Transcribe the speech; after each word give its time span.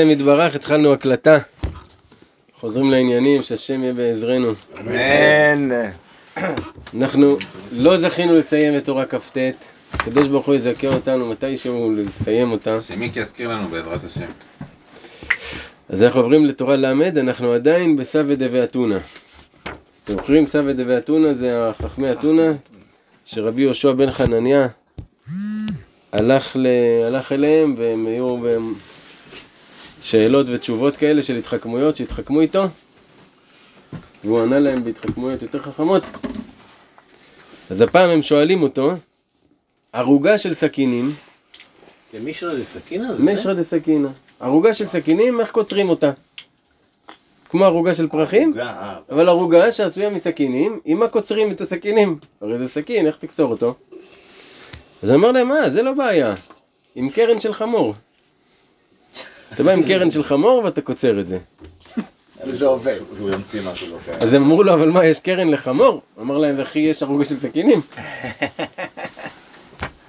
השם 0.00 0.10
יתברך, 0.10 0.54
התחלנו 0.54 0.92
הקלטה. 0.92 1.38
חוזרים 2.60 2.90
לעניינים, 2.90 3.42
שהשם 3.42 3.82
יהיה 3.82 3.92
בעזרנו. 3.92 4.52
אמן. 4.80 5.68
אנחנו 6.96 7.36
לא 7.72 7.98
זכינו 7.98 8.38
לסיים 8.38 8.76
את 8.76 8.84
תורה 8.84 9.06
כ"ט. 9.06 9.38
הקדוש 9.92 10.28
ברוך 10.28 10.46
הוא 10.46 10.54
יזכה 10.54 10.88
אותנו 10.88 11.30
מתישהו 11.30 11.92
לסיים 11.96 12.52
אותה. 12.52 12.82
שמיקי 12.82 13.20
יזכיר 13.20 13.48
לנו 13.48 13.68
בעזרת 13.68 14.00
השם. 14.04 14.26
אז 15.88 16.02
אנחנו 16.02 16.20
עוברים 16.20 16.46
לתורה 16.46 16.76
ל', 16.76 17.02
אנחנו 17.16 17.52
עדיין 17.52 17.96
בסבא 17.96 18.34
דבי 18.34 18.62
אתונה. 18.62 18.98
זוכרים 20.06 20.46
סבא 20.46 20.72
דבי 20.72 20.96
אתונה 20.96 21.34
זה 21.34 21.68
החכמי 21.68 22.12
אתונה, 22.12 22.52
שרבי 23.24 23.62
יהושע 23.62 23.92
בן 23.92 24.10
חנניה 24.10 24.68
הלך, 26.12 26.56
ל... 26.56 26.66
הלך 27.06 27.32
אליהם 27.32 27.74
והם 27.78 28.06
היו 28.06 28.36
שאלות 30.00 30.46
ותשובות 30.48 30.96
כאלה 30.96 31.22
של 31.22 31.36
התחכמויות 31.36 31.96
שהתחכמו 31.96 32.40
איתו 32.40 32.64
והוא 34.24 34.42
ענה 34.42 34.58
להם 34.58 34.84
בהתחכמויות 34.84 35.42
יותר 35.42 35.58
חכמות. 35.58 36.02
אז 37.70 37.80
הפעם 37.80 38.10
הם 38.10 38.22
שואלים 38.22 38.62
אותו, 38.62 38.92
ערוגה 39.92 40.38
של 40.38 40.54
סכינים, 40.54 41.10
למישרא 42.14 42.52
לסכינה? 42.52 43.14
זה 43.14 43.22
מישרא 43.22 43.54
דה 43.54 43.64
סכינה, 43.64 44.08
ערוגה 44.40 44.74
של 44.74 44.88
סכינים, 44.88 45.40
איך 45.40 45.50
קוצרים 45.50 45.88
אותה? 45.88 46.10
כמו 47.50 47.64
ערוגה 47.64 47.94
של 47.94 48.08
פרחים, 48.08 48.60
אה. 48.60 48.96
אבל 49.10 49.28
ערוגה 49.28 49.72
שעשויה 49.72 50.10
מסכינים, 50.10 50.80
עם 50.84 50.98
מה 50.98 51.08
קוצרים 51.08 51.50
את 51.50 51.60
הסכינים? 51.60 52.18
הרי 52.40 52.58
זה 52.58 52.68
סכין, 52.68 53.06
איך 53.06 53.16
תקצור 53.16 53.50
אותו? 53.50 53.74
אז 55.02 55.10
אמר 55.10 55.32
להם, 55.32 55.48
מה, 55.48 55.70
זה 55.70 55.82
לא 55.82 55.92
בעיה, 55.92 56.34
עם 56.94 57.10
קרן 57.10 57.38
של 57.38 57.52
חמור. 57.52 57.94
אתה 59.54 59.62
בא 59.62 59.72
עם 59.72 59.82
קרן 59.82 60.10
של 60.10 60.22
חמור 60.24 60.64
ואתה 60.64 60.80
קוצר 60.80 61.20
את 61.20 61.26
זה. 61.26 61.38
זה 62.46 62.66
עובד. 62.66 62.98
הוא 63.18 63.30
ימציא 63.30 63.60
משהו 63.72 63.96
לא. 64.08 64.14
אז 64.20 64.34
הם 64.34 64.42
אמרו 64.42 64.62
לו, 64.62 64.74
אבל 64.74 64.90
מה, 64.90 65.06
יש 65.06 65.20
קרן 65.20 65.48
לחמור? 65.48 66.00
אמר 66.20 66.38
להם, 66.38 66.54
וכי 66.58 66.78
יש 66.78 67.02
ערוגה 67.02 67.24
של 67.24 67.40
סכינים? 67.40 67.80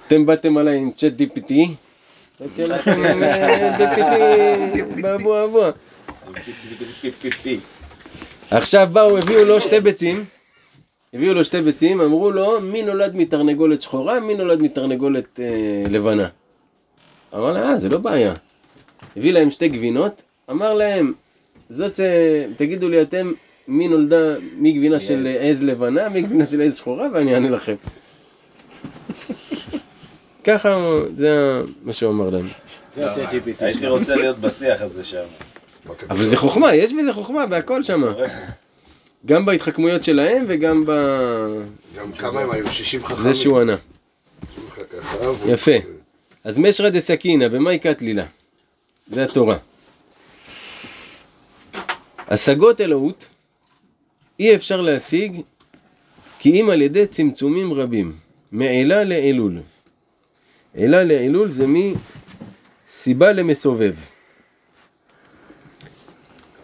אתם 0.06 0.26
באתם 0.26 0.56
עליי 0.56 0.78
עם 0.78 0.90
צ'אט 0.92 1.12
DPT? 1.20 1.52
באתי 2.40 2.62
עליכם 2.62 3.04
עם 3.04 3.22
אה, 3.22 3.78
DPT 3.78 5.02
באבו 5.02 5.44
אבו. 5.44 5.64
עכשיו 8.50 8.88
באו, 8.92 9.18
הביאו 9.18 9.44
לו 9.44 9.60
שתי 9.60 9.80
ביצים, 9.80 10.24
הביאו 11.14 11.34
לו 11.34 11.44
שתי 11.44 11.62
ביצים, 11.62 12.00
אמרו 12.00 12.30
לו, 12.30 12.60
מי 12.60 12.82
נולד 12.82 13.16
מתרנגולת 13.16 13.82
שחורה, 13.82 14.20
מי 14.20 14.34
נולד 14.34 14.60
מתרנגולת 14.60 15.40
אה, 15.40 15.84
לבנה. 15.90 16.28
אמר 17.34 17.52
לה, 17.52 17.62
אה, 17.62 17.78
זה 17.78 17.88
לא 17.88 17.98
בעיה. 17.98 18.34
הביא 19.16 19.32
להם 19.32 19.50
שתי 19.50 19.68
גבינות, 19.68 20.22
אמר 20.50 20.74
להם, 20.74 21.12
זאת 21.70 21.96
ש... 21.96 22.00
תגידו 22.56 22.88
לי 22.88 23.02
אתם, 23.02 23.32
מי 23.68 23.88
נולדה, 23.88 24.36
מי 24.56 24.72
גבינה 24.72 25.00
של 25.00 25.28
עז 25.40 25.62
לבנה, 25.62 26.08
מי 26.08 26.22
גבינה 26.22 26.46
של 26.46 26.62
עז 26.62 26.76
שחורה, 26.76 27.08
ואני 27.14 27.34
אענה 27.34 27.50
לכם. 27.50 27.74
ככה, 30.44 30.76
זה 31.16 31.62
מה 31.82 31.92
שהוא 31.92 32.10
אמר 32.10 32.30
להם. 32.30 32.46
ה-ChatGPT. 32.96 33.64
הייתי 33.64 33.86
רוצה 33.86 34.16
להיות 34.16 34.38
בשיח 34.38 34.82
הזה 34.82 35.04
שם. 35.04 35.24
אבל 36.10 36.24
זה 36.24 36.36
חוכמה, 36.36 36.74
יש 36.74 36.92
בזה 36.92 37.12
חוכמה 37.12 37.46
בהכל 37.46 37.82
שם. 37.82 38.02
גם 39.26 39.46
בהתחכמויות 39.46 40.04
שלהם 40.04 40.44
וגם 40.48 40.84
ב... 40.86 40.90
גם 41.96 42.12
כמה 42.12 42.40
הם 42.40 42.50
היו? 42.50 42.72
60 42.72 43.04
חכמים. 43.04 43.22
זה 43.22 43.34
שהוא 43.34 43.60
ענה. 43.60 43.76
יפה. 45.46 45.72
אז 46.44 46.58
משרא 46.58 46.88
דסכינא, 46.90 47.48
במאי 47.48 47.78
קטלילה. 47.78 48.24
זה 49.12 49.24
התורה. 49.24 49.56
השגות 52.28 52.80
אלוהות 52.80 53.28
אי 54.38 54.54
אפשר 54.54 54.80
להשיג 54.80 55.40
כי 56.38 56.60
אם 56.60 56.70
על 56.70 56.82
ידי 56.82 57.06
צמצומים 57.06 57.72
רבים, 57.72 58.16
מעילה 58.52 59.04
לעילול. 59.04 59.60
עילה 60.74 61.04
לעילול 61.04 61.52
זה 61.52 61.66
מסיבה 61.66 63.32
למסובב. 63.32 63.94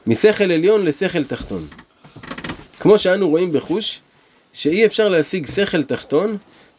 משכל 0.06 0.53
עליון 0.53 0.84
לשכל 0.84 1.25
תחתון. 1.25 1.66
כמו 2.81 2.98
שאנו 2.98 3.28
רואים 3.28 3.53
בחוש, 3.53 4.00
שאי 4.53 4.87
אפשר 4.87 5.08
להשיג 5.08 5.47
שכל 5.47 5.82
תחתון, 5.82 6.37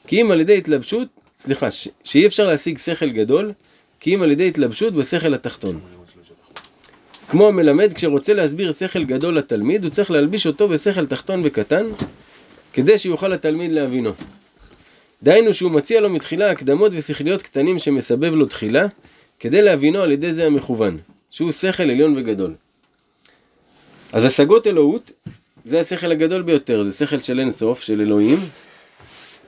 כי 0.08 0.22
אם 0.22 0.32
על 0.32 0.42
ידי 0.42 0.58
התלבשות, 0.58 1.08
סליחה, 1.40 1.68
שאי 2.04 2.28
אפשר 2.28 2.48
להשיג 2.48 2.78
שכל 2.78 3.10
גדול, 3.10 3.54
כי 4.00 4.16
אם 4.16 4.22
על 4.22 4.32
ידי 4.32 4.48
התלבשות 4.48 4.94
בשכל 4.94 5.34
התחתון. 5.34 5.80
כמו 7.30 7.48
המלמד, 7.48 7.94
כשרוצה 7.94 8.34
להסביר 8.34 8.72
שכל 8.72 9.04
גדול 9.04 9.38
לתלמיד, 9.38 9.84
הוא 9.84 9.92
צריך 9.92 10.12
להלביש 10.12 10.48
אותו 10.48 10.68
בשכל 10.68 11.06
תחתון 11.06 11.42
וקטן, 11.44 11.86
כדי 12.74 12.98
שיוכל 12.98 13.34
התלמיד 13.34 13.72
להבינו. 13.72 14.12
דהיינו 15.24 15.54
שהוא 15.54 15.72
מציע 15.72 16.02
לו 16.02 16.10
מתחילה 16.10 16.52
הקדמות 16.52 16.92
ושכליות 16.96 17.42
קטנים 17.42 17.80
שמסבב 17.80 18.34
לו 18.34 18.46
תחילה, 18.46 18.88
כדי 19.40 19.62
להבינו 19.62 20.02
על 20.02 20.12
ידי 20.12 20.34
זה 20.34 20.48
המכוון, 20.48 20.98
שהוא 21.30 21.52
שכל 21.52 21.84
עליון 21.84 22.18
וגדול. 22.18 22.54
אז 24.14 24.26
השגות 24.26 24.68
אלוהות, 24.68 25.12
זה 25.66 25.80
השכל 25.80 26.12
הגדול 26.12 26.42
ביותר, 26.42 26.84
זה 26.84 27.06
שכל 27.06 27.20
של 27.20 27.40
אין 27.40 27.52
סוף, 27.52 27.82
של 27.82 28.02
אלוהים, 28.02 28.38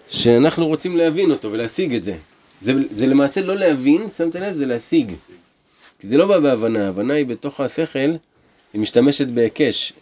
שאנחנו 0.07 0.67
רוצים 0.67 0.97
להבין 0.97 1.31
אותו 1.31 1.51
ולהשיג 1.51 1.95
את 1.95 2.03
זה. 2.03 2.15
זה, 2.61 2.73
זה 2.95 3.07
למעשה 3.07 3.41
לא 3.41 3.55
להבין, 3.55 4.09
שמת 4.09 4.35
לב? 4.35 4.55
זה 4.55 4.65
להשיג. 4.65 5.13
כי 5.99 6.07
זה 6.07 6.17
לא 6.17 6.25
בא 6.25 6.39
בהבנה, 6.39 6.85
ההבנה 6.85 7.13
היא 7.13 7.25
בתוך 7.25 7.59
השכל, 7.59 8.11
היא 8.73 8.81
משתמשת 8.81 9.27
בהיקש, 9.27 9.93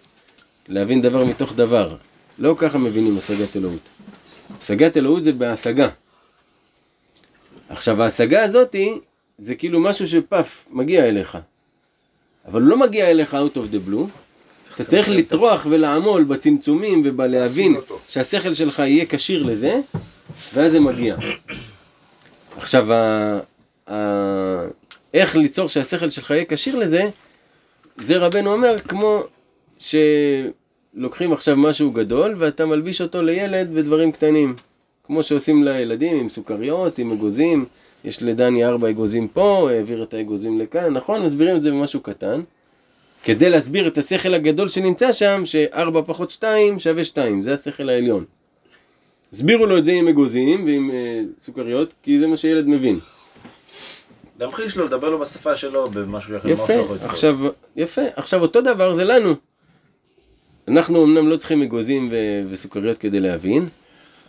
להבין 0.68 1.02
דבר 1.02 1.24
מתוך 1.24 1.54
דבר. 1.54 1.96
לא 2.40 2.56
ככה 2.58 2.78
מבינים 2.78 3.18
השגת 3.18 3.56
אלוהות. 3.56 3.90
השגת 4.62 4.98
אלוהות 4.98 5.24
זה 5.24 5.32
בהשגה. 5.32 5.90
עכשיו 7.70 8.04
ההשגה 8.04 8.44
הזאתי, 8.44 8.94
זה 9.38 9.56
כאילו 9.56 9.80
משהו 9.80 10.08
שפף, 10.08 10.66
מגיע 10.72 11.06
אליך. 11.06 11.38
אבל 12.48 12.62
הוא 12.62 12.70
לא 12.70 12.78
מגיע 12.78 13.10
אליך 13.10 13.34
out 13.34 13.58
of 13.58 13.74
the 13.74 13.90
blue, 13.90 14.08
אתה 14.76 14.84
צריך 14.84 15.10
לטרוח 15.10 15.68
ולעמול 15.70 16.24
בצמצומים 16.24 17.02
ובלהבין. 17.06 17.76
שהשכל 18.08 18.54
שלך 18.54 18.80
יהיה 18.80 19.06
כשיר 19.10 19.44
לזה, 19.44 19.74
ואז 20.54 20.72
זה 20.72 20.80
מגיע. 20.80 21.16
עכשיו, 22.60 22.94
ה... 22.94 23.40
ה... 23.90 24.68
איך 25.14 25.36
ליצור 25.36 25.70
שהשכל 25.70 26.10
שלך 26.10 26.32
יהיה 26.32 26.46
כשיר 26.48 26.76
לזה, 26.76 27.10
זה 27.98 28.18
רבנו 28.18 28.54
אומר 28.54 28.80
כמו 28.80 29.24
שלוקחים 29.80 31.34
עכשיו 31.34 31.58
משהו 31.58 31.92
גדול 31.92 32.36
ואתה 32.38 32.66
מלביש 32.66 33.02
אותו 33.02 33.22
לילד 33.22 33.74
בדברים 33.74 34.12
קטנים. 34.12 34.56
כמו 35.04 35.24
שעושים 35.24 35.64
לילדים 35.64 36.18
עם 36.18 36.30
סוכריות, 36.30 37.00
עם 37.00 37.12
אגוזים, 37.12 37.66
יש 38.04 38.24
לדני 38.24 38.66
ארבע 38.66 38.90
אגוזים 38.90 39.28
פה, 39.28 39.70
העביר 39.72 40.04
את 40.04 40.14
האגוזים 40.14 40.60
לכאן, 40.60 40.94
נכון? 40.94 41.26
מסבירים 41.26 41.56
את 41.56 41.62
זה 41.62 41.72
במשהו 41.72 42.00
קטן. 42.00 42.42
כדי 43.24 43.50
להסביר 43.50 43.88
את 43.88 43.98
השכל 43.98 44.34
הגדול 44.34 44.68
שנמצא 44.68 45.12
שם, 45.12 45.42
שארבע 45.46 46.02
פחות 46.06 46.32
שתיים 46.32 46.80
שווה 46.80 47.04
שתיים, 47.04 47.42
זה 47.42 47.54
השכל 47.54 47.90
העליון. 47.90 48.26
הסבירו 49.34 49.66
לו 49.66 49.78
את 49.78 49.86
זה 49.86 49.92
עם 49.92 50.08
אגוזים 50.08 50.66
ועם 50.66 50.92
אה, 50.92 51.22
סוכריות, 51.40 51.94
כי 52.04 52.20
זה 52.20 52.28
מה 52.28 52.38
שילד 52.38 52.68
מבין. 52.68 53.00
להמחיש 54.40 54.78
לו, 54.78 54.86
לדבר 54.86 55.10
לו 55.10 55.20
בשפה 55.20 55.56
שלו, 55.56 55.90
במשהו 55.90 56.36
יחד 56.36 56.50
יפה, 56.50 56.74
עכשיו, 57.02 57.36
יפה, 57.76 58.02
עכשיו 58.16 58.42
אותו 58.42 58.62
דבר 58.62 58.96
זה 58.96 59.04
לנו. 59.04 59.36
אנחנו 60.68 61.04
אמנם 61.04 61.28
לא 61.30 61.38
צריכים 61.38 61.62
אגוזים 61.62 62.10
ו- 62.12 62.42
וסוכריות 62.50 62.98
כדי 62.98 63.20
להבין, 63.20 63.68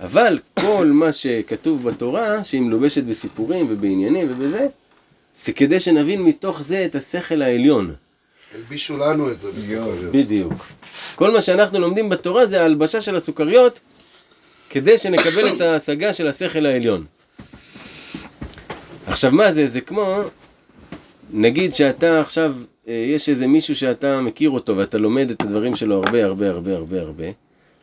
אבל 0.01 0.39
כל 0.61 0.87
מה 0.87 1.13
שכתוב 1.13 1.83
בתורה, 1.89 2.45
שהיא 2.45 2.61
מלובשת 2.61 3.05
בסיפורים 3.05 3.67
ובעניינים 3.71 4.29
ובזה, 4.31 4.67
זה 5.45 5.53
כדי 5.53 5.81
שנבין 5.81 6.23
מתוך 6.23 6.63
זה 6.63 6.85
את 6.85 6.95
השכל 6.95 7.43
העליון. 7.43 7.95
הלבישו 8.55 8.97
לנו 8.97 9.31
את 9.31 9.41
זה 9.41 9.53
בסוכריות. 9.53 10.13
בדיוק. 10.13 10.53
כל 11.15 11.31
מה 11.31 11.41
שאנחנו 11.41 11.81
לומדים 11.81 12.09
בתורה 12.09 12.47
זה 12.47 12.61
ההלבשה 12.63 13.01
של 13.01 13.17
הסוכריות, 13.17 13.81
כדי 14.71 14.99
שנקבל 14.99 15.49
את 15.57 15.61
ההשגה 15.61 16.13
של 16.13 16.27
השכל 16.27 16.67
העליון. 16.67 17.05
עכשיו 19.07 19.33
מה 19.33 19.53
זה? 19.53 19.67
זה 19.67 19.81
כמו, 19.81 20.21
נגיד 21.33 21.75
שאתה 21.75 22.21
עכשיו, 22.21 22.57
אה, 22.89 22.93
יש 22.93 23.29
איזה 23.29 23.47
מישהו 23.47 23.77
שאתה 23.77 24.21
מכיר 24.21 24.51
אותו 24.51 24.77
ואתה 24.77 24.99
לומד 24.99 25.31
את 25.31 25.43
הדברים 25.43 25.77
שלו 25.77 26.05
הרבה 26.05 26.25
הרבה 26.25 26.51
הרבה 26.51 26.77
הרבה 26.77 27.01
הרבה, 27.01 27.25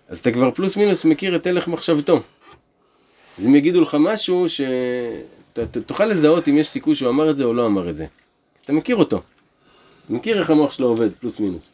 אז 0.09 0.19
אתה 0.19 0.31
כבר 0.31 0.51
פלוס 0.51 0.77
מינוס 0.77 1.05
מכיר 1.05 1.35
את 1.35 1.47
הלך 1.47 1.67
מחשבתו. 1.67 2.21
אז 3.39 3.45
אם 3.45 3.55
יגידו 3.55 3.81
לך 3.81 3.97
משהו, 3.99 4.49
שאתה 4.49 5.81
תוכל 5.85 6.05
לזהות 6.05 6.47
אם 6.47 6.57
יש 6.57 6.67
סיכוי 6.67 6.95
שהוא 6.95 7.09
אמר 7.09 7.29
את 7.29 7.37
זה 7.37 7.43
או 7.43 7.53
לא 7.53 7.65
אמר 7.65 7.89
את 7.89 7.97
זה. 7.97 8.05
אתה 8.65 8.73
מכיר 8.73 8.95
אותו. 8.95 9.21
מכיר 10.09 10.39
איך 10.39 10.49
המוח 10.49 10.71
שלו 10.71 10.87
עובד, 10.87 11.09
פלוס 11.19 11.39
מינוס. 11.39 11.69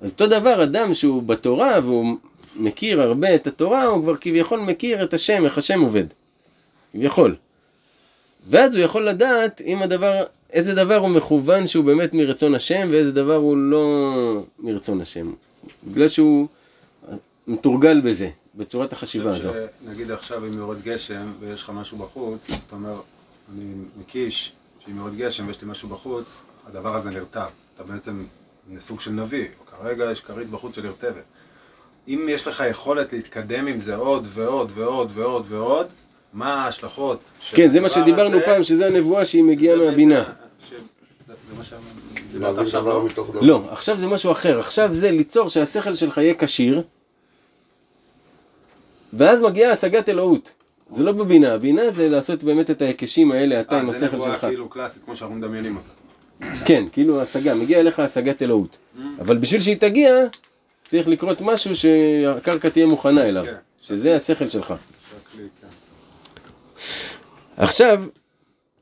אז 0.00 0.12
אותו 0.12 0.26
דבר, 0.26 0.62
אדם 0.62 0.94
שהוא 0.94 1.22
בתורה 1.22 1.78
והוא 1.82 2.16
מכיר 2.56 3.02
הרבה 3.02 3.34
את 3.34 3.46
התורה, 3.46 3.84
הוא 3.84 4.02
כבר 4.02 4.16
כביכול 4.16 4.60
מכיר 4.60 5.04
את 5.04 5.14
השם, 5.14 5.44
איך 5.44 5.58
השם 5.58 5.80
עובד. 5.80 6.04
כביכול. 6.92 7.34
ואז 8.50 8.74
הוא 8.74 8.84
יכול 8.84 9.08
לדעת 9.08 9.60
אם 9.60 9.82
הדבר, 9.82 10.22
איזה 10.52 10.74
דבר 10.74 10.96
הוא 10.96 11.08
מכוון 11.08 11.66
שהוא 11.66 11.84
באמת 11.84 12.14
מרצון 12.14 12.54
השם, 12.54 12.88
ואיזה 12.92 13.12
דבר 13.12 13.34
הוא 13.34 13.56
לא 13.56 14.44
מרצון 14.58 15.00
השם. 15.00 15.32
בגלל 15.84 16.08
שהוא 16.08 16.48
מתורגל 17.46 18.00
בזה, 18.00 18.30
בצורת 18.54 18.92
החשיבה 18.92 19.30
אני 19.30 19.38
הזו. 19.38 19.48
חושב 19.48 19.66
שנגיד 19.84 20.10
עכשיו 20.10 20.46
אם 20.46 20.52
יורד 20.52 20.82
גשם 20.82 21.32
ויש 21.40 21.62
לך 21.62 21.70
משהו 21.70 21.98
בחוץ, 21.98 22.50
אז 22.50 22.54
אתה 22.66 22.76
אומר, 22.76 23.00
אני 23.54 23.64
מקיש 24.00 24.52
שאם 24.84 24.96
יורד 24.96 25.16
גשם 25.16 25.46
ויש 25.46 25.62
לי 25.62 25.68
משהו 25.70 25.88
בחוץ, 25.88 26.42
הדבר 26.66 26.96
הזה 26.96 27.10
נרטב. 27.10 27.48
אתה 27.74 27.84
בעצם 27.84 28.24
סוג 28.78 29.00
של 29.00 29.10
נביא, 29.10 29.46
או 29.60 29.66
כרגע 29.66 30.10
יש 30.12 30.20
כרית 30.20 30.50
בחוץ 30.50 30.74
שנרטבת. 30.76 31.24
אם 32.08 32.26
יש 32.30 32.46
לך 32.46 32.64
יכולת 32.70 33.12
להתקדם 33.12 33.66
עם 33.66 33.80
זה 33.80 33.96
עוד 33.96 34.28
ועוד 34.32 34.72
ועוד 34.74 35.10
ועוד 35.14 35.46
ועוד, 35.48 35.86
מה 36.32 36.64
ההשלכות 36.64 37.18
של 37.40 37.56
כן, 37.56 37.68
זה 37.68 37.80
מה 37.80 37.86
הדבר 37.86 38.00
שדיברנו 38.02 38.36
הזה? 38.36 38.46
פעם, 38.46 38.62
שזה 38.62 38.86
הנבואה 38.86 39.24
שהיא 39.24 39.44
מגיעה 39.44 39.76
מהבינה. 39.76 40.24
ש-. 40.68 40.72
להבין 42.34 42.66
דבר 42.66 42.98
לא? 42.98 43.04
מתוך 43.04 43.30
דבר. 43.30 43.40
לא, 43.40 43.62
עכשיו 43.70 43.98
זה 43.98 44.06
משהו 44.06 44.32
אחר. 44.32 44.60
עכשיו 44.60 44.94
זה 44.94 45.10
ליצור 45.10 45.48
שהשכל 45.48 45.94
שלך 45.94 46.18
יהיה 46.18 46.34
כשיר, 46.34 46.82
ואז 49.12 49.40
מגיעה 49.40 49.72
השגת 49.72 50.08
אלוהות. 50.08 50.52
זה 50.96 51.02
לא 51.02 51.12
בבינה, 51.12 51.52
הבינה 51.52 51.82
זה 51.90 52.08
לעשות 52.08 52.44
באמת 52.44 52.70
את 52.70 52.82
ההיקשים 52.82 53.32
האלה, 53.32 53.60
אתה 53.60 53.80
עם 53.80 53.86
אה, 53.86 53.92
זה 53.92 54.06
השכל 54.06 54.16
נבואה 54.16 54.32
שלך. 54.32 54.40
כאילו 54.40 54.68
קלאסית, 54.68 55.04
כמו 55.04 55.16
שאנחנו 55.16 55.36
מדמיינים 55.36 55.76
אותה. 55.76 56.54
כן, 56.66 56.84
כאילו 56.92 57.22
השגה, 57.22 57.54
מגיע 57.54 57.80
אליך 57.80 57.98
השגת 57.98 58.42
אלוהות. 58.42 58.78
אבל 59.18 59.36
בשביל 59.36 59.60
שהיא 59.60 59.76
תגיע, 59.76 60.14
צריך 60.94 61.08
לקרות 61.08 61.40
משהו 61.40 61.74
שהקרקע 61.74 62.68
תהיה 62.68 62.86
מוכנה 62.86 63.22
אליו. 63.22 63.44
כן. 63.44 63.54
שזה 63.82 64.16
השכל 64.16 64.48
שלך. 64.48 64.74
עכשיו, 67.56 68.04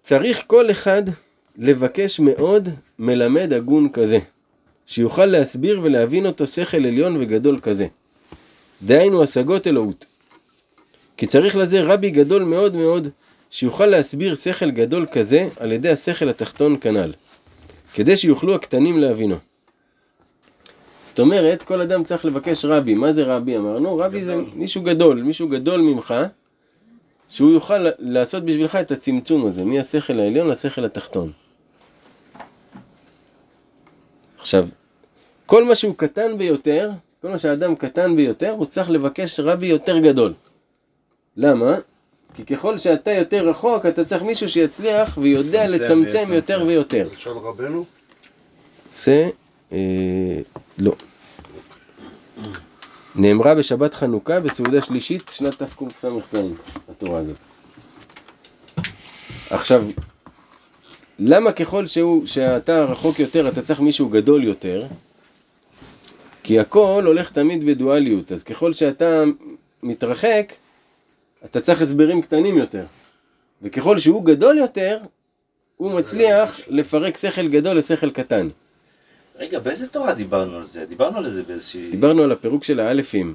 צריך 0.01 0.43
כל 0.47 0.71
אחד 0.71 1.03
לבקש 1.59 2.21
מאוד 2.21 2.69
מלמד 2.99 3.53
הגון 3.53 3.89
כזה, 3.93 4.19
שיוכל 4.87 5.27
להסביר 5.27 5.81
ולהבין 5.83 6.27
אותו 6.27 6.47
שכל 6.47 6.77
עליון 6.77 7.17
וגדול 7.21 7.59
כזה. 7.59 7.87
דהיינו 8.83 9.23
השגות 9.23 9.67
אלוהות. 9.67 10.05
כי 11.17 11.27
צריך 11.27 11.57
לזה 11.57 11.83
רבי 11.83 12.11
גדול 12.11 12.43
מאוד 12.43 12.75
מאוד, 12.75 13.09
שיוכל 13.51 13.87
להסביר 13.87 14.35
שכל 14.35 14.71
גדול 14.71 15.07
כזה 15.13 15.49
על 15.57 15.73
ידי 15.73 15.89
השכל 15.89 16.29
התחתון 16.29 16.77
כנ"ל, 16.81 17.13
כדי 17.95 18.17
שיוכלו 18.17 18.55
הקטנים 18.55 18.99
להבינו. 18.99 19.37
זאת 21.05 21.21
אומרת, 21.21 21.63
כל 21.63 21.81
אדם 21.81 22.05
צריך 22.05 22.25
לבקש 22.25 22.65
רבי. 22.65 22.95
מה 22.95 23.13
זה 23.13 23.25
רבי? 23.25 23.57
אמרנו, 23.57 23.97
רבי 23.97 24.25
זה 24.25 24.37
מישהו 24.55 24.83
גדול, 24.83 25.23
מישהו 25.23 25.49
גדול 25.49 25.81
ממך, 25.81 26.15
שהוא 27.29 27.51
יוכל 27.53 27.87
לעשות 27.99 28.45
בשבילך 28.45 28.77
את 28.77 28.91
הצמצום 28.91 29.47
הזה, 29.47 29.65
מהשכל 29.65 30.19
העליון 30.19 30.49
לשכל 30.49 30.85
התחתון. 30.85 31.33
עכשיו, 34.39 34.69
כל 35.47 35.65
מה 35.65 35.75
שהוא 35.75 35.95
קטן 35.97 36.39
ביותר, 36.39 36.91
כל 37.23 37.29
מה 37.29 37.39
שהאדם 37.39 37.75
קטן 37.75 38.17
ביותר, 38.17 38.51
הוא 38.51 38.67
צריך 38.67 38.91
לבקש 38.91 39.41
רבי 39.41 39.67
יותר 39.67 39.99
גדול. 39.99 40.33
למה? 41.37 41.77
כי 42.35 42.45
ככל 42.45 42.79
שאתה 42.79 43.11
יותר 43.11 43.49
רחוק, 43.49 43.87
אתה 43.87 44.05
צריך 44.05 44.23
מישהו 44.23 44.49
שיצליח 44.49 45.19
ויודע 45.19 45.67
לצמצם 45.67 46.03
לצמצם. 46.03 46.33
יותר 46.33 46.65
ויותר. 46.67 47.09
לשון 47.15 47.37
רבנו? 47.45 47.85
זה, 48.91 49.31
לא. 50.79 50.93
נאמרה 53.15 53.55
בשבת 53.55 53.95
חנוכה 53.95 54.41
בסעודה 54.41 54.83
שלישית 54.83 55.31
שנת 55.35 55.63
תקס"ז, 55.63 56.07
התורה 56.89 57.19
הזאת. 57.19 57.37
עכשיו, 59.51 59.85
למה 61.19 61.53
ככל 61.53 61.87
שהוא, 61.87 62.27
שאתה 62.27 62.85
רחוק 62.85 63.19
יותר 63.19 63.49
אתה 63.49 63.63
צריך 63.63 63.81
מישהו 63.81 64.09
גדול 64.09 64.45
יותר? 64.45 64.87
כי 66.43 66.59
הכל 66.59 67.03
הולך 67.07 67.31
תמיד 67.31 67.65
בדואליות, 67.67 68.33
אז 68.33 68.43
ככל 68.43 68.73
שאתה 68.73 69.25
מתרחק, 69.83 70.53
אתה 71.45 71.61
צריך 71.61 71.83
הסברים 71.83 72.23
קטנים 72.23 72.59
יותר. 72.59 72.85
וככל 73.63 73.99
שהוא 73.99 74.25
גדול 74.25 74.59
יותר, 74.59 74.99
הוא 75.77 75.93
מצליח 75.99 76.61
לפרק 76.69 77.17
שכל 77.17 77.49
גדול 77.49 77.79
לשכל 77.79 78.11
קטן. 78.11 78.49
רגע, 79.43 79.59
באיזה 79.59 79.87
תורה 79.89 80.15
דיברנו 80.15 80.57
על 80.57 80.65
זה? 80.65 80.85
דיברנו 80.87 81.19
על 81.19 81.29
זה 81.29 81.43
באיזושהי... 81.43 81.91
דיברנו 81.91 82.23
על 82.23 82.33
הפירוק 82.33 82.65
של 82.65 82.81
האלפים. 82.81 83.35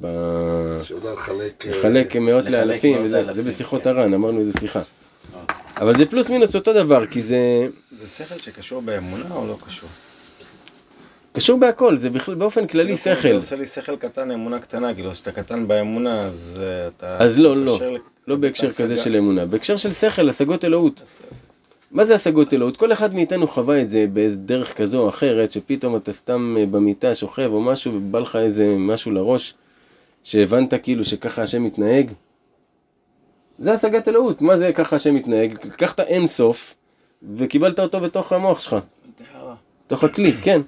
ב- 0.00 0.80
שיודע 0.82 1.12
לחלק... 1.12 1.66
אה, 1.66 1.70
לחלק 1.78 2.16
מאות 2.16 2.50
לאלפים, 2.50 2.94
מאות 2.94 3.06
וזה- 3.06 3.16
לאלפים, 3.22 3.34
זה 3.34 3.42
בשיחות 3.50 3.82
כן. 3.84 3.90
הר"ן, 3.90 4.14
אמרנו 4.14 4.40
איזה 4.40 4.60
שיחה. 4.60 4.82
אבל 5.76 5.96
זה 5.98 6.06
פלוס 6.06 6.30
מינוס 6.30 6.54
אותו 6.56 6.72
דבר, 6.72 7.06
כי 7.06 7.20
זה 7.20 7.38
זה 7.90 8.24
שכל 8.24 8.38
שקשור 8.38 8.82
באמונה 8.82 9.34
או 9.34 9.46
לא 9.46 9.56
קשור? 9.66 9.88
קשור 11.32 11.58
בהכל, 11.60 11.96
זה 11.96 12.10
בכלל 12.10 12.34
באופן 12.34 12.66
כללי 12.66 12.96
זה 12.96 13.02
שכל. 13.16 13.32
עושה 13.34 13.56
לי 13.56 13.66
שכל 13.66 13.96
קטן, 13.96 14.30
אמונה 14.30 14.58
קטנה, 14.58 14.94
כאילו 14.94 15.14
שאתה 15.14 15.32
קטן 15.32 15.68
באמונה, 15.68 16.20
אז 16.26 16.60
אה, 16.62 16.88
אתה... 16.88 17.18
אז 17.18 17.38
לא, 17.38 17.56
לא, 17.56 17.80
לא 18.28 18.36
בהקשר. 18.36 18.70
כזה 18.70 18.96
של 18.96 19.16
אמונה, 19.16 19.46
בהקשר 19.46 19.76
של 19.76 19.92
שכל, 19.92 20.28
השגות 20.28 20.64
אלוהות. 20.64 21.02
מה 21.92 22.04
זה 22.04 22.14
השגות 22.14 22.54
אלוהות? 22.54 22.76
כל 22.76 22.92
אחד 22.92 23.14
מאיתנו 23.14 23.48
חווה 23.48 23.82
את 23.82 23.90
זה 23.90 24.06
בדרך 24.12 24.76
כזו 24.76 25.00
או 25.00 25.08
אחרת, 25.08 25.52
שפתאום 25.52 25.96
אתה 25.96 26.12
סתם 26.12 26.56
אה, 26.58 26.66
במיטה 26.66 27.14
שוכב 27.14 27.50
או 27.52 27.60
משהו, 27.60 27.94
ובא 27.94 28.18
לך 28.18 28.36
איזה 28.36 28.74
משהו 28.78 29.12
לראש, 29.12 29.54
שהבנת 30.22 30.74
כאילו 30.82 31.04
שככה 31.04 31.42
השם 31.42 31.62
מתנהג. 31.62 32.10
זה 33.58 33.72
השגת 33.72 34.08
אלוהות, 34.08 34.42
מה 34.42 34.58
זה 34.58 34.72
ככה 34.72 34.96
השם 34.96 35.14
מתנהג? 35.14 35.58
לקחת 35.64 36.00
אין 36.00 36.26
סוף, 36.26 36.74
וקיבלת 37.36 37.80
אותו 37.80 38.00
בתוך 38.00 38.32
המוח 38.32 38.60
שלך. 38.60 38.76
בתוך 39.86 40.04
הכלי, 40.04 40.32
כן. 40.42 40.60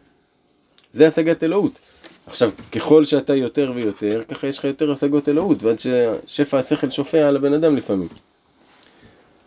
זה 0.93 1.06
השגת 1.06 1.44
אלוהות. 1.44 1.79
עכשיו, 2.27 2.50
ככל 2.73 3.05
שאתה 3.05 3.35
יותר 3.35 3.73
ויותר, 3.75 4.23
ככה 4.29 4.47
יש 4.47 4.59
לך 4.59 4.65
יותר 4.65 4.93
השגות 4.93 5.29
אלוהות, 5.29 5.62
ועד 5.62 5.77
ששפע 5.79 6.59
השכל 6.59 6.91
שופע 6.91 7.29
על 7.29 7.37
הבן 7.37 7.53
אדם 7.53 7.77
לפעמים. 7.77 8.09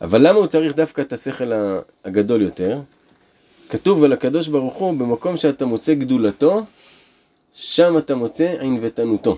אבל 0.02 0.28
למה 0.28 0.40
הוא 0.40 0.48
צריך 0.48 0.76
דווקא 0.76 1.02
את 1.02 1.14
השכל 1.14 1.52
הגדול 2.06 2.42
יותר? 2.42 2.80
כתוב 3.70 4.04
על 4.04 4.14
הקדוש 4.14 4.48
ברוך 4.48 4.74
הוא, 4.74 4.94
במקום 5.00 5.38
שאתה 5.38 5.66
מוצא 5.66 5.94
גדולתו, 5.94 6.62
שם 7.54 7.98
אתה 7.98 8.16
מוצא 8.16 8.56
ענוותנותו. 8.62 9.38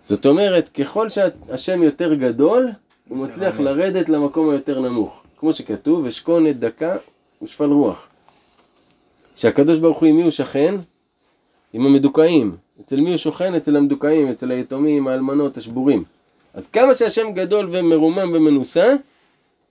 זאת 0.00 0.26
אומרת, 0.26 0.68
ככל 0.68 1.08
שהשם 1.08 1.82
יותר 1.82 2.14
גדול, 2.14 2.68
הוא 3.08 3.18
מצליח 3.18 3.60
לרדת 3.60 4.08
למקום 4.08 4.50
היותר 4.50 4.80
נמוך. 4.80 5.22
כמו 5.38 5.52
שכתוב, 5.52 6.06
אשכון 6.06 6.46
את 6.46 6.58
דקה 6.58 6.96
ושפל 7.42 7.64
רוח. 7.64 8.06
שהקדוש 9.34 9.78
ברוך 9.78 9.98
הוא 9.98 10.08
עם 10.08 10.16
מי 10.16 10.22
הוא 10.22 10.30
שכן? 10.30 10.74
עם 11.72 11.86
המדוכאים. 11.86 12.56
אצל 12.80 13.00
מי 13.00 13.10
הוא 13.10 13.16
שוכן? 13.16 13.54
אצל 13.54 13.76
המדוכאים, 13.76 14.30
אצל 14.30 14.50
היתומים, 14.50 15.08
האלמנות, 15.08 15.56
השבורים. 15.56 16.04
אז 16.54 16.68
כמה 16.68 16.94
שהשם 16.94 17.32
גדול 17.32 17.68
ומרומם 17.72 18.32
ומנוסה, 18.34 18.94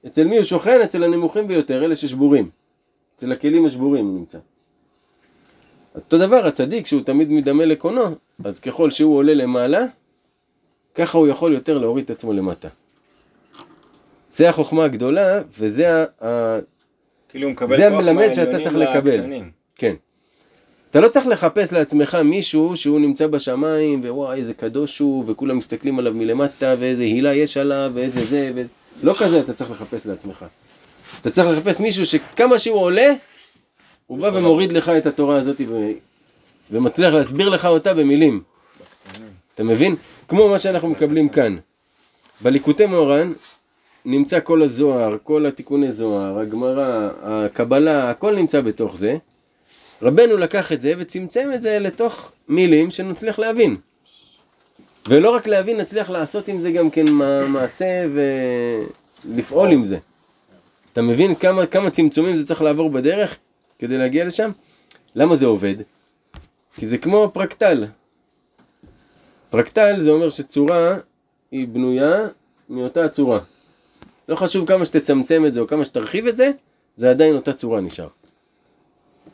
אצל 0.06 0.28
מי 0.28 0.38
הוא 0.38 0.46
שוכן? 0.46 0.82
אצל 0.82 1.04
הנמוכים 1.04 1.48
ביותר, 1.48 1.86
אלה 1.86 1.96
ששבורים. 1.96 2.50
אצל 3.16 3.32
הכלים 3.32 3.66
השבורים 3.66 4.06
הוא 4.06 4.20
נמצא. 4.20 4.38
אותו 5.96 6.18
דבר, 6.18 6.48
הצדיק 6.48 6.86
שהוא 6.86 7.02
תמיד 7.02 7.30
מדמה 7.30 7.66
לקונו, 7.66 8.04
אז 8.44 8.60
ככל 8.60 8.90
שהוא 8.90 9.18
עולה 9.18 9.34
למעלה, 9.34 9.82
ככה 10.96 11.18
הוא 11.18 11.28
יכול 11.28 11.54
יותר 11.54 11.78
להוריד 11.78 12.06
את 12.06 12.10
עצמו 12.10 12.34
למטה. 12.34 12.68
זה 14.32 14.50
החוכמה 14.50 14.84
הגדולה, 14.84 15.42
וזה 15.60 16.06
ה... 16.24 16.60
כאילו 17.30 17.48
הוא 17.48 17.52
מקבל 17.52 17.78
זה 17.78 17.90
כוח 17.90 18.00
המלמד 18.00 18.34
שאתה 18.34 18.52
מהעליונים 18.52 18.64
צריך 18.64 18.76
לקבל. 18.76 19.18
לקטנים. 19.18 19.52
כן. 19.76 19.96
אתה 20.94 21.02
לא 21.02 21.08
צריך 21.08 21.28
לחפש 21.28 21.72
לעצמך 21.72 22.16
מישהו 22.16 22.76
שהוא 22.76 23.00
נמצא 23.00 23.28
בשמיים, 23.28 24.02
ווואי 24.04 24.40
איזה 24.40 24.54
קדוש 24.54 25.00
הוא, 25.00 25.24
וכולם 25.28 25.58
מסתכלים 25.58 26.00
עליו 26.00 26.14
מלמטה, 26.14 26.76
ואיזה 26.80 27.04
הילה 27.04 27.34
יש 27.34 27.58
עליו, 27.58 27.92
ואיזה 27.94 28.24
זה, 28.24 28.52
ו... 28.56 28.64
לא 29.04 29.14
כזה 29.20 29.40
אתה 29.40 29.54
צריך 29.54 29.72
לחפש 29.72 30.06
לעצמך. 30.06 30.46
אתה 31.22 31.30
צריך 31.30 31.48
לחפש 31.48 31.80
מישהו 31.80 32.06
שכמה 32.06 32.60
שהוא 32.60 32.80
עולה, 32.80 33.14
הוא 34.08 34.18
בא 34.18 34.32
ומוריד 34.34 34.72
לך 34.72 34.90
את 34.90 35.06
התורה 35.06 35.36
הזאת 35.38 35.62
ו... 35.68 35.90
ומצליח 36.72 37.14
להסביר 37.14 37.50
לך 37.50 37.66
אותה 37.66 37.94
במילים. 37.94 38.42
אתה 39.56 39.64
מבין? 39.64 39.96
כמו 40.28 40.50
מה 40.50 40.60
שאנחנו 40.60 40.88
מקבלים 40.88 41.30
כאן. 41.30 41.58
בליקוטי 42.42 42.86
מאורן 42.86 43.34
נמצא 44.06 44.40
כל 44.44 44.64
הזוהר, 44.64 45.18
כל 45.24 45.46
התיקוני 45.46 45.92
זוהר, 45.92 46.40
הגמרא, 46.40 47.10
הקבלה, 47.22 48.10
הכל 48.10 48.36
נמצא 48.36 48.62
בתוך 48.62 48.98
זה. 48.98 49.18
רבנו 50.02 50.38
לקח 50.38 50.72
את 50.72 50.82
זה 50.82 50.94
וצמצם 50.98 51.50
את 51.56 51.62
זה 51.62 51.80
לתוך 51.80 52.32
מילים 52.48 52.92
שנצליח 52.92 53.40
להבין. 53.40 53.78
ולא 55.08 55.30
רק 55.36 55.48
להבין, 55.48 55.78
נצליח 55.78 56.10
לעשות 56.10 56.48
עם 56.48 56.62
זה 56.62 56.72
גם 56.72 56.90
כן 56.90 57.06
מעשה 57.48 58.06
ולפעול 59.26 59.72
עם 59.72 59.84
זה. 59.84 59.98
אתה 60.94 61.02
מבין 61.02 61.36
כמה, 61.36 61.66
כמה 61.66 61.90
צמצומים 61.90 62.38
זה 62.38 62.48
צריך 62.48 62.62
לעבור 62.62 62.90
בדרך 62.90 63.38
כדי 63.80 63.98
להגיע 63.98 64.26
לשם? 64.26 64.52
למה 65.16 65.36
זה 65.36 65.46
עובד? 65.46 65.76
כי 66.76 66.88
זה 66.88 66.98
כמו 66.98 67.32
פרקטל. 67.34 67.86
פרקטל 69.50 70.04
זה 70.04 70.10
אומר 70.10 70.30
שצורה 70.30 70.98
היא 71.52 71.68
בנויה 71.68 72.28
מאותה 72.70 73.06
הצורה. 73.06 73.40
לא 74.30 74.36
חשוב 74.36 74.68
כמה 74.68 74.86
שתצמצם 74.86 75.46
את 75.46 75.54
זה 75.54 75.60
או 75.60 75.68
כמה 75.68 75.86
שתרחיב 75.86 76.28
את 76.28 76.36
זה, 76.36 76.52
זה 76.96 77.10
עדיין 77.10 77.36
אותה 77.36 77.54
צורה 77.54 77.82
נשאר. 77.82 78.08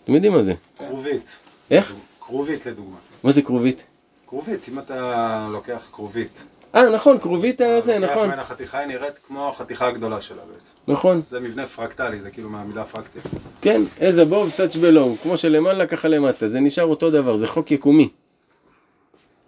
אתם 0.09 0.15
יודעים 0.15 0.33
מה 0.33 0.43
זה? 0.43 0.53
כרובית. 0.77 1.37
איך? 1.71 1.93
כרובית 2.19 2.65
לדוגמה. 2.65 2.95
מה 3.23 3.31
זה 3.31 3.41
כרובית? 3.41 3.83
כרובית, 4.27 4.69
אם 4.69 4.79
אתה 4.79 5.47
לוקח 5.51 5.89
כרובית. 5.91 6.43
אה, 6.75 6.89
נכון, 6.89 7.19
כרובית 7.19 7.57
זה, 7.57 7.99
לוקח 7.99 8.11
נכון. 8.11 8.27
ממנה 8.27 8.43
חתיכה, 8.43 8.77
היא 8.79 8.87
נראית 8.87 9.19
כמו 9.27 9.49
החתיכה 9.49 9.87
הגדולה 9.87 10.21
שלה 10.21 10.41
בעצם. 10.47 10.71
נכון, 10.87 11.21
זה 11.27 11.39
מבנה 11.39 11.65
פרקטלי, 11.67 12.21
זה 12.21 12.31
כאילו 12.31 12.49
מהמילה 12.49 12.83
פרקציה. 12.83 13.21
כן, 13.61 13.81
איזה 13.99 14.25
בוב 14.25 14.49
סאץ' 14.49 14.75
בלום, 14.75 15.15
כמו 15.23 15.37
שלמעלה 15.37 15.87
ככה 15.87 16.07
למטה, 16.07 16.49
זה 16.49 16.59
נשאר 16.59 16.85
אותו 16.85 17.11
דבר, 17.11 17.37
זה 17.37 17.47
חוק 17.47 17.71
יקומי. 17.71 18.09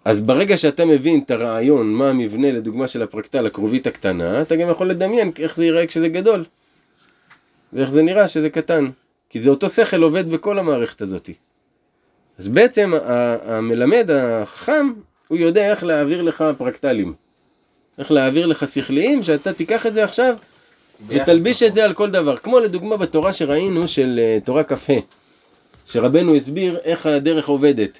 אז 0.04 0.20
ברגע 0.20 0.56
שאתה 0.56 0.84
מבין 0.84 1.20
את 1.20 1.30
הרעיון, 1.30 1.92
מה 1.92 2.10
המבנה 2.10 2.52
לדוגמה 2.52 2.88
של 2.88 3.02
הפרקטל, 3.02 3.46
הכרובית 3.46 3.86
הקטנה, 3.86 4.42
אתה 4.42 4.56
גם 4.56 4.70
יכול 4.70 4.90
לדמיין 4.90 5.32
איך 5.38 5.56
זה 5.56 5.64
ייראה 5.64 5.86
כשזה 5.86 6.08
גדול. 6.08 6.44
ואיך 7.72 7.90
זה 7.90 8.02
נראה 8.02 8.28
שזה 8.28 8.50
קטן. 8.50 8.90
כי 9.32 9.42
זה 9.42 9.50
אותו 9.50 9.70
שכל 9.70 10.02
עובד 10.02 10.30
בכל 10.30 10.58
המערכת 10.58 11.00
הזאת. 11.00 11.30
אז 12.38 12.48
בעצם 12.48 12.92
המלמד 13.44 14.10
החכם, 14.10 14.92
הוא 15.28 15.38
יודע 15.38 15.70
איך 15.70 15.84
להעביר 15.84 16.22
לך 16.22 16.44
פרקטלים. 16.58 17.14
איך 17.98 18.12
להעביר 18.12 18.46
לך 18.46 18.66
שכליים, 18.68 19.22
שאתה 19.22 19.52
תיקח 19.52 19.86
את 19.86 19.94
זה 19.94 20.04
עכשיו 20.04 20.34
ותלביש 21.06 21.62
את 21.62 21.74
זה 21.74 21.84
על 21.84 21.92
כל 21.92 22.10
דבר. 22.10 22.36
כמו 22.36 22.60
לדוגמה 22.60 22.96
בתורה 22.96 23.32
שראינו 23.32 23.88
של 23.88 24.20
אה, 24.22 24.38
תורה 24.44 24.64
כ"ה, 24.64 24.92
שרבנו 25.86 26.36
הסביר 26.36 26.78
איך 26.84 27.06
הדרך 27.06 27.48
עובדת. 27.48 27.98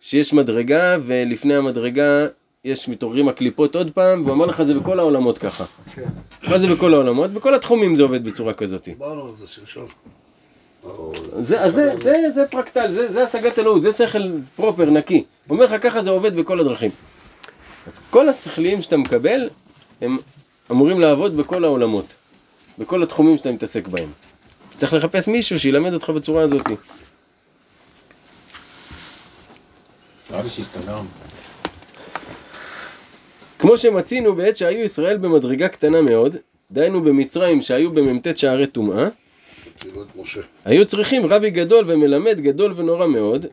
שיש 0.00 0.32
מדרגה 0.32 0.96
ולפני 1.02 1.54
המדרגה 1.54 2.26
יש 2.64 2.88
מתעוררים 2.88 3.28
הקליפות 3.28 3.76
עוד 3.76 3.90
פעם, 3.90 4.22
והוא 4.22 4.34
אמר 4.34 4.46
לך 4.46 4.62
זה 4.62 4.74
בכל 4.74 4.98
העולמות 4.98 5.38
ככה. 5.38 5.64
מה 6.42 6.58
זה 6.58 6.66
בכל 6.66 6.94
העולמות? 6.94 7.30
בכל 7.30 7.54
התחומים 7.54 7.96
זה 7.96 8.02
עובד 8.02 8.24
בצורה 8.24 8.52
כזאת. 8.52 8.84
דיברנו 8.84 9.26
על 9.28 9.34
זה 9.34 9.46
שלשום. 9.46 9.86
זה, 11.42 11.70
זה, 11.70 11.96
זה, 12.00 12.16
זה 12.34 12.46
פרקטל, 12.46 12.92
זה, 12.92 13.12
זה 13.12 13.24
השגת 13.24 13.58
אלוהות, 13.58 13.82
זה 13.82 13.92
שכל 13.92 14.18
פרופר, 14.56 14.84
נקי. 14.84 15.24
הוא 15.46 15.54
אומר 15.54 15.64
לך 15.64 15.82
ככה 15.82 16.02
זה 16.02 16.10
עובד 16.10 16.36
בכל 16.36 16.60
הדרכים. 16.60 16.90
אז 17.86 18.00
כל 18.10 18.28
השכליים 18.28 18.82
שאתה 18.82 18.96
מקבל, 18.96 19.48
הם 20.00 20.18
אמורים 20.70 21.00
לעבוד 21.00 21.36
בכל 21.36 21.64
העולמות. 21.64 22.14
בכל 22.78 23.02
התחומים 23.02 23.36
שאתה 23.36 23.52
מתעסק 23.52 23.88
בהם. 23.88 24.08
צריך 24.76 24.92
לחפש 24.92 25.28
מישהו 25.28 25.60
שילמד 25.60 25.94
אותך 25.94 26.10
בצורה 26.10 26.42
הזאת. 26.42 26.66
כמו 33.58 33.78
שמצינו 33.78 34.34
בעת 34.34 34.56
שהיו 34.56 34.84
ישראל 34.84 35.16
במדרגה 35.16 35.68
קטנה 35.68 36.02
מאוד, 36.02 36.36
דהיינו 36.70 37.04
במצרים 37.04 37.62
שהיו 37.62 37.92
במ"ט 37.92 38.36
שערי 38.36 38.66
טומאה. 38.66 39.08
היו 40.64 40.86
צריכים 40.86 41.26
רבי 41.26 41.50
גדול 41.50 41.84
ומלמד 41.88 42.40
גדול 42.40 42.72
ונורא 42.76 43.06
מאוד, 43.06 43.46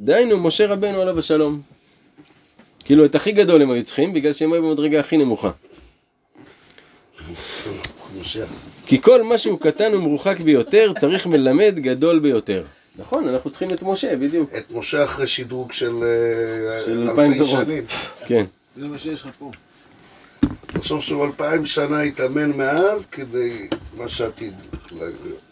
דהיינו 0.00 0.38
משה 0.38 0.66
רבנו 0.66 1.00
עליו 1.00 1.18
השלום. 1.18 1.60
כאילו 2.84 3.04
את 3.04 3.14
הכי 3.14 3.32
גדול 3.32 3.62
הם 3.62 3.70
היו 3.70 3.82
צריכים, 3.82 4.12
בגלל 4.12 4.32
שהם 4.32 4.52
היו 4.52 4.62
במדרגה 4.62 5.00
הכי 5.00 5.16
נמוכה. 5.16 5.50
כי 8.86 9.02
כל 9.02 9.22
מה 9.22 9.38
שהוא 9.38 9.60
קטן 9.60 9.94
ומרוחק 9.94 10.40
ביותר, 10.40 10.92
צריך 10.98 11.26
מלמד 11.26 11.74
גדול 11.76 12.18
ביותר. 12.18 12.62
נכון, 12.98 13.28
אנחנו 13.28 13.50
צריכים 13.50 13.70
את 13.70 13.82
משה, 13.82 14.16
בדיוק. 14.16 14.50
את 14.56 14.70
משה 14.70 15.04
אחרי 15.04 15.26
שדרוג 15.26 15.72
של 15.72 15.92
אה, 16.02 16.84
של 16.84 17.08
אלפיים. 17.08 17.44
שנים. 17.44 17.84
כן. 18.26 18.44
זה 18.76 18.86
מה 18.86 18.98
שיש 18.98 19.22
לך 19.22 19.28
פה. 19.38 19.50
תחשוב 20.66 21.02
שהוא 21.02 21.24
אלפיים 21.24 21.66
שנה 21.66 22.00
התאמן 22.00 22.50
מאז 22.50 23.06
כדי 23.06 23.68
מה 23.96 24.08
שעתיד 24.08 24.54
להיות. 24.92 25.51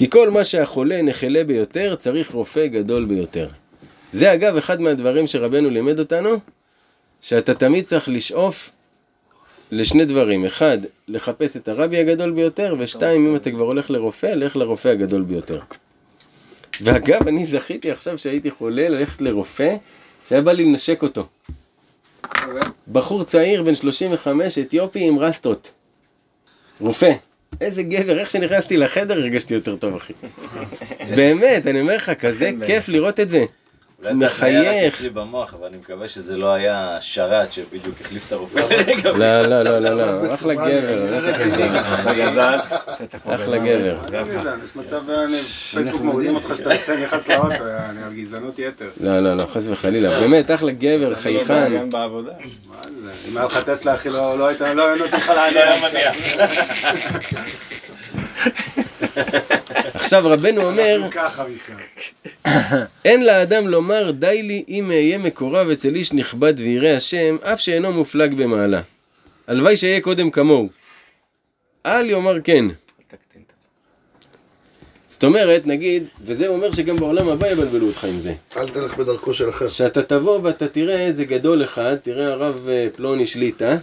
כי 0.00 0.10
כל 0.10 0.30
מה 0.30 0.44
שהחולה 0.44 1.02
נחלה 1.02 1.44
ביותר, 1.44 1.94
צריך 1.94 2.30
רופא 2.30 2.66
גדול 2.66 3.04
ביותר. 3.04 3.48
זה 4.12 4.32
אגב 4.32 4.56
אחד 4.56 4.80
מהדברים 4.80 5.26
שרבנו 5.26 5.70
לימד 5.70 5.98
אותנו, 5.98 6.30
שאתה 7.20 7.54
תמיד 7.54 7.84
צריך 7.84 8.08
לשאוף 8.08 8.70
לשני 9.72 10.04
דברים. 10.04 10.44
אחד, 10.46 10.78
לחפש 11.08 11.56
את 11.56 11.68
הרבי 11.68 11.98
הגדול 11.98 12.30
ביותר, 12.30 12.74
ושתיים, 12.78 13.26
אם 13.26 13.36
אתה 13.36 13.50
כבר 13.50 13.64
הולך 13.64 13.90
לרופא, 13.90 14.26
לך 14.26 14.56
לרופא 14.56 14.88
הגדול 14.88 15.22
ביותר. 15.22 15.60
ואגב, 16.82 17.28
אני 17.28 17.46
זכיתי 17.46 17.90
עכשיו 17.90 18.18
שהייתי 18.18 18.50
חולה 18.50 18.88
ללכת 18.88 19.20
לרופא, 19.20 19.76
שהיה 20.28 20.42
בא 20.42 20.52
לי 20.52 20.64
לנשק 20.64 21.02
אותו. 21.02 21.26
בחור 22.92 23.24
צעיר 23.24 23.62
בן 23.62 23.74
35, 23.74 24.58
אתיופי 24.58 25.08
עם 25.08 25.18
רסטות. 25.18 25.72
רופא. 26.80 27.29
איזה 27.60 27.82
גבר, 27.82 28.18
איך 28.18 28.30
שנכנסתי 28.30 28.76
לחדר 28.76 29.14
הרגשתי 29.18 29.54
יותר 29.54 29.76
טוב, 29.76 29.96
אחי. 29.96 30.12
באמת, 31.16 31.66
אני 31.66 31.80
אומר 31.80 31.96
לך, 31.96 32.10
כזה 32.18 32.50
כיף 32.66 32.88
לראות 32.88 33.20
את 33.20 33.30
זה. 33.30 33.44
אולי 34.04 34.16
זה 34.16 34.46
היה 34.46 34.60
רק 34.60 34.66
מחייך. 34.66 34.94
אצלי 34.94 35.10
במוח, 35.10 35.54
אבל 35.54 35.66
אני 35.66 35.76
מקווה 35.76 36.08
שזה 36.08 36.36
לא 36.36 36.52
היה 36.52 36.98
שרת 37.00 37.52
שבדיוק 37.52 38.00
החליף 38.00 38.26
את 38.26 38.32
הרופא. 38.32 38.60
לא, 39.04 39.42
לא, 39.42 39.62
לא, 39.62 39.78
לא, 39.78 39.96
לא, 39.96 40.34
אחלה? 40.34 40.54
גבר. 42.14 42.54
אחלה 43.26 43.58
גבר. 43.58 43.98
לא 44.10 44.18
יש 44.64 44.76
מצב, 44.76 45.02
פייסבוק 45.70 46.00
מורידים 46.00 46.34
אותך 46.34 46.56
שאתה 46.56 46.74
יוצא 46.74 46.96
נכנס 46.96 47.28
לאוטו, 47.28 47.64
אני 47.90 48.02
על 48.02 48.12
גזענות 48.14 48.58
יתר. 48.58 48.90
לא, 49.00 49.20
לא, 49.20 49.36
לא, 49.36 49.44
חס 49.44 49.68
וחלילה. 49.68 50.20
באמת, 50.20 50.50
אחלה 50.50 50.72
גבר, 50.72 51.14
חייכן. 51.14 51.78
גם 51.78 51.90
בעבודה. 51.90 52.32
אם 53.28 53.36
היה 53.36 53.46
לך 53.46 53.58
טסלה 53.66 53.94
אחי 53.94 54.08
לא 54.08 54.38
לא 54.38 54.46
היית, 54.46 54.60
לא 54.60 54.86
היה 54.86 54.96
נותן 54.96 55.16
לך 55.16 55.28
לענות. 55.28 55.92
עכשיו 59.94 60.22
רבנו 60.26 60.62
אומר. 60.62 61.02
אין 63.04 63.26
לאדם 63.26 63.68
לומר 63.68 64.10
די 64.10 64.42
לי 64.42 64.64
אם 64.68 64.90
אהיה 64.90 65.18
מקורב 65.18 65.70
אצל 65.70 65.94
איש 65.94 66.12
נכבד 66.12 66.54
וירא 66.56 66.88
השם, 66.88 67.36
אף 67.42 67.60
שאינו 67.60 67.92
מופלג 67.92 68.34
במעלה. 68.34 68.80
הלוואי 69.46 69.76
שאהיה 69.76 70.00
קודם 70.00 70.30
כמוהו. 70.30 70.68
אל 71.86 72.10
יאמר 72.10 72.40
כן. 72.44 72.64
זאת 75.08 75.24
אומרת, 75.24 75.66
נגיד, 75.66 76.04
וזה 76.24 76.48
אומר 76.48 76.70
שגם 76.70 76.96
בעולם 76.96 77.28
הבא 77.28 77.48
יבלבלו 77.48 77.86
אותך 77.86 78.04
עם 78.04 78.20
זה. 78.20 78.34
אל 78.56 78.68
תלך 78.68 78.96
בדרכו 78.96 79.34
של 79.34 79.48
אחר. 79.48 79.68
שאתה 79.68 80.02
תבוא 80.02 80.40
ואתה 80.42 80.68
תראה 80.68 81.06
איזה 81.06 81.24
גדול 81.24 81.64
אחד, 81.64 81.96
תראה 81.96 82.26
הרב 82.26 82.68
אה, 82.68 82.88
פלוני 82.96 83.26
שליטה, 83.26 83.76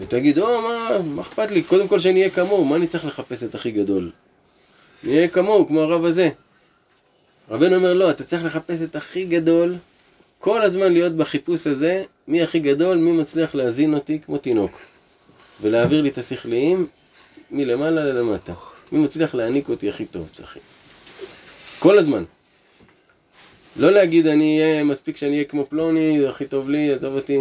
ותגיד, 0.00 0.38
או, 0.38 0.62
מה, 0.62 0.98
מה 1.04 1.22
אכפת 1.22 1.50
לי? 1.50 1.62
קודם 1.62 1.88
כל 1.88 1.98
שאני 1.98 2.20
אהיה 2.20 2.30
כמוהו, 2.30 2.64
מה 2.64 2.76
אני 2.76 2.86
צריך 2.86 3.04
לחפש 3.04 3.44
את 3.44 3.54
הכי 3.54 3.70
גדול? 3.70 4.10
נהיה 5.02 5.28
כמוהו, 5.28 5.66
כמו 5.66 5.80
הרב 5.80 6.04
הזה. 6.04 6.28
רבנו 7.50 7.76
אומר, 7.76 7.94
לא, 7.94 8.10
אתה 8.10 8.24
צריך 8.24 8.44
לחפש 8.44 8.82
את 8.82 8.96
הכי 8.96 9.24
גדול, 9.24 9.74
כל 10.38 10.62
הזמן 10.62 10.92
להיות 10.92 11.12
בחיפוש 11.12 11.66
הזה, 11.66 12.02
מי 12.28 12.42
הכי 12.42 12.58
גדול, 12.58 12.98
מי 12.98 13.12
מצליח 13.12 13.54
להזין 13.54 13.94
אותי 13.94 14.18
כמו 14.26 14.38
תינוק. 14.38 14.70
ולהעביר 15.60 16.02
לי 16.02 16.08
את 16.08 16.18
השכליים 16.18 16.86
מלמעלה 17.50 18.04
ללמטה. 18.04 18.52
מי 18.92 18.98
מצליח 18.98 19.34
להעניק 19.34 19.68
אותי 19.68 19.88
הכי 19.88 20.04
טוב, 20.04 20.28
צחי. 20.32 20.58
כל 21.78 21.98
הזמן. 21.98 22.24
לא 23.76 23.90
להגיד 23.90 24.26
אני 24.26 24.60
אהיה, 24.60 24.84
מספיק 24.84 25.16
שאני 25.16 25.32
אהיה 25.32 25.44
כמו 25.44 25.66
פלוני, 25.66 26.20
זה 26.20 26.28
הכי 26.28 26.44
טוב 26.44 26.70
לי, 26.70 26.92
עזוב 26.92 27.14
אותי. 27.14 27.38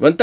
הבנת? 0.00 0.20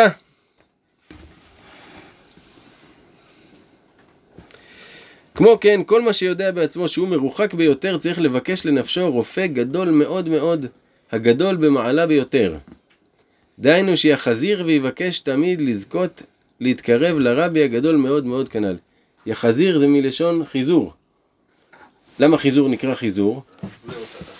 כמו 5.36 5.58
כן, 5.62 5.82
כל 5.86 6.02
מה 6.02 6.14
שיודע 6.14 6.52
בעצמו 6.52 6.88
שהוא 6.88 7.08
מרוחק 7.08 7.54
ביותר, 7.54 7.98
צריך 7.98 8.22
לבקש 8.22 8.66
לנפשו 8.66 9.12
רופא 9.12 9.48
גדול 9.48 9.90
מאוד 9.90 10.30
מאוד, 10.30 10.66
הגדול 11.12 11.56
במעלה 11.56 12.08
ביותר. 12.08 12.56
דהיינו 13.60 13.98
שיחזיר 13.98 14.64
ויבקש 14.66 15.20
תמיד 15.20 15.62
לזכות 15.62 16.24
להתקרב 16.60 17.18
לרבי 17.18 17.64
הגדול 17.64 17.96
מאוד 17.96 18.26
מאוד 18.26 18.50
כנ"ל. 18.50 18.76
יחזיר 19.26 19.80
זה 19.80 19.88
מלשון 19.88 20.46
חיזור. 20.46 20.94
למה 22.20 22.38
חיזור 22.38 22.70
נקרא 22.70 22.94
חיזור? 22.94 23.44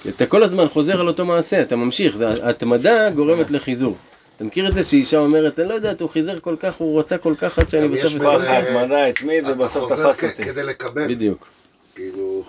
אתה 0.10 0.26
כל 0.26 0.44
הזמן 0.44 0.68
חוזר 0.68 1.00
על 1.00 1.08
אותו 1.08 1.26
מעשה, 1.26 1.62
אתה 1.62 1.76
ממשיך, 1.76 2.22
ההתמדה 2.22 3.10
גורמת 3.10 3.52
לחיזור. 3.52 3.98
אתה 4.36 4.44
מכיר 4.44 4.68
את 4.68 4.74
זה 4.74 4.84
שאישה 4.84 5.18
אומרת, 5.18 5.60
אני 5.60 5.70
לא 5.70 5.74
יודעת, 5.74 6.02
הוא 6.02 6.10
חיזר 6.10 6.40
כל 6.40 6.56
כך, 6.60 6.76
הוא 6.76 7.00
רצה 7.00 7.18
כל 7.18 7.34
כך 7.38 7.60
עד 7.60 7.70
שאני 7.70 7.88
בסוף... 7.88 8.06
יש 8.06 8.16
אסיים." 8.16 8.20
כוח 8.32 8.42
בזה- 8.42 8.98
ההתמדה 8.98 9.40
אתה 9.40 9.52
ובסוף 9.52 9.92
תפס 9.94 10.24
אותי. 10.24 10.44
כדי 10.44 10.64
לקבל. 10.64 11.08
בדיוק. 11.08 11.48
כאילו, 11.96 12.44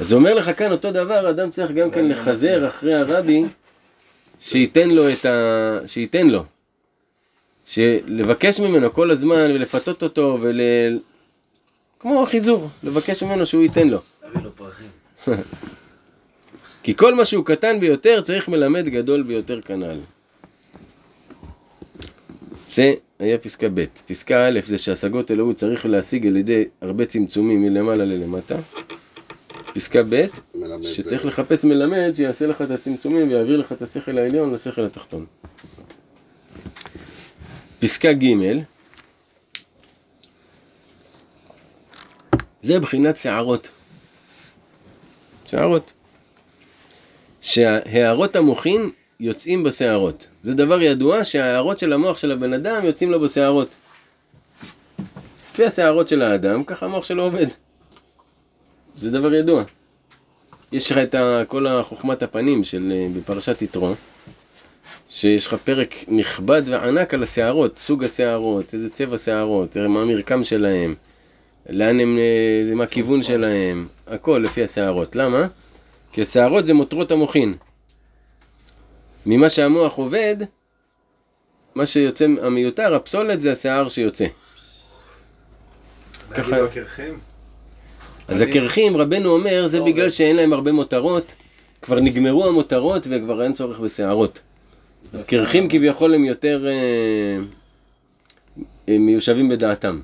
אז 0.00 0.12
הוא 0.12 0.18
אומר 0.18 0.34
לך 0.34 0.50
כאן 0.58 0.72
אותו 0.72 0.92
דבר, 0.92 1.30
אדם 1.30 1.50
צריך 1.50 1.70
גם 1.70 1.90
כן 1.90 2.08
לחזר 2.08 2.68
אחרי 2.68 2.94
הרבי, 2.94 3.44
שייתן 4.40 4.90
לו 4.90 5.08
את 5.12 5.24
ה... 5.24 5.78
שייתן 5.86 6.26
לו. 6.28 6.44
שלבקש 7.66 8.60
ממנו 8.60 8.92
כל 8.92 9.10
הזמן 9.10 9.50
ולפתות 9.54 10.02
אותו 10.02 10.38
ול... 10.40 10.60
כמו 12.00 12.22
החיזור, 12.22 12.68
לבקש 12.82 13.22
ממנו 13.22 13.46
שהוא 13.46 13.62
ייתן 13.62 13.88
לו. 13.88 13.98
תביא 14.32 14.44
לו 14.44 14.50
פרחים. 14.56 14.88
כי 16.82 16.96
כל 16.96 17.14
מה 17.14 17.24
שהוא 17.24 17.44
קטן 17.44 17.80
ביותר 17.80 18.20
צריך 18.20 18.48
מלמד 18.48 18.88
גדול 18.88 19.22
ביותר 19.22 19.60
כנ"ל. 19.60 19.96
זה 22.74 22.94
היה 23.18 23.38
פסקה 23.38 23.68
ב'. 23.74 23.84
פסקה 24.06 24.48
א' 24.48 24.60
זה 24.64 24.78
שהשגות 24.78 25.30
אלוהות 25.30 25.56
צריך 25.56 25.86
להשיג 25.86 26.26
על 26.26 26.36
ידי 26.36 26.64
הרבה 26.80 27.04
צמצומים 27.04 27.62
מלמעלה 27.62 28.04
ללמטה. 28.04 28.56
פסקה 29.74 30.02
ב', 30.08 30.24
שצריך 30.82 31.26
לחפש 31.26 31.64
מלמד 31.64 32.12
שיעשה 32.14 32.46
לך 32.46 32.62
את 32.62 32.70
הצמצומים 32.70 33.28
ויעביר 33.28 33.56
לך 33.56 33.72
את 33.72 33.82
השכל 33.82 34.18
העליון 34.18 34.54
לשכל 34.54 34.84
התחתון. 34.84 35.26
פסקה 37.80 38.12
ג' 38.12 38.26
זה 42.62 42.80
בחינת 42.80 43.16
שערות. 43.16 43.70
שערות. 45.44 45.92
שהערות 47.40 48.36
המוחין 48.36 48.90
יוצאים 49.20 49.64
בשערות. 49.64 50.28
זה 50.42 50.54
דבר 50.54 50.82
ידוע 50.82 51.24
שההערות 51.24 51.78
של 51.78 51.92
המוח 51.92 52.18
של 52.18 52.32
הבן 52.32 52.52
אדם 52.52 52.84
יוצאים 52.84 53.10
לו 53.10 53.20
בשערות. 53.20 53.74
לפי 55.52 55.64
השערות 55.64 56.08
של 56.08 56.22
האדם, 56.22 56.64
ככה 56.64 56.86
המוח 56.86 57.04
שלו 57.04 57.22
עובד. 57.22 57.46
זה 58.96 59.10
דבר 59.10 59.34
ידוע. 59.34 59.64
יש 60.72 60.92
לך 60.92 60.98
את 60.98 61.14
כל 61.48 61.66
החוכמת 61.66 62.22
הפנים 62.22 62.64
של 62.64 62.92
אה, 62.94 63.06
בפרשת 63.16 63.62
יתרו, 63.62 63.94
שיש 65.08 65.46
לך 65.46 65.54
פרק 65.64 65.94
נכבד 66.08 66.62
וענק 66.66 67.14
על 67.14 67.22
השערות, 67.22 67.78
סוג 67.78 68.04
השערות, 68.04 68.74
איזה 68.74 68.90
צבע 68.90 69.18
שערות, 69.18 69.76
מה 69.76 70.02
המרקם 70.02 70.44
שלהם, 70.44 70.94
לאן 71.68 72.00
הם, 72.00 72.18
אה, 72.18 72.74
מה 72.74 72.84
הכיוון 72.84 73.22
שלהם, 73.22 73.86
הכל 74.06 74.40
לפי 74.44 74.64
השערות. 74.64 75.16
למה? 75.16 75.46
כי 76.12 76.22
השערות 76.22 76.66
זה 76.66 76.74
מותרות 76.74 77.10
המוחין. 77.10 77.54
ממה 79.26 79.50
שהמוח 79.50 79.94
עובד, 79.94 80.36
מה 81.74 81.86
שיוצא 81.86 82.26
המיותר, 82.42 82.94
הפסולת 82.94 83.40
זה 83.40 83.52
השיער 83.52 83.88
שיוצא. 83.88 84.26
ככה-? 86.30 86.56
אז 88.28 88.40
הקרחים, 88.40 88.96
רבנו 88.96 89.30
אומר, 89.30 89.66
זה 89.66 89.80
בגלל 89.80 90.10
שאין 90.10 90.36
להם 90.36 90.52
הרבה 90.52 90.72
מותרות, 90.72 91.34
כבר 91.82 92.00
נגמרו 92.00 92.46
המותרות 92.46 93.06
וכבר 93.10 93.42
אין 93.42 93.52
צורך 93.52 93.80
בשערות. 93.80 94.40
אז 95.12 95.24
קרחים 95.24 95.68
כביכול 95.68 96.14
הם 96.14 96.24
יותר 96.24 96.66
אה, 96.66 97.38
מיושבים 98.98 99.48
בדעתם. 99.48 100.00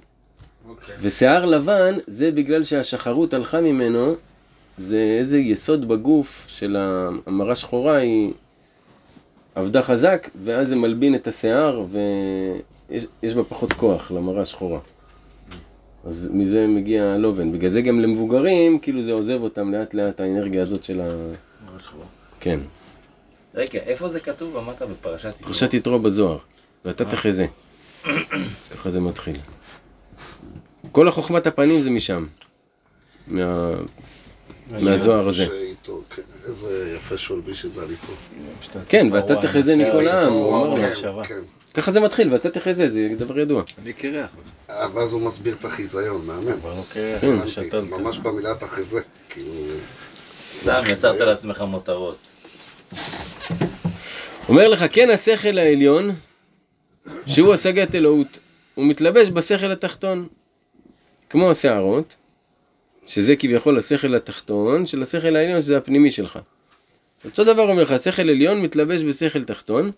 אוקיי. 0.69 0.95
ושיער 1.00 1.47
לבן 1.47 1.95
זה 2.07 2.31
בגלל 2.31 2.65
שהשחרות 2.65 3.35
הלכה 3.35 3.61
ממנו, 3.61 4.15
זה 4.79 5.17
איזה 5.21 5.39
יסוד 5.39 5.89
בגוף 5.89 6.45
של 6.49 6.77
המרה 7.27 7.55
שחורה 7.55 7.97
היא 7.97 8.33
עבדה 9.54 9.83
חזק, 9.83 10.28
ואז 10.45 10.69
זה 10.69 10.76
מלבין 10.76 11.14
את 11.14 11.26
השיער 11.26 11.85
ויש 11.90 13.07
יש 13.23 13.35
בה 13.35 13.45
פחות 13.45 13.73
כוח 13.73 14.11
למרה 14.11 14.45
שחורה. 14.45 14.78
אז 16.04 16.30
מזה 16.33 16.66
מגיע 16.66 17.04
הלובן. 17.04 17.52
בגלל 17.52 17.71
זה 17.71 17.83
גם 17.83 18.00
למבוגרים, 18.00 18.78
כאילו 18.78 19.02
זה 19.02 19.12
עוזב 19.12 19.42
אותם 19.42 19.73
לאט 19.73 19.95
לאט 19.95 20.21
האנרגיה 20.21 20.62
הזאת 20.62 20.85
של 20.85 21.00
ה... 21.00 21.04
ממש 21.73 21.87
חבל. 21.88 22.00
כן. 22.40 22.61
רגע, 23.54 23.78
איפה 23.78 24.09
זה 24.09 24.21
כתוב? 24.21 24.57
אמרת 24.57 24.83
בפרשת 24.83 25.28
יתרו. 25.28 25.47
פרשת 25.47 25.75
יתרו 25.75 25.99
בזוהר, 25.99 26.38
ואתה 26.85 27.04
תחזה. 27.04 27.47
ככה 28.73 28.90
זה 28.90 29.00
מתחיל. 29.00 29.37
כל 30.92 31.09
החוכמת 31.09 31.47
הפנים 31.47 31.83
זה 31.83 31.90
משם. 31.90 32.26
מה... 33.26 33.71
מהזוהר 34.71 35.28
הזה. 35.28 35.47
כן, 36.50 36.66
איזה 36.66 36.95
יפה 36.97 37.19
שהוא 37.19 37.37
הלביש 37.37 37.64
את 37.64 37.75
זה 37.75 37.83
על 37.83 37.90
איתו. 37.90 38.12
כן, 38.88 39.07
ואתה 39.12 39.37
תחזה 39.37 39.76
מכל 39.76 40.09
העם, 40.09 40.33
הוא 40.33 40.57
אמר 40.57 40.69
לו. 40.69 40.76
כן, 40.76 41.23
כן. 41.28 41.40
ככה 41.75 41.92
זה 41.92 42.00
מתחיל, 42.00 42.33
ואתה 42.33 42.50
תחזה, 42.50 42.90
זה 42.90 43.25
דבר 43.25 43.38
ידוע. 43.38 43.62
אני 43.83 43.92
קרח. 43.92 44.30
ואז 44.69 45.12
הוא 45.12 45.23
מסביר 45.23 45.54
את 45.54 45.64
החיזיון, 45.64 46.26
מהמם. 46.26 46.61
כבר 46.61 46.75
לא 46.75 46.83
כן. 46.92 47.19
ממש 47.90 48.19
במילה 48.19 48.54
תחזה, 48.54 49.00
כאילו... 49.28 49.52
סתם, 50.61 50.83
יצרת 50.87 51.21
לעצמך 51.21 51.61
מותרות. 51.61 52.16
אומר 54.49 54.69
לך, 54.69 54.84
כן 54.93 55.10
השכל 55.10 55.58
העליון, 55.58 56.15
שהוא 57.26 57.54
השגת 57.54 57.95
אלוהות, 57.95 58.39
הוא 58.75 58.86
מתלבש 58.86 59.28
בשכל 59.28 59.71
התחתון, 59.71 60.26
כמו 61.30 61.50
השערות, 61.50 62.17
שזה 63.06 63.36
כביכול 63.36 63.78
השכל 63.78 64.15
התחתון 64.15 64.86
של 64.86 65.02
השכל 65.02 65.36
העליון, 65.36 65.63
שזה 65.63 65.76
הפנימי 65.76 66.10
שלך. 66.10 66.39
אז 67.25 67.30
אותו 67.30 67.45
דבר 67.45 67.71
אומר 67.71 67.82
לך, 67.82 68.02
שכל 68.02 68.23
עליון 68.23 68.63
מתלבש 68.63 69.02
בשכל 69.02 69.45
תחתון, 69.45 69.91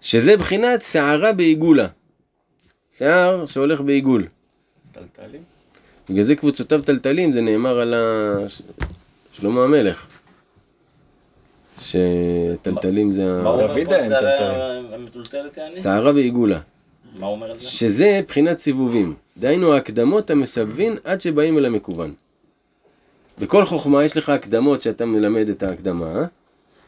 שזה 0.00 0.36
בחינת 0.36 0.82
שערה 0.82 1.32
בעיגולה. 1.32 1.86
שיער 2.90 3.46
שהולך 3.46 3.80
בעיגול. 3.80 4.26
טלטלים? 4.92 5.42
בגלל 6.10 6.24
זה 6.24 6.36
קבוצותיו 6.36 6.82
טלטלים, 6.82 7.32
זה 7.32 7.40
נאמר 7.40 7.78
על 7.78 7.94
ה... 7.94 8.36
שלמה 9.32 9.64
המלך. 9.64 10.06
שטלטלים 11.82 13.14
זה 13.14 13.24
מה 13.24 13.50
הוא 13.50 13.62
ה... 13.62 13.66
דוד? 13.66 13.92
היה 13.92 14.04
עם 14.04 14.08
טלטלים. 14.08 14.94
המטולטלת 14.94 15.56
יעני? 15.56 15.82
שערה 15.82 16.12
בעיגולה. 16.12 16.60
מה 17.18 17.26
אומר 17.26 17.50
על 17.50 17.58
זה? 17.58 17.64
שזה 17.66 18.20
בחינת 18.28 18.58
סיבובים. 18.58 19.14
דהיינו 19.38 19.72
ההקדמות 19.74 20.30
המסבבין 20.30 20.96
עד 21.04 21.20
שבאים 21.20 21.58
אל 21.58 21.64
המקוון. 21.66 22.14
בכל 23.38 23.64
חוכמה 23.64 24.04
יש 24.04 24.16
לך 24.16 24.28
הקדמות 24.28 24.82
שאתה 24.82 25.04
מלמד 25.06 25.48
את 25.48 25.62
ההקדמה, 25.62 26.24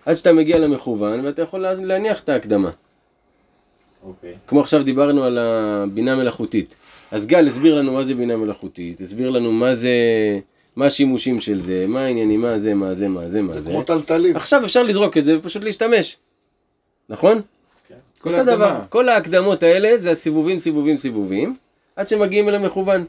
עד 0.06 0.14
שאתה 0.14 0.32
מגיע 0.32 0.58
למכוון 0.58 1.20
ואתה 1.26 1.42
יכול 1.42 1.60
לה- 1.60 1.74
להניח 1.74 2.20
את 2.20 2.28
ההקדמה. 2.28 2.70
אוקיי. 4.06 4.34
כמו 4.46 4.60
עכשיו 4.60 4.82
דיברנו 4.84 5.24
על 5.24 5.38
הבינה 5.38 6.16
מלאכותית. 6.16 6.74
אז 7.10 7.26
גל 7.26 7.48
הסביר 7.48 7.74
לנו 7.74 7.92
מה 7.92 8.04
זה 8.04 8.14
בינה 8.14 8.36
מלאכותית, 8.36 9.00
הסביר 9.00 9.30
לנו 9.30 9.52
מה 9.52 9.74
זה, 9.74 9.90
מה 10.76 10.86
השימושים 10.86 11.40
של 11.40 11.62
זה, 11.66 11.84
מה 11.88 12.00
העניינים, 12.04 12.40
מה 12.40 12.58
זה, 12.58 12.74
מה 12.74 12.94
זה, 12.94 13.08
מה 13.08 13.28
זה, 13.28 13.42
מה 13.42 13.52
זה 13.52 13.60
זה. 13.60 13.70
כמו 13.70 13.82
טלטלים. 13.82 14.36
עכשיו 14.36 14.64
אפשר 14.64 14.82
לזרוק 14.82 15.16
את 15.18 15.24
זה 15.24 15.38
ופשוט 15.38 15.64
להשתמש. 15.64 16.16
נכון? 17.08 17.40
כל 18.20 18.34
אותו 18.34 18.44
דבר. 18.44 18.64
ההקדמה. 18.64 18.86
כל 18.88 19.08
ההקדמות 19.08 19.62
האלה 19.62 19.98
זה 19.98 20.10
הסיבובים, 20.10 20.58
סיבובים, 20.58 20.96
סיבובים, 20.96 21.56
עד 21.96 22.08
שמגיעים 22.08 22.48
אל 22.48 22.54
המכוון. 22.54 23.04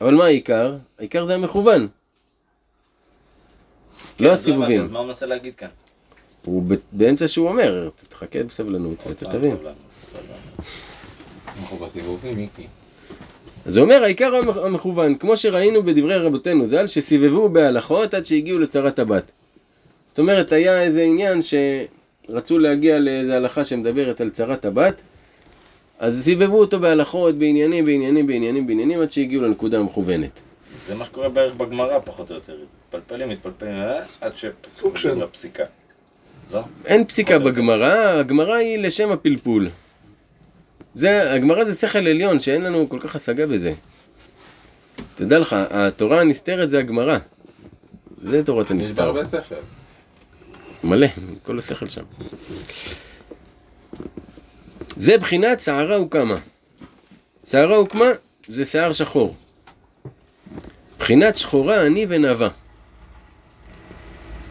אבל 0.00 0.14
מה 0.14 0.24
העיקר? 0.24 0.76
העיקר 0.98 1.26
זה 1.26 1.34
המכוון. 1.34 1.80
לא 1.80 1.88
אז 1.88 1.88
הבנתי, 4.20 4.32
הסיבובים. 4.32 4.80
אז 4.80 4.90
מה 4.90 4.98
הוא 4.98 5.06
מנסה 5.06 5.26
להגיד 5.26 5.54
כאן? 5.54 5.68
הוא 6.44 6.62
ב- 6.68 6.74
באמצע 6.92 7.28
שהוא 7.28 7.48
אומר, 7.48 7.88
תחכה 8.08 8.42
בסבלנות 8.42 9.06
ואתה 9.06 9.26
תבין. 9.26 9.56
סבלנות, 9.56 9.74
סבלנות. 10.10 10.66
אנחנו 11.60 11.76
בסיבובים, 11.76 12.36
מיקי. 12.36 12.66
אז 13.66 13.74
זה 13.74 13.80
אומר 13.80 14.02
העיקר 14.02 14.32
המכ- 14.42 14.66
המכוון, 14.66 15.14
כמו 15.14 15.36
שראינו 15.36 15.82
בדברי 15.82 16.16
רבותינו 16.16 16.66
ז"ל, 16.66 16.86
שסיבבו 16.86 17.48
בהלכות 17.48 18.14
עד 18.14 18.24
שהגיעו 18.24 18.58
לצרת 18.58 18.98
הבת. 18.98 19.30
זאת 20.06 20.18
אומרת, 20.18 20.52
היה 20.52 20.82
איזה 20.82 21.02
עניין 21.02 21.38
שרצו 22.30 22.58
להגיע 22.58 22.98
לאיזה 22.98 23.36
הלכה 23.36 23.64
שמדברת 23.64 24.20
על 24.20 24.30
צרת 24.30 24.64
הבת, 24.64 25.00
אז 25.98 26.24
סיבבו 26.24 26.58
אותו 26.60 26.80
בהלכות, 26.80 27.34
בעניינים, 27.38 27.84
בעניינים, 27.84 28.26
בעניינים, 28.26 28.66
בעניינים, 28.66 29.00
עד 29.00 29.10
שהגיעו 29.10 29.42
לנקודה 29.42 29.78
המכוונת. 29.78 30.40
זה 30.86 30.94
מה 30.94 31.04
שקורה 31.04 31.28
בערך 31.28 31.54
בגמרא 31.54 31.98
פחות 32.04 32.30
או 32.30 32.34
יותר. 32.34 32.56
מתפלפלים, 32.88 33.28
מתפלפלים, 33.28 33.72
אה, 33.72 34.00
עד 34.20 34.32
סוג 34.70 34.96
של- 34.96 35.22
לפסיקה. 35.24 35.64
לא? 36.52 36.60
אין 36.86 37.04
פסיקה 37.04 37.38
בגמרא, 37.38 37.94
הגמרא 38.18 38.54
היא 38.54 38.78
לשם 38.78 39.12
הפלפול. 39.12 39.68
זה, 40.94 41.32
הגמרא 41.32 41.64
זה 41.64 41.74
שכל 41.74 41.98
עליון, 41.98 42.40
שאין 42.40 42.62
לנו 42.62 42.88
כל 42.88 42.98
כך 42.98 43.16
השגה 43.16 43.46
בזה. 43.46 43.72
תדע 45.14 45.38
לך, 45.38 45.56
התורה 45.70 46.20
הנסתרת 46.20 46.70
זה 46.70 46.78
הגמרא. 46.78 47.18
זה 48.22 48.42
תורת 48.44 48.70
הנסתר. 48.70 49.02
הרבה 49.02 49.24
שכל. 49.26 49.54
מלא, 50.84 51.06
כל 51.42 51.58
השכל 51.58 51.88
שם. 51.88 52.02
זה 54.96 55.18
בחינת 55.18 55.60
שערה 55.60 55.96
הוקמה. 55.96 56.36
שערה 57.44 57.76
הוקמה 57.76 58.10
זה 58.46 58.66
שיער 58.66 58.92
שחור. 58.92 59.34
בחינת 60.98 61.36
שחורה 61.36 61.86
עני 61.86 62.06
ונאווה. 62.08 62.48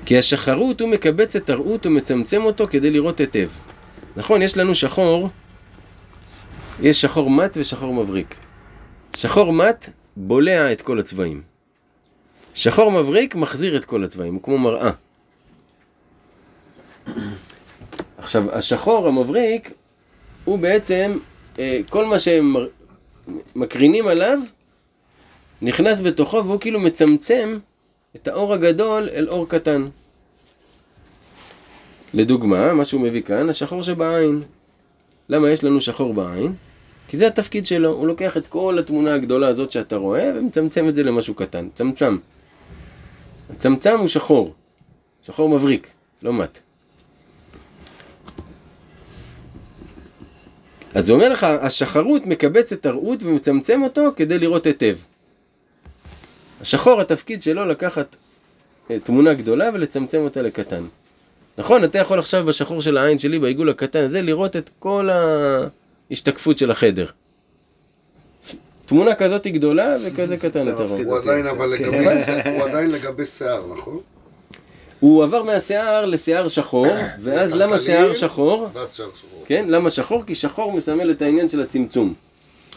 כי 0.06 0.18
השחרות 0.18 0.82
הוא 0.82 0.89
מקבץ 0.89 1.36
את 1.36 1.50
הרעות 1.50 1.86
ומצמצם 1.86 2.44
אותו 2.44 2.68
כדי 2.68 2.92
לראות 2.92 3.20
היטב. 3.20 3.50
נכון, 4.15 4.42
יש 4.42 4.58
לנו 4.58 4.76
שחור, 4.76 5.30
יש 6.82 7.02
שחור 7.02 7.30
מת 7.30 7.58
ושחור 7.60 7.94
מבריק. 7.94 8.36
שחור 9.15 9.54
מת 9.54 9.89
בולע 10.18 10.72
את 10.72 10.82
כל 10.82 11.00
הצבעים. 11.00 11.42
שחור 12.54 12.92
מבריק 12.92 13.36
מחזיר 13.36 13.76
את 13.76 13.86
כל 13.86 14.04
הצבעים, 14.04 14.34
הוא 14.34 14.44
כמו 14.44 14.58
מראה. 14.58 14.92
עכשיו, 18.17 18.52
השחור 18.52 19.08
המבריק 19.08 19.74
הוא 20.45 20.60
בעצם, 20.60 21.17
אה, 21.60 21.80
כל 21.89 22.06
מה 22.06 22.19
שהם 22.19 22.56
מקרינים 23.56 24.08
עליו, 24.08 24.39
נכנס 25.62 26.00
בתוכו 26.00 26.45
והוא 26.45 26.60
כאילו 26.60 26.80
מצמצם 26.80 27.58
את 28.15 28.28
האור 28.28 28.54
הגדול 28.54 29.10
אל 29.13 29.30
אור 29.30 29.50
קטן. 29.50 29.88
לדוגמה, 32.13 32.74
מה 32.74 32.86
שהוא 32.86 33.02
מביא 33.02 33.22
כאן, 33.22 33.50
השחור 33.50 33.84
שבעין. 33.84 34.41
למה 35.30 35.50
יש 35.50 35.63
לנו 35.63 35.82
שחור 35.82 36.13
בעין? 36.13 36.54
כי 37.08 37.17
זה 37.17 37.28
התפקיד 37.28 37.65
שלו, 37.65 37.89
הוא 37.89 38.08
לוקח 38.08 38.38
את 38.38 38.48
כל 38.48 38.78
התמונה 38.80 39.13
הגדולה 39.13 39.48
הזאת 39.48 39.72
שאתה 39.72 39.95
רואה 39.95 40.32
ומצמצם 40.36 40.89
את 40.89 40.95
זה 40.95 41.04
למשהו 41.04 41.34
קטן, 41.34 41.67
צמצם. 41.74 42.17
הצמצם 43.50 44.00
הוא 44.00 44.08
שחור, 44.08 44.54
שחור 45.22 45.50
מבריק, 45.50 45.88
לא 46.24 46.34
מת. 46.34 46.60
אז 50.95 51.06
זה 51.06 51.13
אומר 51.13 51.30
לך, 51.30 51.43
השחרות 51.43 52.25
מקבץ 52.25 52.73
את 52.73 52.86
הראות 52.86 53.23
ומצמצם 53.23 53.84
אותו 53.84 54.12
כדי 54.15 54.39
לראות 54.39 54.65
היטב. 54.65 54.97
השחור, 56.62 57.02
התפקיד 57.02 57.41
שלו 57.41 57.65
לקחת 57.65 58.15
אה, 58.91 58.99
תמונה 58.99 59.34
גדולה 59.34 59.69
ולצמצם 59.73 60.17
אותה 60.21 60.41
לקטן. 60.41 60.84
נכון, 61.58 61.84
אתה 61.84 61.97
יכול 61.97 62.19
עכשיו 62.19 62.45
בשחור 62.45 62.82
של 62.82 62.97
העין 62.97 63.17
שלי, 63.17 63.39
בעיגול 63.39 63.69
הקטן 63.69 63.99
הזה, 63.99 64.21
לראות 64.21 64.56
את 64.56 64.69
כל 64.80 65.10
ההשתקפות 66.10 66.58
של 66.58 66.71
החדר. 66.71 67.06
תמונה 68.86 69.15
כזאת 69.15 69.45
היא 69.45 69.54
גדולה 69.54 69.95
וכזה 70.06 70.38
קטן 70.38 70.69
אתה 70.69 70.84
רואה. 70.84 71.04
הוא 71.04 71.17
עדיין 71.17 71.47
אבל 71.47 71.78
כן. 71.78 72.54
הוא 72.56 72.63
עדיין 72.63 72.91
לגבי 72.91 73.25
שיער, 73.25 73.73
נכון? 73.73 73.99
הוא 74.99 75.23
עבר 75.23 75.43
מהשיער 75.43 76.05
לשיער 76.05 76.47
שחור, 76.47 76.88
ואז 77.23 77.53
למה? 77.53 77.79
שיער 77.79 78.13
שחור? 78.13 78.67
כן? 79.45 79.65
למה 79.69 79.89
שחור? 79.89 80.23
כי 80.23 80.35
שחור 80.35 80.71
מסמל 80.71 81.12
את 81.12 81.21
העניין 81.21 81.49
של 81.49 81.62
הצמצום. 81.62 82.13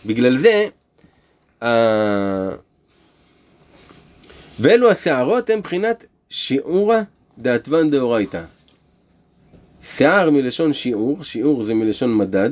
בגלל 0.06 0.38
זה. 0.38 0.68
ואלו 4.60 4.90
השערות 4.90 5.50
הם 5.50 5.58
מבחינת 5.58 6.04
שיעורא 6.28 6.96
דאתוון 7.38 7.90
דאורייתא. 7.90 8.42
שיער 9.82 10.30
מלשון 10.30 10.72
שיעור, 10.72 11.24
שיעור 11.24 11.62
זה 11.62 11.74
מלשון 11.74 12.16
מדד, 12.16 12.50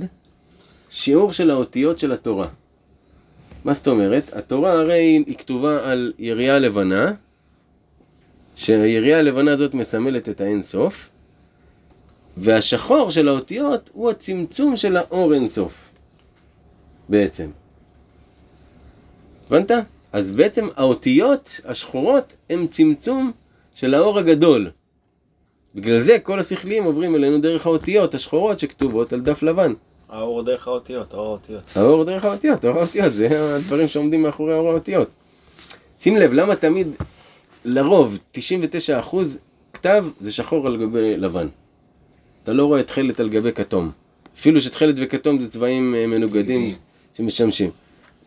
שיעור 0.90 1.32
של 1.32 1.50
האותיות 1.50 1.98
של 1.98 2.12
התורה. 2.12 2.48
מה 3.64 3.74
זאת 3.74 3.88
אומרת? 3.88 4.32
התורה 4.32 4.72
הרי 4.72 5.22
היא 5.26 5.36
כתובה 5.38 5.90
על 5.90 6.12
יריעה 6.18 6.58
לבנה, 6.58 7.12
שהיריעה 8.60 9.18
הלבנה 9.18 9.52
הזאת 9.52 9.74
מסמלת 9.74 10.28
את 10.28 10.40
האין 10.40 10.62
סוף, 10.62 11.08
והשחור 12.36 13.10
של 13.10 13.28
האותיות 13.28 13.90
הוא 13.92 14.10
הצמצום 14.10 14.76
של 14.76 14.96
האור 14.96 15.34
אינסוף. 15.34 15.92
בעצם. 17.08 17.50
הבנת? 19.46 19.70
אז 20.12 20.30
בעצם 20.30 20.68
האותיות 20.76 21.60
השחורות 21.64 22.32
הם 22.50 22.66
צמצום 22.66 23.32
של 23.74 23.94
האור 23.94 24.18
הגדול. 24.18 24.70
בגלל 25.74 25.98
זה 25.98 26.18
כל 26.18 26.40
השכליים 26.40 26.84
עוברים 26.84 27.14
אלינו 27.14 27.38
דרך 27.38 27.66
האותיות 27.66 28.14
השחורות 28.14 28.58
שכתובות 28.58 29.12
על 29.12 29.20
דף 29.20 29.42
לבן. 29.42 29.72
האור 30.08 30.42
דרך 30.42 30.68
האותיות, 30.68 31.14
האור 31.14 31.26
האותיות. 31.26 31.76
האור 31.76 32.04
דרך 32.04 32.24
האותיות, 32.24 32.64
האור 32.64 32.78
האותיות, 32.78 33.12
זה 33.12 33.54
הדברים 33.56 33.88
שעומדים 33.88 34.22
מאחורי 34.22 34.54
האור 34.54 34.70
האותיות. 34.70 35.08
שים 36.00 36.16
לב, 36.16 36.32
למה 36.32 36.56
תמיד, 36.56 36.88
לרוב, 37.64 38.18
99% 38.36 38.38
כתב 39.72 40.04
זה 40.20 40.32
שחור 40.32 40.66
על 40.66 40.76
גבי 40.76 41.16
לבן. 41.16 41.46
אתה 42.42 42.52
לא 42.52 42.64
רואה 42.64 42.82
תכלת 42.82 43.20
על 43.20 43.28
גבי 43.28 43.52
כתום. 43.52 43.90
אפילו 44.34 44.60
שתכלת 44.60 44.94
וכתום 44.98 45.38
זה 45.38 45.50
צבעים 45.50 45.94
אה, 45.94 46.06
מנוגדים 46.06 46.74
שמשמשים. 47.14 47.70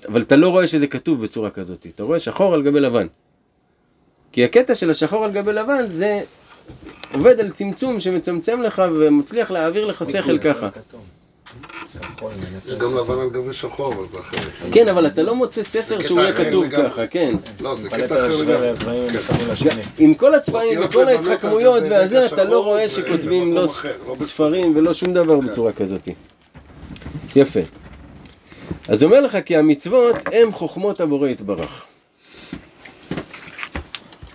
אבל 0.07 0.21
אתה 0.21 0.35
לא 0.35 0.49
רואה 0.49 0.67
שזה 0.67 0.87
כתוב 0.87 1.23
בצורה 1.23 1.49
כזאת, 1.49 1.87
אתה 1.95 2.03
רואה 2.03 2.19
שחור 2.19 2.53
על 2.53 2.63
גבי 2.63 2.79
לבן. 2.79 3.07
כי 4.31 4.43
הקטע 4.43 4.75
של 4.75 4.89
השחור 4.89 5.25
על 5.25 5.31
גבי 5.31 5.53
לבן 5.53 5.87
זה 5.87 6.21
עובד 7.13 7.39
על 7.39 7.51
צמצום 7.51 7.99
שמצמצם 7.99 8.61
לך 8.61 8.81
ומצליח 8.95 9.51
להעביר 9.51 9.85
לך 9.85 10.03
שכל 10.11 10.37
ככה. 10.37 10.69
יש 12.67 12.75
גם 12.75 12.97
לבן 12.97 13.19
על 13.19 13.29
גבי 13.29 13.53
שחור, 13.53 13.93
אבל 13.93 14.07
זה 14.07 14.19
אחרת. 14.19 14.51
כן, 14.71 14.87
אבל 14.87 15.07
אתה 15.07 15.23
לא 15.23 15.35
מוצא 15.35 15.63
ספר 15.63 16.01
שהוא 16.01 16.19
יהיה 16.19 16.33
כתוב. 16.33 16.69
ככה, 16.69 17.07
כן. 17.07 17.35
לא, 17.61 17.75
זה 17.75 17.89
קטע 17.89 18.05
אחר 18.05 18.35
לגמרי. 18.35 18.71
השני. 19.51 19.81
עם 19.97 20.13
כל 20.13 20.35
הצבעים 20.35 20.79
וכל 20.85 21.07
ההתחכמויות 21.07 21.83
והזה, 21.89 22.25
אתה 22.25 22.43
לא 22.43 22.49
שחור 22.49 22.63
רואה 22.63 22.89
שכותבים 22.89 23.55
לא 23.55 23.61
לא. 23.61 24.25
ספרים 24.25 24.77
ולא 24.77 24.93
שום 24.93 25.13
דבר 25.13 25.39
בצורה 25.39 25.73
כזאת. 25.73 26.09
יפה. 27.35 27.59
אז 28.87 29.03
אומר 29.03 29.21
לך 29.21 29.37
כי 29.45 29.57
המצוות 29.57 30.15
הם 30.31 30.53
חוכמות 30.53 31.01
הבורא 31.01 31.27
יתברך. 31.27 31.83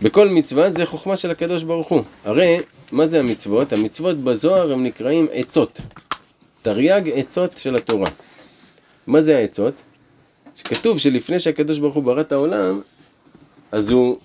בכל 0.02 0.28
מצווה 0.28 0.70
זה 0.70 0.86
חוכמה 0.86 1.16
של 1.16 1.30
הקדוש 1.30 1.62
ברוך 1.62 1.88
הוא. 1.88 2.02
הרי, 2.24 2.58
מה 2.92 3.08
זה 3.08 3.18
המצוות? 3.18 3.72
המצוות 3.72 4.18
בזוהר 4.18 4.72
הם 4.72 4.84
נקראים 4.84 5.26
עצות. 5.32 5.80
תרי"ג 6.68 7.10
עצות 7.14 7.58
של 7.58 7.76
התורה. 7.76 8.10
מה 9.06 9.22
זה 9.22 9.38
העצות? 9.38 9.82
שכתוב 10.54 10.98
שלפני 10.98 11.38
שהקדוש 11.38 11.78
ברוך 11.78 11.94
הוא 11.94 12.02
ברא 12.02 12.20
את 12.20 12.32
העולם, 12.32 12.80
אז 13.72 13.90
הוא 13.90 14.18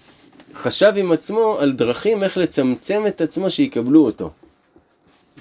חשב 0.53 0.93
עם 0.95 1.11
עצמו 1.11 1.57
על 1.59 1.71
דרכים 1.71 2.23
איך 2.23 2.37
לצמצם 2.37 3.03
את 3.07 3.21
עצמו 3.21 3.49
שיקבלו 3.49 4.05
אותו. 4.05 4.31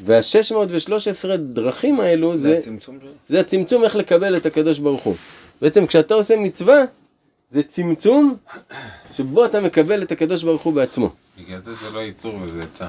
וה-613 0.04 1.36
דרכים 1.36 2.00
האלו 2.00 2.36
זה 2.36 2.42
זה, 2.42 2.58
הצמצום? 2.58 2.98
זה 3.28 3.40
הצמצום 3.40 3.84
איך 3.84 3.96
לקבל 3.96 4.36
את 4.36 4.46
הקדוש 4.46 4.78
ברוך 4.78 5.02
הוא. 5.02 5.16
בעצם 5.62 5.86
כשאתה 5.86 6.14
עושה 6.14 6.36
מצווה, 6.36 6.84
זה 7.48 7.62
צמצום 7.62 8.36
שבו 9.16 9.44
אתה 9.44 9.60
מקבל 9.60 10.02
את 10.02 10.12
הקדוש 10.12 10.42
ברוך 10.42 10.62
הוא 10.62 10.72
בעצמו. 10.72 11.10
בגלל 11.38 11.60
זה 11.60 11.74
זה 11.74 11.90
לא 11.94 12.00
איסור 12.00 12.34
וזה 12.42 12.62
עצה. 12.62 12.86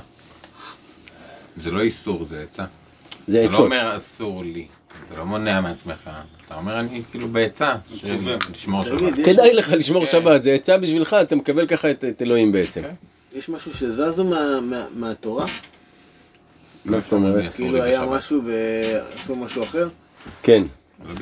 זה 1.57 1.71
לא 1.71 1.81
איסור, 1.81 2.23
זה 2.23 2.41
עצה. 2.41 2.65
זה 3.27 3.39
אתה 3.43 3.51
לא 3.51 3.53
עצות. 3.53 3.65
אומר 3.65 3.97
אסור 3.97 4.43
לי. 4.43 4.67
אתה 5.07 5.17
לא 5.19 5.25
מונע 5.25 5.61
מעצמך. 5.61 6.09
אתה 6.47 6.55
אומר 6.55 6.79
אני 6.79 7.01
כאילו 7.11 7.27
בעצה. 7.27 7.75
לשמור 8.51 8.83
שבת. 8.83 9.13
כדאי 9.25 9.53
לך 9.53 9.71
לשמור 9.77 10.05
כן. 10.05 10.11
שבת, 10.11 10.43
זה 10.43 10.53
עצה 10.53 10.77
בשבילך, 10.77 11.13
אתה 11.21 11.35
מקבל 11.35 11.67
ככה 11.67 11.91
את, 11.91 12.03
את 12.03 12.21
אלוהים 12.21 12.51
בעצם. 12.51 12.81
כן. 12.81 12.93
יש 13.37 13.49
משהו 13.49 13.73
שזזו 13.73 14.23
מה- 14.23 14.59
מה- 14.61 14.87
מהתורה? 14.95 15.45
מה 16.85 16.99
זאת 16.99 17.13
אומרת? 17.13 17.53
כאילו 17.53 17.83
היה. 17.83 18.05
משהו 18.05 18.41
ועשו 18.45 19.35
משהו 19.35 19.63
אחר? 19.63 19.89
כן, 20.43 20.63
לא. 21.05 21.13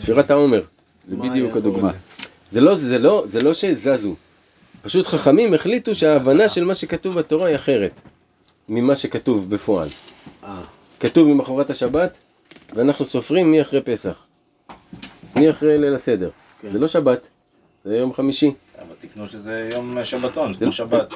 ספירת 0.00 0.30
העומר, 0.30 0.62
זה 1.08 1.16
מה 1.16 1.28
בדיוק 1.30 1.56
הדוגמה. 1.56 1.90
זה 2.50 2.60
לא, 2.60 2.76
זה 2.76 2.98
לא, 2.98 3.24
זה 3.28 3.40
לא 3.40 3.54
שזזו. 3.54 4.14
פשוט 4.82 5.06
חכמים 5.06 5.54
החליטו 5.54 5.94
שההבנה 5.94 6.48
של 6.48 6.64
מה 6.64 6.74
שכתוב 6.74 7.14
בתורה 7.18 7.48
היא 7.48 7.56
אחרת 7.56 8.00
ממה 8.68 8.96
שכתוב 8.96 9.50
בפועל. 9.50 9.88
כתוב 11.00 11.28
ממחרת 11.28 11.70
השבת, 11.70 12.18
ואנחנו 12.74 13.04
סופרים 13.04 13.50
מי 13.52 13.62
אחרי 13.62 13.80
פסח. 13.82 14.14
מי 15.36 15.50
אחרי 15.50 15.78
ליל 15.78 15.94
הסדר. 15.94 16.30
כן. 16.60 16.68
זה 16.72 16.78
לא 16.78 16.88
שבת, 16.88 17.28
זה 17.84 17.96
יום 17.96 18.12
חמישי. 18.12 18.52
אבל 18.78 18.94
תקנו 19.00 19.28
שזה 19.28 19.68
יום 19.74 19.98
שבתון, 20.04 20.52
זה- 20.54 20.58
כמו 20.60 20.72
שבת. 20.72 21.12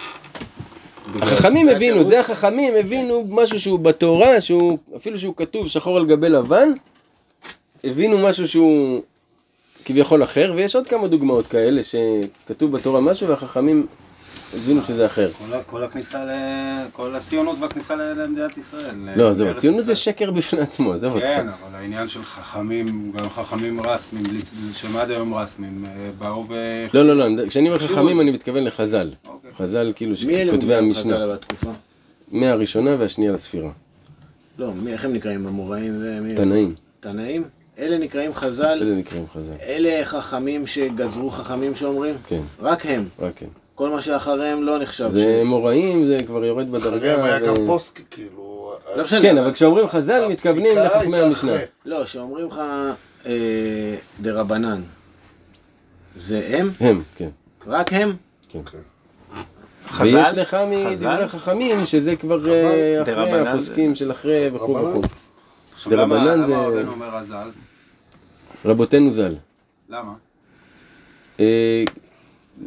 החכמים 1.23 1.69
הבינו, 1.69 2.05
זה 2.05 2.21
החכמים 2.21 2.75
הבינו 2.81 3.25
משהו 3.29 3.61
שהוא 3.61 3.79
בתורה, 3.79 4.41
שהוא, 4.41 4.79
אפילו 4.97 5.19
שהוא 5.19 5.35
כתוב 5.37 5.69
שחור 5.69 5.97
על 5.97 6.07
גבי 6.07 6.29
לבן, 6.29 6.69
הבינו 7.85 8.19
משהו 8.19 8.49
שהוא 8.49 9.03
כביכול 9.85 10.23
אחר, 10.25 10.53
ויש 10.57 10.77
עוד 10.77 10.89
כמה 10.89 11.09
דוגמאות 11.09 11.47
כאלה 11.47 11.81
שכתוב 11.83 12.73
בתורה 12.73 13.01
משהו 13.01 13.29
והחכמים 13.29 13.87
הבינו 14.55 14.83
שזה 14.83 15.07
אחר. 15.07 15.31
כל 15.67 15.85
הכניסה 15.85 16.25
ל... 16.25 16.31
כל 16.93 17.17
הציונות 17.17 17.57
והכניסה 17.61 17.97
ל- 17.97 18.23
למדינת 18.23 18.59
ישראל. 18.59 18.95
לא, 19.17 19.35
זהו, 19.35 19.49
הציונות 19.49 19.87
זה. 19.87 19.95
שקר 19.95 20.31
בפני 20.31 20.61
עצמו, 20.61 20.93
עזוב 20.93 21.15
אותך. 21.15 21.25
כן, 21.27 21.47
אבל 21.49 21.75
העניין 21.79 22.09
של 22.09 22.25
חכמים, 22.25 23.13
גם 23.17 23.31
חכמים 23.31 23.81
רסמים, 23.81 24.25
שהם 24.75 24.97
עד 24.97 25.11
היום 25.11 25.35
רסמים, 25.35 25.85
אה, 25.87 26.11
באו 26.19 26.45
ו... 26.49 26.55
לא, 26.95 27.07
לא, 27.07 27.17
לא, 27.37 27.47
כשאני 27.49 27.69
אומר 27.69 27.79
חכמים 27.79 28.21
אני 28.21 28.31
מתכוון 28.31 28.65
לחז"ל. 28.65 29.11
אוקיי. 29.29 29.51
חז"ל 29.59 29.93
כאילו 29.97 30.15
מי 30.27 30.37
אלה 30.37 30.53
שכותבי 30.53 30.67
מוגדרים 30.67 30.85
המשנה. 30.85 31.15
חז"ל 31.17 31.33
בתקופה? 31.35 31.71
מהראשונה 32.33 32.97
והשנייה 32.99 33.33
לספירה. 33.33 33.71
לא, 34.59 34.73
מי, 34.75 34.93
איך 34.93 35.05
הם 35.05 35.13
נקראים? 35.13 35.47
המוראים 35.47 35.93
ומי? 36.01 36.35
תנאים, 36.35 36.75
תנאים? 37.01 37.45
אלה 37.79 37.99
נקראים 37.99 38.35
חז"ל, 38.35 38.65
אלה 38.83 38.95
נקראים 38.95 39.25
חז"ל. 39.35 39.53
אלה 39.63 40.05
חכמים 40.05 40.67
שגזרו 40.67 41.31
חכמים 41.31 41.75
שאומרים? 41.75 42.15
כן, 42.27 42.41
רק 42.61 42.87
הם. 42.87 43.05
רק 43.19 43.33
כן. 43.37 43.47
כל 43.75 43.91
מה 43.91 44.03
שאחריהם 44.03 44.63
לא 44.63 44.79
נחשב. 44.79 45.09
זה 45.09 45.43
מוראים, 45.45 46.07
זה 46.07 46.17
כבר 46.27 46.45
יורד 46.45 46.71
בדרגה. 46.73 46.97
אחריהם 46.97 47.25
היה 47.25 47.41
גם 47.41 47.63
ו- 47.63 47.67
פוסקי, 47.67 48.03
כאילו... 48.11 48.73
לא 48.97 49.05
משנה. 49.05 49.23
כן, 49.23 49.39
אבל 49.39 49.53
כשאומרים 49.53 49.89
חז"ל 49.89 50.29
מתכוונים 50.29 50.77
לחכמי 50.77 51.19
המשנה. 51.21 51.53
לא, 51.85 52.07
שאומרים 52.07 52.47
לך 52.49 52.61
אה, 53.27 53.33
דרבנן. 54.21 54.81
זה 56.17 56.47
הם? 56.49 56.71
הם, 56.81 57.03
כן. 57.17 57.29
רק 57.67 57.93
הם? 57.93 58.13
ויש 60.01 60.29
לך 60.37 60.49
חז"ל? 60.51 61.11
מדברי 61.11 61.29
חכמים 61.29 61.85
שזה 61.87 62.17
כבר 62.17 62.49
אה, 62.53 63.03
אחרי 63.03 63.49
הפוסקים 63.49 63.95
של 63.95 64.11
אחרי 64.11 64.49
וכו' 64.53 64.75
רבנן. 64.77 64.89
וכו'. 64.99 65.01
למה 65.91 65.97
דרבנן 65.97 66.43
זה- 66.47 66.53
למה 66.53 66.67
רבנו 66.67 66.93
אומר 66.93 67.09
רז"ל? 67.17 67.49
רבותינו 68.65 69.11
ז"ל. 69.11 69.35
למה? 69.89 70.13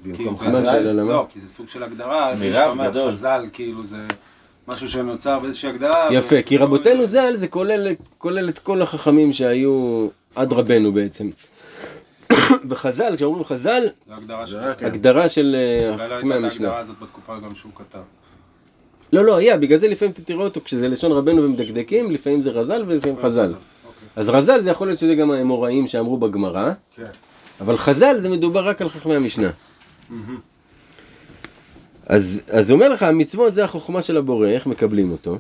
כי 0.04 0.10
במקום 0.23 0.39
חז"ל- 0.39 0.56
חז"ל, 0.56 1.00
למה? 1.00 1.13
לא, 1.13 1.28
כי 1.34 1.39
זה 1.39 1.50
סוג 1.54 1.69
של 1.69 1.84
הגדרה, 1.84 2.34
מירב 2.39 2.78
גדול. 2.89 3.12
חז"ל 3.12 3.45
כאילו 3.54 3.84
זה 3.84 3.97
משהו 4.67 4.88
שנוצר 4.89 5.39
באיזושהי 5.39 5.69
הגדרה. 5.69 6.10
יפה, 6.12 6.41
כי 6.41 6.58
רבותינו 6.58 7.06
ז"ל 7.08 7.34
זה 7.38 7.47
כולל, 7.47 7.88
כולל 8.17 8.50
את 8.50 8.60
כל 8.60 8.82
החכמים 8.82 9.34
שהיו 9.34 10.08
עד 10.36 10.54
רבנו 10.54 10.91
בעצם. 10.91 11.30
בחז"ל, 12.69 13.13
כשאומרים 13.15 13.43
חז"ל, 13.43 13.84
זה 14.08 14.15
הגדרה 14.15 14.47
של... 14.47 14.58
הגדרה 14.82 15.30
של 15.30 15.56
אה, 15.56 15.89
אולי 15.93 16.10
לא 16.10 16.15
חכמי 16.17 16.34
הייתה 16.34 16.47
את 16.47 16.52
המשנה. 16.52 16.67
ההגדרה 16.67 16.80
הזאת 16.80 16.95
בתקופה 17.02 17.34
גם 17.39 17.56
שהוא 17.56 17.71
כתב. 17.76 18.00
לא, 19.13 19.26
לא, 19.26 19.36
היה, 19.36 19.58
בגלל 19.58 19.80
זה 19.80 19.88
לפעמים 19.88 20.12
אתה 20.13 20.21
תראה 20.21 20.43
אותו 20.43 20.62
כשזה 20.63 20.88
לשון 20.88 21.12
רבנו 21.12 21.43
ומדקדקים, 21.43 22.12
לפעמים 22.12 22.43
זה 22.43 22.50
רז"ל 22.50 22.84
ולפעמים 22.88 23.17
חז"ל. 23.17 23.45
אוקיי. 23.54 23.58
אז 24.15 24.30
רז"ל 24.30 24.62
זה 24.62 24.69
יכול 24.69 24.88
להיות 24.88 25.00
שזה 25.00 25.15
גם 25.15 25.32
האמוראים 25.32 25.88
שאמרו 25.88 26.17
בגמרא, 26.17 26.71
כן. 26.95 27.04
אבל 27.62 27.78
חז"ל 27.78 28.15
זה 28.19 28.30
מדובר 28.30 28.67
רק 28.67 28.82
על 28.82 28.89
חכמי 28.89 29.15
המשנה. 29.15 29.50
אז, 32.06 32.41
אז 32.50 32.72
אומר 32.72 32.89
לך, 32.89 33.04
המצוות 33.04 33.54
זה 33.54 33.63
החוכמה 33.63 34.02
של 34.02 34.17
הבורא, 34.17 34.48
איך 34.48 34.67
מקבלים 34.67 35.12
אותו. 35.12 35.38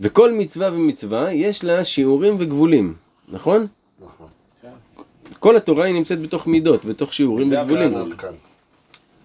וכל 0.00 0.32
מצווה 0.32 0.72
ומצווה 0.72 1.32
יש 1.32 1.64
לה 1.64 1.84
שיעורים 1.84 2.36
וגבולים, 2.38 2.94
נכון? 3.28 3.66
נכון. 4.00 4.26
כל 5.38 5.56
התורה 5.56 5.84
היא 5.84 5.94
נמצאת 5.94 6.20
בתוך 6.20 6.46
מידות, 6.46 6.84
בתוך 6.84 7.14
שיעורים 7.14 7.52
וגבולים. 7.52 7.94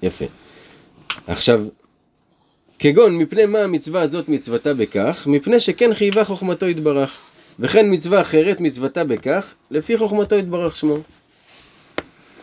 יפה. 0.04 0.26
עכשיו, 1.28 1.64
כגון 2.80 3.18
מפני 3.18 3.46
מה 3.46 3.60
המצווה 3.60 4.02
הזאת 4.02 4.30
מצוותה 4.30 4.74
בכך, 4.74 5.28
מפני 5.28 5.60
שכן 5.60 5.94
חייבה 5.94 6.24
חוכמתו 6.24 6.66
יתברך. 6.66 7.20
וכן 7.60 7.94
מצווה 7.94 8.22
אחרת 8.22 8.60
מצוותה 8.60 9.04
בכך, 9.04 9.54
לפי 9.72 9.98
חוכמתו 9.98 10.36
יתברך 10.36 10.76
שמו. 10.76 10.98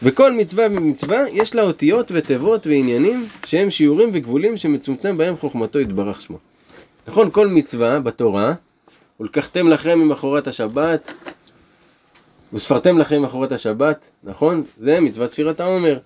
וכל 0.02 0.32
מצווה 0.32 0.66
ומצווה 0.70 1.28
יש 1.32 1.54
לה 1.54 1.62
אותיות 1.62 2.12
ותיבות 2.14 2.66
ועניינים 2.66 3.24
שהם 3.46 3.70
שיעורים 3.70 4.10
וגבולים 4.12 4.56
שמצומצם 4.56 5.16
בהם 5.16 5.36
חוכמתו 5.36 5.80
יתברך 5.80 6.20
שמו. 6.20 6.38
נכון, 7.08 7.30
כל 7.30 7.46
מצווה 7.46 8.00
בתורה, 8.00 8.54
ולקחתם 9.20 9.68
לכם 9.68 9.98
ממחרת 9.98 10.46
השבת, 10.46 11.12
וספרתם 12.52 12.98
לכם 12.98 13.22
ממחרת 13.22 13.52
השבת, 13.52 14.08
נכון? 14.24 14.64
זה 14.78 15.00
מצוות 15.00 15.32
ספירת 15.32 15.60
העומר. 15.60 15.98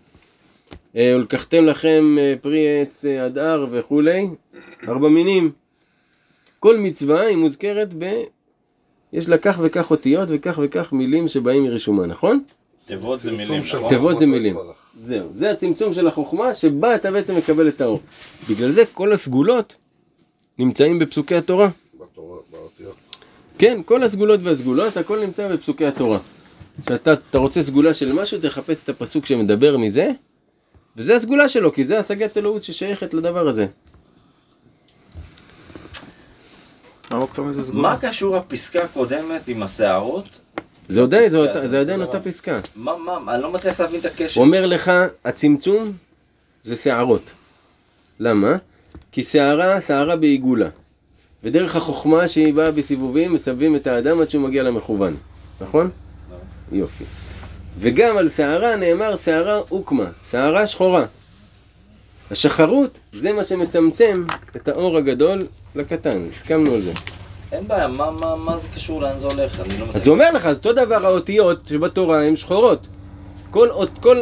אה, 0.96 1.12
ולקחתם 1.16 1.66
לכם 1.66 2.16
אה, 2.18 2.35
פרי 2.42 2.83
עץ 2.83 3.05
אה, 3.05 3.24
הדר 3.24 3.66
וכולי, 3.70 4.29
ארבע 4.88 5.09
מינים. 5.09 5.50
כל 6.59 6.76
מצווה 6.76 7.20
היא 7.20 7.37
מוזכרת 7.37 7.94
ב... 7.98 8.22
יש 9.12 9.29
לה 9.29 9.38
כך 9.38 9.59
וכך 9.62 9.90
אותיות 9.90 10.29
וכך 10.33 10.59
וכך 10.62 10.92
מילים 10.92 11.29
שבאים 11.29 11.62
מרישומה, 11.62 12.07
נכון? 12.07 12.42
תיבות 12.90 13.20
זה 13.20 13.33
מילים, 13.33 13.62
נכון? 13.74 13.88
תיבות 13.88 14.18
זה 14.18 14.26
מילים. 14.26 14.57
זהו, 15.05 15.29
זה 15.33 15.50
הצמצום 15.50 15.94
של 15.94 16.09
החוכמה 16.09 16.55
שבה 16.55 16.94
אתה 16.94 17.11
בעצם 17.11 17.37
מקבל 17.37 17.68
את 17.68 17.81
האור. 17.81 18.00
בגלל 18.48 18.70
זה 18.70 18.85
כל 18.92 19.12
הסגולות 19.12 19.76
נמצאים 20.59 20.98
בפסוקי 20.98 21.37
התורה. 21.37 21.68
בתורה, 22.00 22.38
באותיות. 22.50 22.94
כן, 23.59 23.81
כל 23.85 24.03
הסגולות 24.03 24.40
והסגולות, 24.42 24.96
הכל 24.96 25.20
נמצא 25.20 25.48
בפסוקי 25.48 25.87
התורה. 25.87 26.18
כשאתה 26.83 27.12
אתה 27.12 27.38
רוצה 27.38 27.62
סגולה 27.62 27.94
של 27.94 28.12
משהו, 28.12 28.38
תחפש 28.40 28.83
את 28.83 28.88
הפסוק 28.88 29.26
שמדבר 29.26 29.76
מזה, 29.76 30.11
וזה 30.96 31.16
הסגולה 31.16 31.48
שלו, 31.48 31.72
כי 31.72 31.85
זה 31.85 31.98
השגת 31.98 32.38
אלוהות 32.38 32.62
ששייכת 32.62 33.14
לדבר 33.14 33.48
הזה. 33.48 33.66
מה 37.72 37.96
קשור 38.00 38.37
הפסקה 38.37 38.85
הקודמת 38.85 39.48
עם 39.48 39.62
השערות? 39.62 40.38
זה 40.90 41.03
עדיין, 41.81 42.00
אותה- 42.03 42.20
פסקה. 42.20 42.61
מה, 42.76 42.92
מה, 43.24 43.35
אני 43.35 43.42
לא 43.42 43.53
מצליח 43.53 43.81
להבין 43.81 44.00
את 44.00 44.05
הקשר. 44.05 44.40
הוא 44.40 44.46
אומר 44.46 44.66
לך, 44.66 44.92
הצמצום 45.24 45.92
זה 46.64 46.76
שערות. 46.76 47.22
למה? 48.20 48.57
כי 49.12 49.22
שערה, 49.22 49.81
שערה 49.81 50.16
בעיגולה. 50.16 50.68
ודרך 51.44 51.76
החוכמה 51.76 52.29
שהיא 52.29 52.55
באה 52.55 52.70
בסיבובים, 52.70 53.33
מסבבים 53.35 53.76
את 53.76 53.87
האדם 53.87 54.20
עד 54.20 54.31
שהוא 54.31 54.42
מגיע 54.42 54.62
למכוון. 54.62 55.16
נכון? 55.61 55.90
יופי. 56.72 57.05
וגם 57.79 58.16
על 58.16 58.31
שערה 58.31 58.76
נאמר 58.76 59.16
שערה 59.16 59.59
אוקמה, 59.70 60.05
שערה 60.31 60.66
שחורה. 60.66 61.07
השחרות 62.31 62.98
זה 63.12 63.33
מה 63.33 63.44
שמצמצם 63.44 64.24
את 64.57 64.68
האור 64.68 64.96
הגדול 64.96 65.46
לקטן, 65.74 66.22
הסכמנו 66.37 66.74
על 66.74 66.81
זה. 66.81 66.92
אין 67.52 67.68
בעיה, 67.68 67.86
מה, 67.88 68.10
מה, 68.10 68.36
מה 68.36 68.56
זה 68.58 68.68
קשור 68.74 69.02
לאן 69.02 69.18
זה 69.18 69.26
הולך? 69.26 69.60
אני 69.60 69.78
לא 69.78 69.86
מצליח. 69.86 69.96
אז 70.02 70.06
הוא 70.06 70.14
אומר 70.14 70.30
לך, 70.32 70.46
אז 70.46 70.56
אותו 70.56 70.72
דבר 70.72 71.06
האותיות 71.06 71.60
שבתורה 71.68 72.24
הן 72.24 72.36
שחורות. 72.36 72.86
כל, 73.50 73.68
אות- 73.70 73.98
כל 73.98 74.16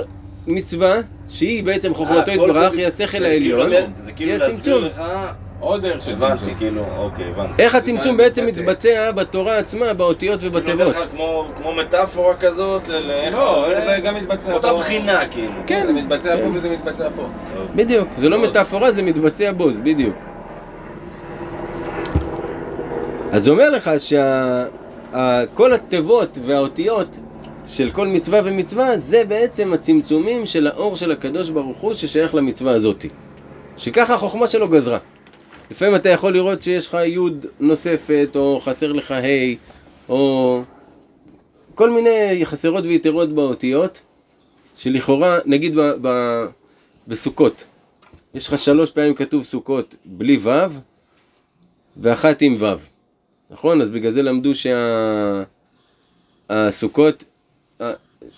מצווה 0.47 0.95
שהיא 1.29 1.65
בעצם 1.65 1.95
חוכמתו 1.95 2.31
אה, 2.31 2.37
כל 2.39 2.47
יתברך, 2.49 2.73
היא 2.73 2.87
השכל 2.87 3.19
זה 3.19 3.29
כאילו 3.29 3.63
העליון, 3.63 3.93
כאילו 4.17 4.33
היא 4.33 4.39
להסביר 4.41 4.57
הצמצום. 4.77 4.85
לך, 4.85 5.03
עוד 5.61 5.83
דרך 5.83 6.03
של 6.05 6.13
הבנתי, 6.13 6.39
צמצום. 6.41 6.55
כאילו, 6.59 6.83
אוקיי, 6.99 7.29
הבנתי. 7.31 7.63
איך 7.63 7.75
הצמצום 7.75 8.17
בעצם. 8.17 8.47
מתבצע 8.47 9.11
בתורה 9.13 9.59
עצמה, 9.59 9.93
באותיות 9.95 10.41
ובתיבות. 10.43 10.95
כמו, 11.17 11.47
כמו 11.63 11.75
מטאפורה 11.75 12.37
כזאת, 12.37 12.89
לאיך 12.89 13.35
לא, 13.35 13.65
זה- 13.69 13.83
זה 13.87 14.01
גם 14.05 14.15
מתבצע 14.15 14.53
אותה 14.53 14.69
פה. 14.69 14.79
בחינה, 14.79 15.29
כאילו. 15.31 15.53
כן. 15.67 15.85
זה 15.87 15.93
מתבצע 15.93 16.37
כן. 16.37 16.43
פה 16.43 16.59
וזה 16.59 16.71
מתבצע 16.71 17.09
פה. 17.17 17.23
בדיוק, 17.75 18.09
זה 18.19 18.29
לא 18.29 18.39
מטאפורה, 18.43 18.93
זה 18.93 19.03
מתבצע 19.03 19.53
בו, 19.53 19.73
זה 19.73 19.83
בדיוק. 19.83 20.15
אז 23.39 23.47
הוא 23.47 23.55
אומר 23.55 23.71
לך 23.71 23.91
שכל 23.99 25.73
התיבות 25.73 26.39
והאותיות 26.45 27.19
של 27.67 27.91
כל 27.91 28.07
מצווה 28.07 28.41
ומצווה 28.45 28.99
זה 28.99 29.25
בעצם 29.25 29.73
הצמצומים 29.73 30.47
של 30.47 30.67
האור 30.67 30.97
של 30.97 31.13
הקדוש 31.13 31.51
ברוך 31.51 31.79
הוא 31.79 31.95
ששייך 31.95 32.35
למצווה 32.35 32.73
הזאתי. 32.73 33.09
שככה 33.77 34.15
החוכמה 34.15 34.47
שלו 34.47 34.69
גזרה. 34.69 34.99
לפעמים 35.71 35.95
אתה 35.95 36.09
יכול 36.09 36.33
לראות 36.33 36.63
שיש 36.63 36.89
לך 36.89 36.95
י' 36.95 37.19
נוספת, 37.61 38.29
או 38.37 38.61
חסר 38.65 38.93
לך 38.93 39.11
ה', 39.11 39.55
או 40.09 40.63
כל 41.75 41.91
מיני 41.91 42.41
חסרות 42.45 42.85
ויתרות 42.85 43.29
באותיות, 43.35 44.01
שלכאורה, 44.77 45.39
נגיד 45.47 45.75
ב, 45.75 45.93
ב, 46.03 46.09
בסוכות, 47.09 47.65
יש 48.35 48.49
לך 48.49 48.59
שלוש 48.59 48.91
פעמים 48.91 49.15
כתוב 49.15 49.45
סוכות 49.45 49.95
בלי 50.05 50.39
ו' 50.43 50.51
ואחת 51.97 52.43
עם 52.43 52.57
ו', 52.59 52.98
נכון? 53.51 53.81
אז 53.81 53.91
בגלל 53.91 54.11
זה 54.11 54.23
למדו 54.23 54.51
שהסוכות, 56.49 57.25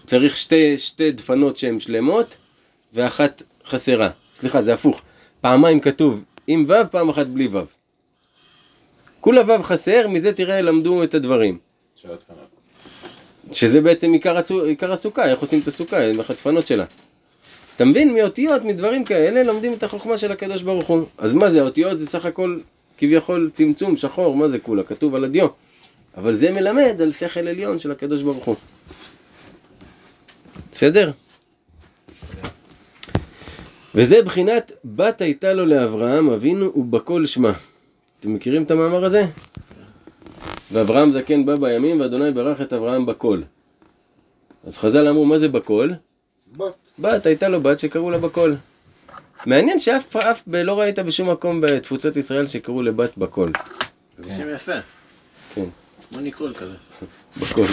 צריך 0.06 0.36
שתי, 0.36 0.78
שתי 0.78 1.12
דפנות 1.12 1.56
שהן 1.56 1.80
שלמות 1.80 2.36
ואחת 2.92 3.42
חסרה. 3.66 4.10
סליחה, 4.34 4.62
זה 4.62 4.74
הפוך. 4.74 5.02
פעמיים 5.40 5.80
כתוב 5.80 6.24
עם 6.46 6.64
ו', 6.68 6.90
פעם 6.90 7.08
אחת 7.08 7.26
בלי 7.26 7.48
ו'. 7.48 7.62
כולה 9.20 9.42
ו' 9.46 9.62
חסר, 9.62 10.08
מזה 10.08 10.32
תראה 10.32 10.60
למדו 10.60 11.04
את 11.04 11.14
הדברים. 11.14 11.58
שזה 13.52 13.80
בעצם 13.80 14.12
עיקר, 14.12 14.36
הצו, 14.36 14.64
עיקר 14.64 14.92
הסוכה, 14.92 15.30
איך 15.30 15.40
עושים 15.40 15.60
את 15.60 15.68
הסוכה, 15.68 16.06
עם 16.06 16.20
החטפנות 16.20 16.66
שלה. 16.66 16.84
אתה 17.76 17.84
מבין? 17.84 18.14
מאותיות, 18.14 18.64
מדברים 18.64 19.04
כאלה, 19.04 19.42
לומדים 19.42 19.72
את 19.72 19.82
החוכמה 19.82 20.16
של 20.16 20.32
הקדוש 20.32 20.62
ברוך 20.62 20.86
הוא. 20.86 21.06
אז 21.18 21.34
מה 21.34 21.50
זה, 21.50 21.60
האותיות 21.60 21.98
זה 21.98 22.06
סך 22.06 22.24
הכל 22.24 22.58
כביכול 23.00 23.50
צמצום, 23.52 23.96
שחור, 23.96 24.36
מה 24.36 24.48
זה 24.48 24.58
כולה? 24.58 24.82
כתוב 24.82 25.14
על 25.14 25.24
הדיו. 25.24 25.46
אבל 26.16 26.36
זה 26.36 26.50
מלמד 26.50 26.96
על 27.02 27.12
שכל 27.12 27.48
עליון 27.48 27.78
של 27.78 27.90
הקדוש 27.90 28.22
ברוך 28.22 28.44
הוא. 28.44 28.56
בסדר? 30.72 31.10
וזה 33.94 34.22
בחינת 34.22 34.72
בת 34.84 35.20
הייתה 35.20 35.52
לו 35.52 35.66
לאברהם 35.66 36.30
אבינו 36.30 36.72
ובכל 36.76 37.26
שמה. 37.26 37.52
אתם 38.20 38.34
מכירים 38.34 38.62
את 38.62 38.70
המאמר 38.70 39.04
הזה? 39.04 39.24
ואברהם 40.72 41.12
זקן 41.12 41.46
בא 41.46 41.56
בימים 41.56 42.00
ואדוני 42.00 42.30
ברך 42.30 42.60
את 42.60 42.72
אברהם 42.72 43.06
בקול. 43.06 43.44
אז 44.66 44.78
חז"ל 44.78 45.08
אמרו 45.08 45.24
מה 45.24 45.38
זה 45.38 45.48
בקול? 45.48 45.94
בת. 46.56 46.74
בת, 46.98 47.26
הייתה 47.26 47.48
לו 47.48 47.60
בת 47.60 47.78
שקראו 47.78 48.10
לה 48.10 48.18
בקול. 48.18 48.56
מעניין 49.46 49.78
שאף 49.78 50.16
אף 50.16 50.42
לא 50.46 50.80
ראית 50.80 50.98
בשום 50.98 51.30
מקום 51.30 51.60
בתפוצות 51.60 52.16
ישראל 52.16 52.46
שקראו 52.46 52.82
לבת 52.82 53.18
בקול. 53.18 53.52
זה 54.18 54.30
שם 54.36 54.54
יפה. 54.54 54.72
כן. 55.54 55.64
כמו 56.10 56.20
ניקול 56.20 56.54
כזה. 56.54 56.74
בקול. 57.40 57.66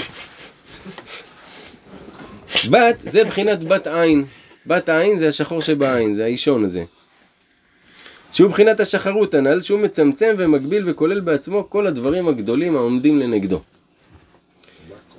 בת 2.69 2.95
זה 2.99 3.23
בחינת 3.23 3.63
בת 3.63 3.88
עין. 3.88 4.25
בת 4.65 4.89
העין 4.89 5.19
זה 5.19 5.27
השחור 5.27 5.62
שבעין, 5.62 6.13
זה 6.13 6.23
האישון 6.23 6.65
הזה. 6.65 6.84
שהוא 8.32 8.51
בחינת 8.51 8.80
השחרות 8.80 9.34
הנ"ל, 9.34 9.62
שהוא 9.62 9.80
מצמצם 9.80 10.36
ומגביל 10.38 10.89
וכולל 10.89 11.19
בעצמו 11.19 11.69
כל 11.69 11.88
הדברים 11.88 12.27
הגדולים 12.27 12.75
העומדים 12.75 13.19
לנגדו. 13.19 13.62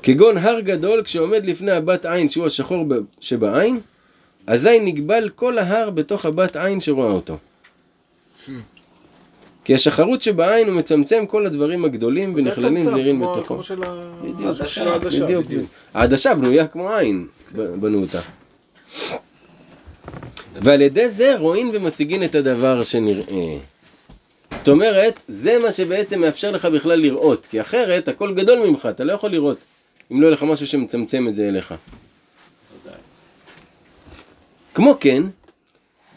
כגון 0.03 0.37
הר 0.37 0.61
גדול 0.61 1.03
כשעומד 1.03 1.47
לפני 1.47 1.73
הבת 1.73 2.07
עין 2.07 2.29
שהוא 2.29 2.47
השחור 2.47 2.87
שבעין, 3.21 3.81
אזי 4.49 4.81
נגבל 4.81 5.29
כל 5.35 5.59
ההר 5.59 5.91
בתוך 5.91 6.27
הבת 6.27 6.57
עין 6.57 6.81
שרואה 6.81 7.11
אותו. 7.11 7.37
כי 9.65 9.75
השחרות 9.75 10.23
שבעין 10.23 10.69
הוא 10.69 10.77
מצמצם 10.77 11.27
כל 11.27 11.47
הדברים 11.47 11.85
הגדולים 11.85 12.33
ונכללים 12.37 12.87
ונראים 12.87 13.21
בתוכו. 13.21 13.55
כמו 13.55 13.63
של 13.63 13.83
ה... 13.83 14.13
בדיוק, 14.23 14.67
של 14.67 14.89
העדשה, 14.89 15.25
בדיוק. 15.27 15.47
העדשה 15.95 16.35
בנויה 16.35 16.67
כמו 16.67 16.95
עין, 16.95 17.27
ב- 17.57 17.75
בנו 17.81 18.01
אותה. 18.01 18.21
ועל 20.63 20.81
ידי 20.81 21.11
זה 21.11 21.35
רואים 21.39 21.71
ומשיגים 21.75 22.23
את 22.23 22.35
הדבר 22.35 22.83
שנראה. 22.83 23.57
זאת 24.55 24.69
אומרת, 24.69 25.23
זה 25.29 25.59
מה 25.63 25.73
שבעצם 25.73 26.21
מאפשר 26.21 26.51
לך 26.51 26.65
בכלל 26.65 26.99
לראות, 27.01 27.47
כי 27.51 27.61
אחרת 27.61 28.09
הכל 28.09 28.35
גדול 28.35 28.69
ממך, 28.69 28.87
אתה 28.91 29.05
לא 29.05 29.13
יכול 29.13 29.31
לראות, 29.31 29.59
אם 30.13 30.21
לא 30.21 30.27
יהיה 30.27 30.33
לך 30.35 30.43
משהו 30.43 30.67
שמצמצם 30.67 31.29
את 31.29 31.35
זה 31.35 31.49
אליך. 31.49 31.75
כמו 34.79 34.97
כן, 35.01 35.23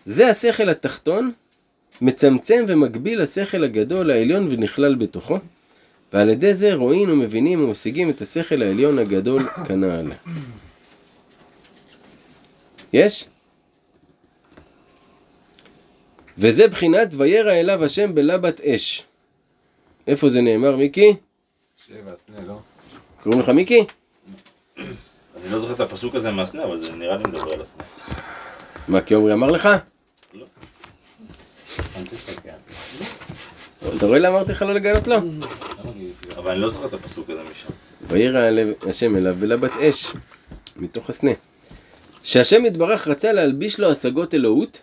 זה 0.05 0.29
השכל 0.29 0.69
התחתון, 0.69 1.31
מצמצם 2.01 2.65
ומגביל 2.67 3.21
השכל 3.21 3.63
הגדול 3.63 4.11
העליון 4.11 4.47
ונכלל 4.51 4.95
בתוכו, 4.95 5.39
ועל 6.13 6.29
ידי 6.29 6.53
זה 6.53 6.73
רואים 6.73 7.09
ומבינים 7.09 7.63
ומשיגים 7.63 8.09
את 8.09 8.21
השכל 8.21 8.61
העליון 8.61 8.99
הגדול 8.99 9.43
כנ"ל. 9.67 10.11
יש? 12.93 13.25
וזה 16.37 16.67
בחינת 16.67 17.07
וירא 17.17 17.53
אליו 17.53 17.85
השם 17.85 18.15
בלבת 18.15 18.61
אש. 18.61 19.03
איפה 20.07 20.29
זה 20.29 20.41
נאמר, 20.41 20.75
מיקי? 20.75 21.13
שבע, 21.87 22.11
סנה, 22.25 22.47
לא? 22.47 22.59
קוראים 23.23 23.41
לך 23.41 23.49
מיקי? 23.49 23.85
אני 24.77 25.51
לא 25.51 25.59
זוכר 25.59 25.73
את 25.73 25.79
הפסוק 25.79 26.15
הזה 26.15 26.31
מהסנה, 26.31 26.63
אבל 26.63 26.77
זה 26.77 26.91
נראה 26.91 27.17
לי 27.17 27.23
מדבר 27.23 27.53
על 27.53 27.61
הסנה. 27.61 27.83
מה, 28.87 29.01
כי 29.01 29.15
עמרי 29.15 29.33
אמר 29.33 29.47
לך? 29.47 29.69
כן. 32.43 32.55
אתה 33.97 34.05
רואה 34.05 34.19
למה 34.19 34.37
אמרתי 34.37 34.51
לך 34.51 34.61
לא 34.61 34.73
לגלות 34.73 35.07
לו? 35.07 35.15
אבל 36.37 36.51
אני 36.51 36.61
לא 36.61 36.69
זוכר 36.69 36.85
את 36.85 36.93
הפסוק 36.93 37.29
הזה 37.29 37.41
משם. 37.51 37.69
וירא 38.07 38.49
השם 38.87 39.15
אליו 39.15 39.35
בלבת 39.39 39.71
אש, 39.71 40.13
מתוך 40.75 41.09
הסנה. 41.09 41.31
שהשם 42.23 42.65
יתברך 42.65 43.07
רצה 43.07 43.31
להלביש 43.31 43.79
לו 43.79 43.91
השגות 43.91 44.33
אלוהות, 44.33 44.81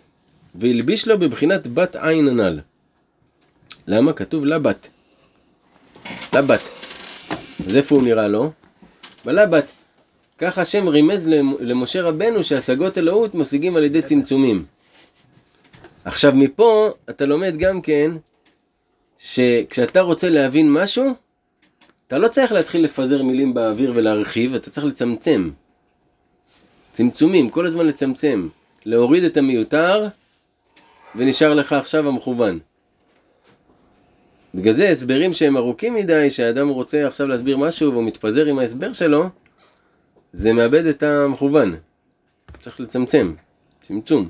והלביש 0.55 1.07
לו 1.07 1.19
בבחינת 1.19 1.67
בת 1.67 1.95
עין 1.95 2.27
הנ"ל. 2.27 2.59
למה? 3.87 4.13
כתוב 4.13 4.45
לבת. 4.45 4.87
לבת. 6.33 6.61
אז 7.67 7.77
איפה 7.77 7.95
הוא 7.95 8.03
נראה 8.03 8.27
לו? 8.27 8.51
בלבת. 9.25 9.65
ככה 10.39 10.61
השם 10.61 10.87
רימז 10.87 11.27
למ- 11.27 11.55
למשה 11.59 12.01
רבנו 12.01 12.43
שהשגות 12.43 12.97
אלוהות 12.97 13.35
משיגים 13.35 13.75
על 13.75 13.83
ידי 13.83 14.01
צמצומים. 14.01 14.65
עכשיו 16.05 16.33
מפה 16.35 16.89
אתה 17.09 17.25
לומד 17.25 17.57
גם 17.57 17.81
כן 17.81 18.11
שכשאתה 19.17 20.01
רוצה 20.01 20.29
להבין 20.29 20.71
משהו, 20.73 21.13
אתה 22.07 22.17
לא 22.17 22.27
צריך 22.27 22.51
להתחיל 22.51 22.83
לפזר 22.83 23.23
מילים 23.23 23.53
באוויר 23.53 23.91
ולהרחיב, 23.95 24.55
אתה 24.55 24.69
צריך 24.69 24.85
לצמצם. 24.87 25.49
צמצומים, 26.93 27.49
כל 27.49 27.65
הזמן 27.65 27.85
לצמצם. 27.87 28.47
להוריד 28.85 29.23
את 29.23 29.37
המיותר, 29.37 30.07
ונשאר 31.15 31.53
לך 31.53 31.73
עכשיו 31.73 32.07
המכוון. 32.07 32.59
בגלל 34.55 34.73
זה 34.73 34.89
הסברים 34.89 35.33
שהם 35.33 35.57
ארוכים 35.57 35.93
מדי, 35.93 36.29
שהאדם 36.29 36.69
רוצה 36.69 37.07
עכשיו 37.07 37.27
להסביר 37.27 37.57
משהו 37.57 37.91
והוא 37.91 38.03
מתפזר 38.03 38.45
עם 38.45 38.59
ההסבר 38.59 38.93
שלו, 38.93 39.25
זה 40.31 40.53
מאבד 40.53 40.85
את 40.85 41.03
המכוון. 41.03 41.75
צריך 42.59 42.79
לצמצם. 42.79 43.33
צמצום. 43.81 44.29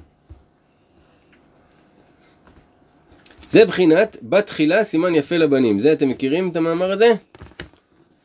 זה 3.50 3.66
בחינת 3.66 4.18
בת 4.22 4.48
תחילה 4.48 4.84
סימן 4.84 5.16
יפה 5.16 5.38
לבנים. 5.38 5.80
זה 5.80 5.94
אתם 5.94 6.10
מכירים 6.10 6.50
את 6.50 6.56
המאמר 6.56 6.92
הזה? 6.92 7.14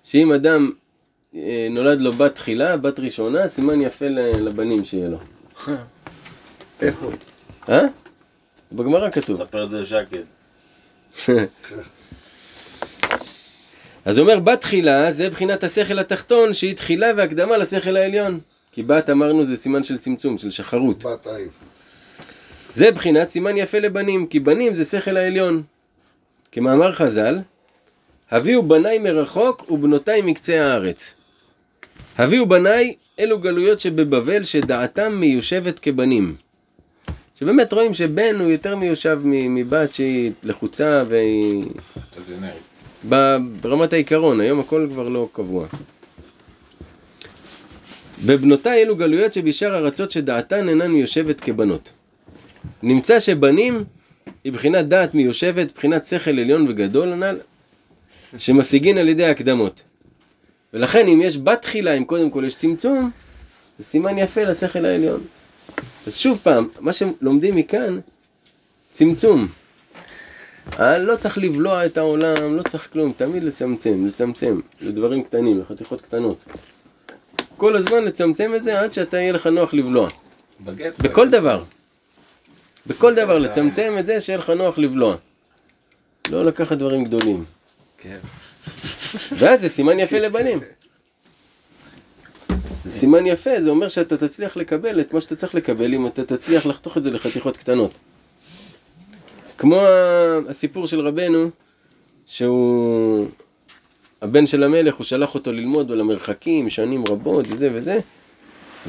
שאם 0.04 0.32
אדם 0.32 0.70
אה, 1.34 1.68
נולד 1.70 2.00
לו 2.00 2.12
בת 2.12 2.34
תחילה, 2.34 2.76
בת 2.76 3.00
ראשונה, 3.00 3.48
סימן 3.48 3.80
יפה 3.80 4.06
לבנים 4.08 4.84
שיהיה 4.84 5.08
לו. 5.08 5.18
אה? 7.68 7.80
בגמרא 8.72 9.10
כתוב. 9.10 9.36
ספר 9.36 9.64
את 9.64 9.70
זה 9.70 9.80
לשקד. 9.80 10.22
אז 14.04 14.18
הוא 14.18 14.24
אומר 14.30 14.40
בת 14.40 14.60
תחילה 14.60 15.12
זה 15.12 15.30
בחינת 15.30 15.64
השכל 15.64 15.98
התחתון 15.98 16.52
שהיא 16.54 16.76
תחילה 16.76 17.06
והקדמה 17.16 17.56
לשכל 17.56 17.96
העליון. 17.96 18.40
כי 18.72 18.82
בת 18.82 19.10
אמרנו 19.10 19.46
זה 19.46 19.56
סימן 19.56 19.84
של 19.84 19.98
צמצום, 19.98 20.38
של 20.38 20.50
שחרות. 20.50 21.02
בת 21.02 21.26
עין. 21.26 21.48
זה 22.74 22.90
בחינת 22.90 23.28
סימן 23.28 23.56
יפה 23.56 23.78
לבנים, 23.78 24.26
כי 24.26 24.40
בנים 24.40 24.74
זה 24.74 24.84
שכל 24.84 25.16
העליון. 25.16 25.62
כמאמר 26.52 26.92
חז"ל, 26.92 27.38
הביאו 28.30 28.62
בניי 28.62 28.98
מרחוק 28.98 29.70
ובנותיי 29.70 30.22
מקצה 30.22 30.64
הארץ. 30.66 31.14
הביאו 32.18 32.46
בניי 32.48 32.94
אלו 33.18 33.38
גלויות 33.38 33.80
שבבבל 33.80 34.44
שדעתם 34.44 35.12
מיושבת 35.20 35.78
כבנים. 35.78 36.34
שבאמת 37.38 37.72
רואים 37.72 37.94
שבן 37.94 38.34
הוא 38.40 38.50
יותר 38.50 38.76
מיושב 38.76 39.18
מ- 39.24 39.54
מבת 39.54 39.92
שהיא 39.92 40.32
לחוצה 40.42 41.04
והיא 41.08 41.64
ברמת 43.08 43.92
העיקרון, 43.92 44.40
היום 44.40 44.60
הכל 44.60 44.86
כבר 44.92 45.08
לא 45.08 45.28
קבוע. 45.32 45.66
בבנותיי 48.26 48.82
אלו 48.82 48.96
גלויות 48.96 49.32
שבשאר 49.32 49.76
ארצות 49.76 50.10
שדעתן 50.10 50.68
אינן 50.68 50.90
מיושבת 50.90 51.40
כבנות. 51.40 51.90
נמצא 52.82 53.20
שבנים 53.20 53.84
היא 54.44 54.52
בחינת 54.52 54.88
דעת 54.88 55.14
מיושבת, 55.14 55.74
בחינת 55.74 56.04
שכל 56.04 56.30
עליון 56.30 56.68
וגדול 56.68 57.12
הנ"ל, 57.12 57.38
שמשיגין 58.38 58.98
על 58.98 59.08
ידי 59.08 59.24
הקדמות. 59.24 59.82
ולכן 60.74 61.08
אם 61.08 61.20
יש 61.22 61.36
בת 61.36 61.62
תחילה, 61.62 61.94
אם 61.94 62.04
קודם 62.04 62.30
כל 62.30 62.44
יש 62.46 62.54
צמצום, 62.54 63.10
זה 63.76 63.84
סימן 63.84 64.18
יפה 64.18 64.44
לשכל 64.44 64.84
העליון. 64.84 65.20
אז 66.06 66.16
שוב 66.16 66.40
פעם, 66.42 66.68
מה 66.80 66.92
שלומדים 66.92 67.56
מכאן, 67.56 67.98
צמצום. 68.90 69.48
אה, 70.72 70.98
לא 70.98 71.16
צריך 71.16 71.38
לבלוע 71.38 71.86
את 71.86 71.98
העולם, 71.98 72.56
לא 72.56 72.62
צריך 72.62 72.88
כלום, 72.92 73.12
תמיד 73.16 73.44
לצמצם, 73.44 74.06
לצמצם, 74.06 74.60
לדברים 74.80 75.22
קטנים, 75.22 75.60
לחתיכות 75.60 76.02
קטנות. 76.02 76.44
כל 77.56 77.76
הזמן 77.76 78.04
לצמצם 78.04 78.52
את 78.54 78.62
זה 78.62 78.80
עד 78.80 78.92
שאתה 78.92 79.16
יהיה 79.16 79.32
לך 79.32 79.46
נוח 79.46 79.74
לבלוע. 79.74 80.08
בגט. 80.60 80.98
בכל 80.98 81.30
דבר. 81.30 81.62
בכל 82.86 83.14
דבר 83.14 83.38
לצמצם 83.38 83.96
את 83.98 84.06
זה 84.06 84.20
שיהיה 84.20 84.38
לך 84.38 84.50
נוח 84.50 84.78
לבלוע. 84.78 85.16
לא 86.30 86.44
לקחת 86.44 86.76
דברים 86.76 87.04
גדולים. 87.04 87.44
כן. 87.98 88.18
ואז 89.38 89.60
זה 89.60 89.68
סימן 89.68 89.98
יפה 89.98 90.18
לבנים. 90.18 90.58
זה 92.84 92.90
סימן 92.90 93.26
יפה, 93.26 93.62
זה 93.62 93.70
אומר 93.70 93.88
שאתה 93.88 94.16
תצליח 94.16 94.56
לקבל 94.56 95.00
את 95.00 95.14
מה 95.14 95.20
שאתה 95.20 95.36
צריך 95.36 95.54
לקבל 95.54 95.94
אם 95.94 96.06
אתה 96.06 96.24
תצליח 96.24 96.66
לחתוך 96.66 96.96
את 96.96 97.04
זה 97.04 97.10
לחתיכות 97.10 97.56
קטנות. 97.56 97.90
כמו 99.58 99.80
הסיפור 100.48 100.86
של 100.86 101.00
רבנו, 101.00 101.50
שהוא... 102.26 103.26
הבן 104.22 104.46
של 104.46 104.62
המלך, 104.62 104.94
הוא 104.94 105.04
שלח 105.04 105.34
אותו 105.34 105.52
ללמוד 105.52 105.92
על 105.92 106.00
המרחקים, 106.00 106.70
שנים 106.70 107.04
רבות, 107.08 107.46
וזה 107.48 107.70
וזה, 107.74 107.98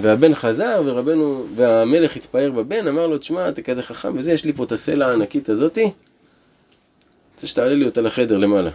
והבן 0.02 0.36
חזר, 0.36 0.82
ורבנו, 0.86 1.46
והמלך 1.56 2.16
התפאר 2.16 2.52
בבן, 2.52 2.88
אמר 2.88 3.08
לו, 3.08 3.18
תשמע, 3.18 3.50
אתה 3.50 3.62
כזה 3.62 3.84
חכם 3.84 4.18
וזה, 4.18 4.32
יש 4.32 4.46
לי 4.46 4.54
פה 4.54 4.64
את 4.64 4.72
הסלע 4.72 5.08
הענקית 5.08 5.50
הזאתי, 5.50 5.92
רוצה 7.34 7.48
שתעלה 7.48 7.74
לי 7.74 7.86
אותה 7.86 8.02
לחדר 8.02 8.38
למעלה. 8.38 8.70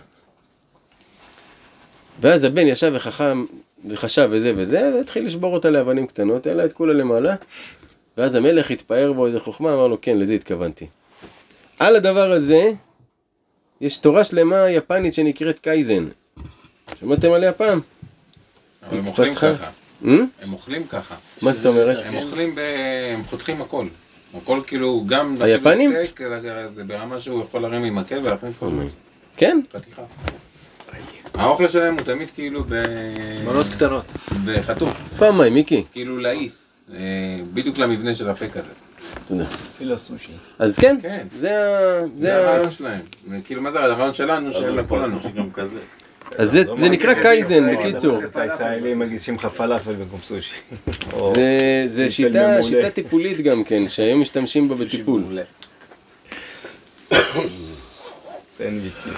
ואז 2.20 2.44
הבן 2.44 2.66
ישב 2.66 2.92
וחכם, 2.94 3.44
וחשב 3.88 4.28
וזה 4.30 4.52
וזה, 4.56 4.92
והתחיל 4.94 5.26
לשבור 5.26 5.54
אותה 5.54 5.70
לאבנים 5.70 6.06
קטנות, 6.06 6.46
העלה 6.46 6.64
את 6.64 6.72
כולה 6.72 6.92
למעלה, 6.92 7.34
ואז 8.16 8.34
המלך 8.34 8.70
התפאר 8.70 9.12
בו 9.12 9.26
איזה 9.26 9.40
חוכמה, 9.40 9.74
אמר 9.74 9.86
לו, 9.86 9.98
כן, 10.02 10.18
לזה 10.18 10.34
התכוונתי. 10.34 10.86
על 11.80 11.96
הדבר 11.96 12.32
הזה, 12.32 12.72
יש 13.80 13.96
תורה 13.96 14.24
שלמה 14.24 14.70
יפנית 14.70 15.14
שנקראת 15.14 15.58
קייזן. 15.58 16.08
שמעתם 17.00 17.32
עליה 17.32 17.52
פעם? 17.52 17.80
אבל 18.88 18.98
הם 18.98 19.06
אוכלים. 19.06 19.34
ככה. 19.34 19.70
Hmm? 20.02 20.06
הם 20.42 20.52
אוכלים 20.52 20.86
ככה. 20.86 21.14
מה 21.42 21.52
זאת 21.52 21.66
אומרת? 21.66 22.04
הם 22.06 22.14
אוכלים 22.14 22.54
ב... 22.54 22.60
הם 23.14 23.24
חותכים 23.24 23.62
הכל. 23.62 23.86
הכל 24.34 24.60
כאילו, 24.66 25.04
גם... 25.06 25.36
היפנים? 25.40 25.92
זה 26.74 26.84
ברמה 26.84 27.20
שהוא 27.20 27.42
יכול 27.42 27.62
להרים 27.62 27.84
עם 27.84 27.94
מקל 27.94 28.18
ולהכניס 28.18 28.62
לו 28.62 28.70
כן? 29.36 29.60
חתיכה. 29.72 30.02
האוכל 31.34 31.68
שלהם 31.68 31.94
הוא 31.94 32.02
תמיד 32.02 32.28
כאילו 32.34 32.64
ב... 32.68 32.74
מנות 33.44 33.66
קטנות. 33.76 34.04
בחתוך, 34.44 34.90
פעמיים, 35.18 35.54
מיקי. 35.54 35.84
כאילו 35.92 36.18
להעיס. 36.18 36.56
אה, 36.94 36.98
בדיוק 37.54 37.78
למבנה 37.78 38.14
של 38.14 38.28
הפה 38.28 38.48
כזה. 38.48 38.89
תודה. 39.30 39.44
אפילו 39.76 39.94
הסושי. 39.94 40.32
אז 40.58 40.78
כן, 40.78 40.96
כן. 41.02 41.26
זה 41.38 41.50
ה... 41.68 42.00
זה. 42.18 42.36
הרעיון 42.36 42.70
שלהם. 42.70 43.00
כאילו, 43.44 43.62
מה 43.62 43.72
זה 43.72 43.78
הרעיון 43.80 44.12
שלנו, 44.14 44.52
שאין 44.52 44.74
לכולנו. 44.74 45.18
גם 45.36 45.50
כזה. 45.50 45.78
אז 46.38 46.50
זה- 46.52 46.62
זה 46.76 46.88
נקרא 46.88 47.14
קייזן, 47.14 47.76
בקיצור. 47.76 48.18
הישראלים 48.34 48.98
מגישים 48.98 49.34
לך 49.34 49.46
פלאפל 49.46 49.92
במקום 49.92 50.20
סושי. 50.28 50.54
זה- 51.94 52.10
שיטה 52.10 52.90
טיפולית 52.94 53.40
גם 53.40 53.64
כן, 53.64 53.88
שהיום 53.88 54.20
משתמשים 54.20 54.68
בה 54.68 54.74
בטיפול. 54.74 55.22
סנדוויצ'ים. 58.58 59.12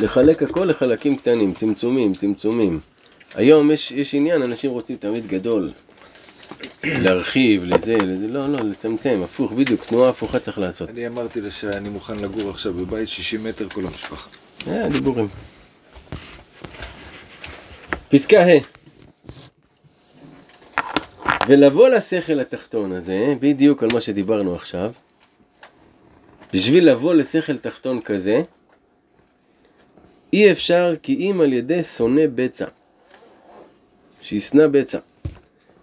לחלק 0.00 0.42
הכל 0.42 0.64
לחלקים 0.64 1.16
קטנים, 1.16 1.54
צמצומים, 1.54 2.14
צמצומים. 2.14 2.80
היום 3.34 3.70
יש, 3.70 3.92
יש 3.92 4.14
עניין, 4.14 4.42
אנשים 4.42 4.70
רוצים 4.70 4.96
תמיד 4.96 5.26
גדול. 5.26 5.70
להרחיב, 6.84 7.64
לזה, 7.64 7.96
לזה, 7.96 8.28
לא, 8.28 8.48
לא, 8.48 8.60
לצמצם, 8.60 9.20
הפוך, 9.24 9.52
בדיוק, 9.52 9.84
תנועה 9.84 10.10
הפוכה 10.10 10.38
צריך 10.38 10.58
לעשות. 10.58 10.88
אני 10.88 11.06
אמרתי 11.06 11.40
לה 11.40 11.50
שאני 11.50 11.88
מוכן 11.88 12.18
לגור 12.18 12.50
עכשיו 12.50 12.74
בבית 12.74 13.08
60 13.08 13.44
מטר 13.44 13.68
כל 13.68 13.86
המשפחה. 13.86 14.28
אה, 14.66 14.88
דיבורים. 14.88 15.28
פסקה 18.08 18.42
ה' 18.42 18.80
ולבוא 21.48 21.88
לשכל 21.88 22.40
התחתון 22.40 22.92
הזה, 22.92 23.34
בדיוק 23.40 23.82
על 23.82 23.88
מה 23.92 24.00
שדיברנו 24.00 24.54
עכשיו, 24.54 24.92
בשביל 26.52 26.90
לבוא 26.90 27.14
לשכל 27.14 27.58
תחתון 27.58 28.00
כזה, 28.00 28.42
אי 30.32 30.52
אפשר 30.52 30.94
כי 31.02 31.30
אם 31.30 31.40
על 31.40 31.52
ידי 31.52 31.82
שונא 31.82 32.22
בצע, 32.34 32.66
שישנא 34.20 34.66
בצע, 34.66 34.98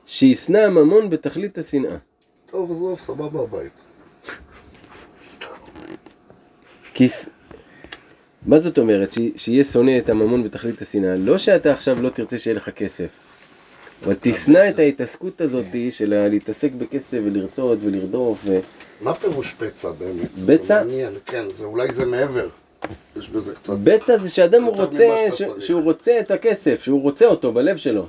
שישנא 0.07 0.57
הממון 0.57 1.09
בתכלית 1.09 1.57
השנאה. 1.57 1.95
טוב, 2.51 2.71
עזוב, 2.71 2.99
סבבה 2.99 3.43
הבית. 3.43 3.71
כי... 6.93 7.09
ס- 7.09 7.29
מה 8.45 8.59
זאת 8.59 8.77
אומרת? 8.77 9.11
ש... 9.11 9.19
שיהיה 9.35 9.63
שונא 9.63 9.97
את 9.97 10.09
הממון 10.09 10.43
בתכלית 10.43 10.81
השנאה? 10.81 11.15
לא 11.15 11.37
שאתה 11.37 11.73
עכשיו 11.73 12.01
לא 12.01 12.09
תרצה 12.09 12.39
שיהיה 12.39 12.55
לך 12.55 12.69
כסף, 12.69 13.07
אבל 14.05 14.15
תשנא 14.21 14.69
את 14.69 14.79
ההתעסקות 14.79 15.41
הזאת 15.41 15.65
של 15.89 16.27
להתעסק 16.29 16.71
בכסף 16.71 17.17
ולרצות 17.25 17.79
ולרדוף 17.81 18.39
ו... 18.45 18.59
מה 19.01 19.13
פירוש 19.13 19.53
פצע 19.53 19.91
באמת? 19.91 20.29
בצע? 20.45 20.83
כן, 21.25 21.49
זה 21.49 21.65
אולי 21.65 21.93
זה 21.93 22.05
מעבר. 22.05 22.49
יש 23.17 23.29
בזה 23.29 23.55
קצת... 23.55 23.73
בצע 23.83 24.17
זה 24.17 24.29
שאדם 24.29 24.65
רוצה, 24.65 25.15
ש... 25.31 25.41
שהוא 25.59 25.81
רוצה 25.81 26.19
את 26.19 26.31
הכסף, 26.31 26.81
שהוא 26.83 27.01
רוצה 27.01 27.25
אותו 27.25 27.51
בלב 27.51 27.77
שלו. 27.77 28.05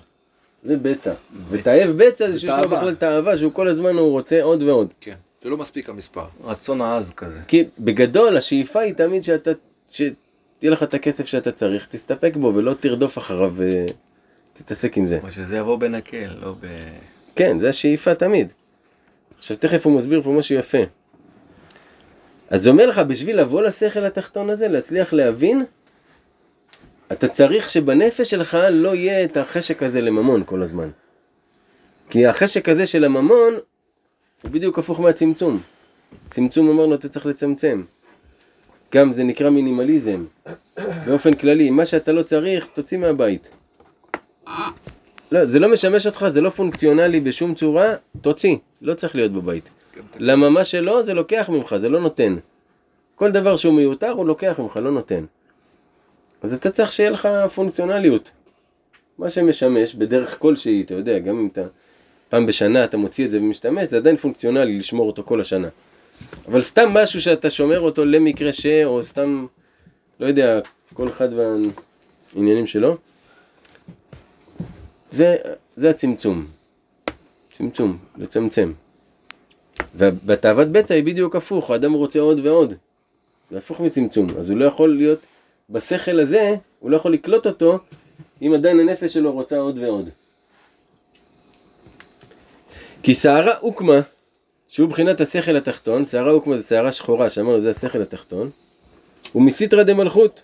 זה 0.65 0.77
בצע. 0.77 1.13
ותאהב 1.51 1.91
בצע 1.91 2.27
זה 2.27 2.33
זה 2.33 2.41
שיש 2.41 2.51
לו. 2.51 2.69
בכלל 2.69 2.95
תאווה 2.95 3.39
שהוא 3.39 3.53
כל 3.53 3.69
הזמן 3.69 3.97
הוא 3.97 4.11
רוצה 4.11 4.43
עוד 4.43 4.63
ועוד. 4.63 4.95
כן. 5.01 5.15
שלא 5.43 5.57
מספיק 5.57 5.89
המספר. 5.89 6.25
רצון 6.45 6.81
העז 6.81 7.13
כזה. 7.13 7.41
כי 7.49 7.65
בגדול 7.79 8.37
השאיפה 8.37 8.81
היא 8.81 8.95
תמיד 8.95 9.23
שאתה, 9.23 9.51
שתהיה 9.91 10.71
לך 10.71 10.83
את 10.83 10.95
הכסף 10.95 11.27
שאתה 11.27 11.53
צריך, 11.53 11.87
תסתפק 11.87 12.37
בו 12.37 12.53
ולא 12.55 12.75
תרדוף 12.81 13.19
אחריו 13.19 13.55
ותתעסק 14.55 14.99
עם 14.99 15.07
זה. 15.07 15.19
אבל 15.19 15.31
שזה 15.31 15.57
יבוא 15.57 15.77
בנקל, 15.77 16.31
לא 16.41 16.53
ב... 16.53 16.67
כן, 17.37 17.59
זה 17.59 17.69
השאיפה 17.69 18.15
תמיד. 18.15 18.53
עכשיו 19.39 19.57
תכף 19.57 19.87
הוא 19.87 19.99
מסביר 19.99 20.23
פה 20.23 20.31
משהו 20.31 20.55
יפה. 20.55 20.79
אז 22.51 22.63
זה 22.63 22.71
אומר 22.71 22.87
לך, 22.87 22.99
בשביל 22.99 23.41
לבוא 23.41 23.63
לשכל 23.63 24.05
התחתון 24.05 24.51
הזה, 24.51 24.69
להצליח 24.69 25.13
להבין, 25.13 25.65
אתה 27.13 27.29
צריך 27.29 27.71
שבנפש 27.71 28.31
שלך 28.31 28.59
לא 28.71 28.95
יהיה 28.95 29.25
את 29.25 29.37
החשק 29.37 29.83
הזה 29.83 30.01
לממון 30.01 30.43
כל 30.47 30.63
הזמן. 30.63 30.89
כי 32.11 32.27
החשק 32.27 32.69
הזה 32.69 32.87
של 32.87 33.05
הממון 33.05 33.55
הוא 34.43 34.51
בדיוק 34.51 34.79
הפוך 34.79 35.01
מהצמצום. 35.01 35.61
צמצום 36.31 36.71
אמרנו 36.71 36.95
אתה 36.95 37.09
צריך 37.09 37.27
לצמצם. 37.27 37.83
גם 38.95 39.13
זה 39.13 39.25
נקרא 39.25 39.51
מינימליזם. 39.51 40.25
באופן 41.07 41.35
כללי, 41.35 41.71
מה 41.71 41.87
שאתה 41.87 42.13
לא 42.13 42.23
צריך, 42.23 42.67
תוציא 42.73 42.99
מהבית. 42.99 43.49
לא, 45.33 45.47
זה 45.47 45.59
לא 45.59 45.73
משמש 45.73 46.07
אותך, 46.07 46.27
זה 46.29 46.41
לא 46.41 46.51
פונקציונלי 46.51 47.21
בשום 47.21 47.55
צורה, 47.55 47.95
תוציא, 48.21 48.57
לא 48.83 48.95
צריך 48.95 49.15
להיות 49.15 49.33
בבית. 49.33 49.69
למה 50.19 50.49
מה 50.49 50.65
שלא, 50.65 51.03
זה 51.03 51.15
לוקח 51.15 51.49
ממך, 51.53 51.77
זה 51.81 51.89
לא 51.89 52.01
נותן. 52.01 52.37
כל 53.15 53.31
דבר 53.31 53.57
שהוא 53.57 53.75
מיותר, 53.75 54.11
הוא 54.11 54.27
לוקח 54.27 54.59
ממך, 54.59 54.77
לא 54.77 54.91
נותן. 54.91 55.25
אז 56.43 56.55
אתה 56.55 56.71
צריך 56.71 56.93
שיהיה 56.93 57.11
לך 57.11 57.29
פונקציונליות. 57.55 58.31
מה 59.19 59.31
שמשמש 59.31 59.95
בדרך 59.95 60.39
כלשהי, 60.39 60.83
אתה 60.83 60.95
יודע, 60.95 61.19
גם 61.19 61.39
אם 61.39 61.49
אתה 61.53 61.63
פעם 62.29 62.47
בשנה 62.47 62.85
אתה 62.85 62.97
מוציא 62.97 63.25
את 63.27 63.31
זה 63.31 63.39
ומשתמש, 63.39 63.89
זה 63.89 63.97
עדיין 63.97 64.17
פונקציונלי 64.17 64.79
לשמור 64.79 65.07
אותו 65.07 65.23
כל 65.25 65.41
השנה. 65.41 65.69
אבל 66.49 66.63
סתם 66.63 66.91
משהו 66.91 67.21
שאתה 67.21 67.51
שומר 67.51 67.81
אותו 67.81 68.05
למקרה 68.05 68.53
ש... 68.53 68.67
או 68.67 69.05
סתם, 69.05 69.47
לא 70.21 70.27
יודע, 70.27 70.61
כל 70.95 71.09
אחד 71.09 71.29
והעניינים 71.33 72.67
שלו. 72.67 72.97
זה, 75.11 75.37
זה 75.77 75.91
הצמצום. 75.91 76.47
צמצום, 77.53 77.99
לצמצם. 78.19 78.73
ובתאוות 79.95 80.69
בצע 80.69 80.95
היא 80.95 81.05
בדיוק 81.05 81.37
הפוך, 81.37 81.71
האדם 81.71 81.93
רוצה 81.93 82.21
עוד 82.21 82.47
ועוד. 82.47 82.75
זה 83.51 83.59
הפוך 83.59 83.81
מצמצום, 83.81 84.27
אז 84.39 84.51
הוא 84.51 84.59
לא 84.59 84.65
יכול 84.65 84.97
להיות, 84.97 85.19
בשכל 85.71 86.21
הזה, 86.21 86.55
הוא 86.79 86.91
לא 86.91 86.97
יכול 86.97 87.13
לקלוט 87.13 87.47
אותו, 87.47 87.79
אם 88.43 88.53
עדיין 88.55 88.81
הנפש 88.81 89.15
שלו 89.15 89.33
רוצה 89.33 89.59
עוד 89.59 89.79
ועוד. 89.79 90.09
כי 93.03 93.15
שערה 93.15 93.59
הוקמה, 93.61 94.01
שהוא 94.69 94.89
בחינת 94.89 95.21
השכל 95.21 95.57
התחתון, 95.57 96.05
שערה 96.05 96.33
הוקמה 96.33 96.59
זה 96.59 96.69
שערה 96.69 96.93
שחורה, 96.93 97.31
שאמרנו 97.31 97.61
זה 97.61 97.71
השכל 97.71 98.03
התחתון, 98.03 98.51
הוא 99.33 99.43
מסיתרא 99.43 99.83
דמלכות, 99.83 100.43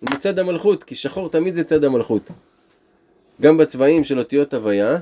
הוא 0.00 0.10
מצד 0.10 0.38
המלכות, 0.38 0.84
כי 0.84 0.94
שחור 0.94 1.30
תמיד 1.30 1.54
זה 1.54 1.64
צד 1.64 1.84
המלכות. 1.84 2.30
גם 3.40 3.56
בצבעים 3.56 4.04
של 4.04 4.18
אותיות 4.18 4.54
הוויה, 4.54 4.98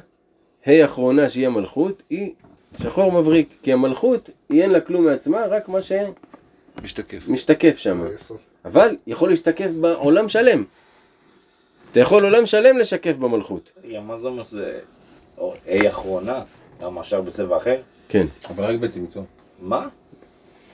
ה' 0.66 0.84
אחרונה 0.84 1.30
שהיא 1.30 1.46
המלכות, 1.46 2.02
היא 2.10 2.32
שחור 2.82 3.12
מבריק, 3.12 3.54
כי 3.62 3.72
המלכות 3.72 4.30
היא 4.48 4.62
אין 4.62 4.70
לה 4.70 4.80
כלום 4.80 5.04
מעצמה, 5.04 5.46
רק 5.46 5.68
מה 5.68 5.78
משתקף. 6.82 7.24
שמשתקף 7.26 7.78
שם. 7.78 8.00
אבל 8.64 8.96
יכול 9.06 9.30
להשתקף 9.30 9.68
בעולם 9.80 10.28
שלם. 10.28 10.64
אתה 11.92 12.00
יכול 12.00 12.24
עולם 12.24 12.46
שלם 12.46 12.78
לשקף 12.78 13.16
במלכות. 13.16 13.70
מה 14.06 14.18
זה 14.18 14.28
אומר 14.28 14.44
שזה... 14.44 14.78
A 15.66 15.88
אחרונה? 15.88 16.42
למה 16.82 17.00
השאר 17.00 17.20
בצבע 17.20 17.56
אחר? 17.56 17.76
כן, 18.08 18.26
אבל 18.50 18.64
רק 18.64 18.80
בצמצום. 18.80 19.24
מה? 19.62 19.88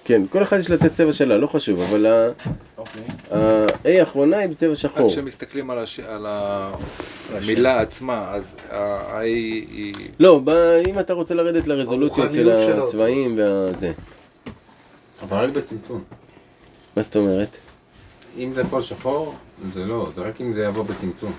כן, 0.04 0.22
כל 0.30 0.42
אחד 0.42 0.58
יש 0.58 0.70
לה 0.70 0.76
את 0.76 0.82
הצבע 0.82 1.12
שלה, 1.12 1.36
לא 1.38 1.46
חשוב, 1.46 1.80
אבל 1.80 2.30
אוקיי. 2.78 3.02
ה-A 3.30 3.88
האחרונה 4.00 4.38
היא 4.38 4.48
בצבע 4.48 4.74
שחור. 4.74 5.06
רק 5.06 5.12
כשמסתכלים 5.12 5.70
על, 5.70 5.78
המילה 7.34 7.80
עצמה, 7.80 8.30
אז 8.30 8.56
ה- 8.70 9.18
היא... 9.18 9.94
לא, 10.20 10.40
אם 10.86 10.98
אתה 10.98 11.12
רוצה 11.12 11.34
לרדת 11.34 11.66
לרזולוציות 11.66 12.32
של. 12.32 12.80
הצבעים 12.82 13.38
והזה. 13.38 13.92
אבל 15.22 15.36
רק 15.36 15.50
בצמצום. 15.50 16.04
מה 16.96 17.02
זאת 17.02 17.16
אומרת? 17.16 17.58
אם 18.36 18.52
זה 18.54 18.62
הכל 18.62 18.82
שחור, 18.82 19.34
זה 19.74 19.84
לא, 19.84 20.10
זה 20.16 20.22
רק 20.22 20.40
אם 20.40 20.52
זה 20.52 20.64
יבוא 20.64 20.84
בצמצום. 20.84 21.32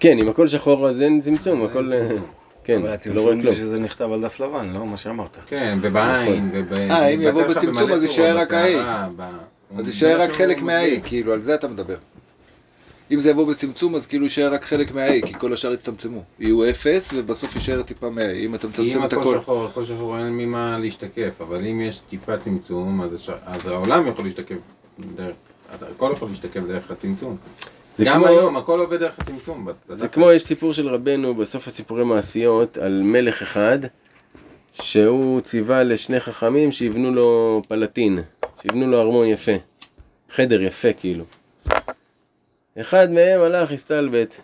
כן, 0.00 0.18
אם 0.18 0.28
הכל 0.28 0.46
שחור 0.46 0.88
אז 0.88 1.02
אין 1.02 1.20
צמצום, 1.20 1.64
הכל... 1.64 1.92
אה. 1.92 2.08
כן, 2.64 2.82
אבל 2.82 2.94
אתה 2.94 3.12
לא 3.12 3.20
רואה 3.20 3.32
הצמצום 3.32 3.42
כלום. 3.42 3.54
זה 3.54 3.60
שזה 3.60 3.78
נכתב 3.78 4.12
על 4.12 4.22
דף 4.22 4.40
לבן, 4.40 4.72
לא? 4.72 4.86
מה 4.86 4.96
שאמרת. 4.96 5.36
כן, 5.46 5.78
ובעין, 5.82 6.50
וב... 6.52 6.72
אה, 6.72 7.06
אם 7.08 7.20
יבוא 7.22 7.42
בצמצום, 7.46 7.92
אז 7.92 8.02
יישאר 8.02 8.38
רק 8.38 8.52
ה-A. 8.52 9.22
אז 9.78 9.86
יישאר 9.86 10.18
מה 10.18 10.24
רק 10.24 10.30
חלק. 10.30 10.62
מה-A, 10.62 11.00
כאילו, 11.04 11.32
על 11.32 11.42
זה 11.42 11.54
אתה 11.54 11.68
מדבר. 11.68 11.96
אם 13.10 13.20
זה 13.20 13.30
יבוא 13.30 13.46
בצמצום, 13.46 13.94
אז 13.94 14.06
כאילו 14.06 14.24
יישאר 14.24 14.54
רק 14.54 14.64
חלק 14.64 14.92
מה-A, 14.92 15.26
כי 15.26 15.34
כל 15.38 15.52
השאר 15.52 15.72
יצטמצמו. 15.72 16.22
יהיו 16.38 16.70
אפס, 16.70 17.12
ובסוף 17.16 17.54
יישאר 17.54 17.82
טיפה 17.82 18.10
מה-A. 18.10 18.24
אם 18.34 18.54
אתה 18.54 18.66
אם 18.66 18.70
מצמצם 18.70 19.04
את 19.04 19.12
הכל 19.12 19.22
הכל. 19.22 19.38
שחור, 19.42 19.64
הכל 19.64 19.84
שחור 19.84 20.18
אין 20.18 20.36
ממה 20.36 20.78
להשתקף, 20.78 21.40
אבל 21.40 21.66
אם 21.66 21.80
יש 21.80 21.98
טיפה 21.98 22.36
צמצום, 22.36 23.00
אז 23.02 23.30
אז 23.44 23.66
העולם 23.66 24.06
יכול 24.06 24.24
להשתקף 24.24 24.56
דרך, 25.16 25.34
הכל 25.72 26.10
יכול 26.14 26.28
להשתקף 26.28 26.60
דרך 26.60 26.90
הצמצום. 26.90 27.36
זה 27.96 28.04
גם 28.04 28.16
כמו- 28.16 28.26
היום, 28.26 28.56
הכל 28.56 28.80
עובד 28.80 29.00
דרך 29.00 29.12
הצמצום. 29.18 29.68
זה 29.88 30.08
כמו, 30.08 30.32
יש 30.32 30.42
סיפור 30.42 30.72
של 30.72 30.88
רבנו 30.88 31.34
בסוף 31.34 31.66
הסיפורי 31.66 32.04
מעשיות 32.04 32.78
על 32.78 33.00
מלך 33.04 33.42
אחד 33.42 33.78
שהוא 34.72 35.40
ציווה 35.40 35.82
לשני 35.82 36.20
חכמים 36.20 36.72
שיבנו 36.72 37.10
לו 37.10 37.62
פלטין, 37.68 38.18
שיבנו 38.62 38.86
לו 38.86 39.00
ארמון 39.00 39.26
יפה, 39.26 39.52
חדר 40.30 40.62
יפה 40.62 40.92
כאילו. 40.92 41.24
אחד 42.80 43.10
מהם 43.10 43.40
הלך 43.40 43.72
הסתלבט, 43.72 44.36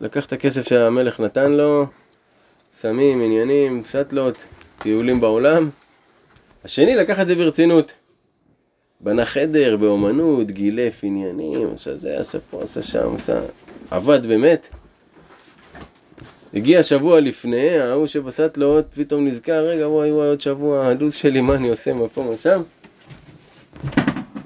לקח 0.00 0.26
את 0.26 0.32
הכסף 0.32 0.68
שהמלך 0.68 1.20
נתן 1.20 1.52
לו, 1.52 1.86
סמים, 2.72 3.22
עניינים, 3.22 3.82
סטלות, 3.86 4.36
טיולים 4.78 5.20
בעולם. 5.20 5.70
השני 6.64 6.94
לקח 6.96 7.20
את 7.20 7.26
זה 7.26 7.34
ברצינות. 7.34 7.92
בנה 9.00 9.24
חדר 9.24 9.76
באומנות, 9.76 10.50
גילף 10.50 11.00
עניינים, 11.02 11.68
עשה 11.74 11.96
זה, 11.96 12.18
עשה 12.20 12.38
פה, 12.50 12.62
עשה 12.62 12.82
שם, 12.82 13.14
עשה... 13.14 13.40
עבד 13.90 14.26
באמת. 14.26 14.68
הגיע 16.54 16.82
שבוע 16.82 17.20
לפני, 17.20 17.78
ההוא 17.78 18.06
שבסטלות 18.06 18.84
פתאום 18.94 19.24
נזכר, 19.24 19.66
רגע 19.66 19.88
וואי 19.88 20.12
וואי 20.12 20.28
עוד 20.28 20.40
שבוע, 20.40 20.86
הלו"ז 20.86 21.14
שלי, 21.14 21.40
מה 21.40 21.54
אני 21.54 21.68
עושה, 21.68 21.92
מה 21.92 22.08
פה, 22.08 22.22
מה 22.22 22.36
שם? 22.36 22.62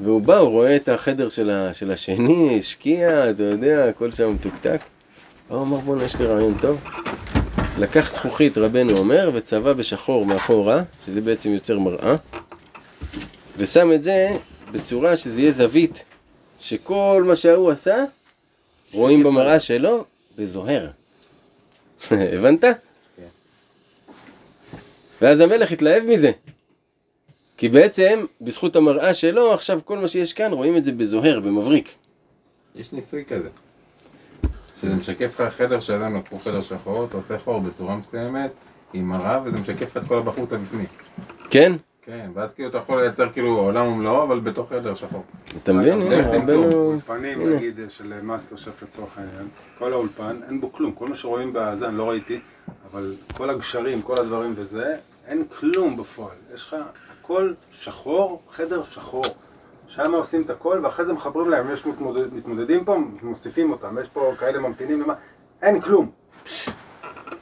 והוא 0.00 0.20
בא, 0.22 0.38
הוא 0.38 0.48
רואה 0.48 0.76
את 0.76 0.88
החדר 0.88 1.28
של, 1.28 1.50
ה, 1.50 1.74
של 1.74 1.90
השני, 1.90 2.58
השקיע, 2.58 3.30
אתה 3.30 3.42
יודע, 3.42 3.88
הכל 3.88 4.12
שם 4.12 4.34
מתוקתק. 4.34 4.80
הוא 5.48 5.62
אמר 5.62 5.76
בואנה, 5.78 6.04
יש 6.04 6.16
לי 6.16 6.26
רעיון 6.26 6.54
טוב. 6.60 6.80
לקח 7.78 8.12
זכוכית, 8.12 8.58
רבנו 8.58 8.92
אומר, 8.92 9.30
וצבע 9.34 9.72
בשחור 9.72 10.26
מאחורה, 10.26 10.82
שזה 11.06 11.20
בעצם 11.20 11.50
יוצר 11.50 11.78
מראה, 11.78 12.16
ושם 13.56 13.92
את 13.92 14.02
זה 14.02 14.28
בצורה 14.72 15.16
שזה 15.16 15.40
יהיה 15.40 15.52
זווית, 15.52 16.04
שכל 16.60 17.24
מה 17.26 17.36
שההוא 17.36 17.70
עשה, 17.70 18.04
רואים 18.92 19.22
במראה 19.22 19.60
שלו, 19.60 20.04
וזוהר. 20.36 20.90
הבנת? 22.10 22.64
ואז 25.22 25.40
המלך 25.40 25.72
התלהב 25.72 26.02
מזה. 26.04 26.30
כי 27.56 27.68
בעצם, 27.68 28.24
בזכות 28.40 28.76
המראה 28.76 29.14
שלו, 29.14 29.52
עכשיו 29.52 29.80
כל 29.84 29.98
מה 29.98 30.08
שיש 30.08 30.32
כאן, 30.32 30.52
רואים 30.52 30.76
את 30.76 30.84
זה 30.84 30.92
בזוהר, 30.92 31.40
במבריק. 31.40 31.94
יש 32.74 32.92
ניסוי 32.92 33.24
כזה. 33.24 33.48
שזה 34.80 34.94
משקף 34.94 35.40
לך 35.40 35.54
חדר 35.54 35.80
שלם, 35.80 36.16
לקחו 36.16 36.38
חדר 36.38 36.62
שחור, 36.62 37.04
אתה 37.04 37.16
עושה 37.16 37.38
חור 37.38 37.60
בצורה 37.60 37.96
מסוימת, 37.96 38.50
עם 38.92 39.08
מראה, 39.08 39.40
וזה 39.44 39.58
משקף 39.58 39.96
לך 39.96 39.96
את 39.96 40.08
כל 40.08 40.18
הבחוץ 40.18 40.52
הבפנים. 40.52 40.86
כן? 41.50 41.72
כן, 42.06 42.30
ואז 42.34 42.54
כאילו 42.54 42.68
אתה 42.68 42.78
יכול 42.78 43.00
לייצר 43.00 43.30
כאילו 43.30 43.58
עולם 43.58 43.86
ומלואו, 43.86 44.22
אבל 44.22 44.40
בתוך 44.40 44.68
חדר 44.72 44.94
שחור. 44.94 45.22
אתה 45.62 45.72
מבין? 45.72 46.02
הנה, 46.02 46.30
צמצום. 46.30 46.72
אולפנים, 46.72 47.40
הנה. 47.40 47.56
נגיד, 47.56 47.80
של 47.88 48.20
מאסטר 48.22 48.56
שף 48.56 48.82
לצורך 48.82 49.18
העניין, 49.18 49.48
כל 49.78 49.92
האולפן, 49.92 50.36
אין 50.48 50.60
בו 50.60 50.72
כלום, 50.72 50.92
כל 50.92 51.08
מה 51.08 51.14
שרואים 51.14 51.50
בזה, 51.54 51.88
אני 51.88 51.98
לא 51.98 52.10
ראיתי, 52.10 52.40
אבל 52.90 53.12
כל 53.36 53.50
הגשרים, 53.50 54.02
כל 54.02 54.18
הדברים 54.18 54.52
וזה, 54.56 54.96
אין 55.26 55.44
כלום 55.44 55.96
בפועל. 55.96 56.36
יש 56.54 56.62
לך 56.62 56.76
הכל 57.20 57.52
שחור, 57.72 58.42
חדר 58.50 58.84
שחור. 58.84 59.24
שם 59.88 60.14
עושים 60.14 60.42
את 60.42 60.50
הכל, 60.50 60.80
ואחרי 60.82 61.04
זה 61.04 61.12
מחברים 61.12 61.50
להם, 61.50 61.70
יש 61.70 61.86
מתמודד, 61.86 62.34
מתמודדים 62.34 62.84
פה, 62.84 62.98
מוסיפים 63.22 63.72
אותם, 63.72 63.98
יש 64.02 64.08
פה 64.08 64.32
כאלה 64.38 64.58
ממתינים 64.58 65.02
למה, 65.02 65.14
אין 65.62 65.80
כלום. 65.80 66.10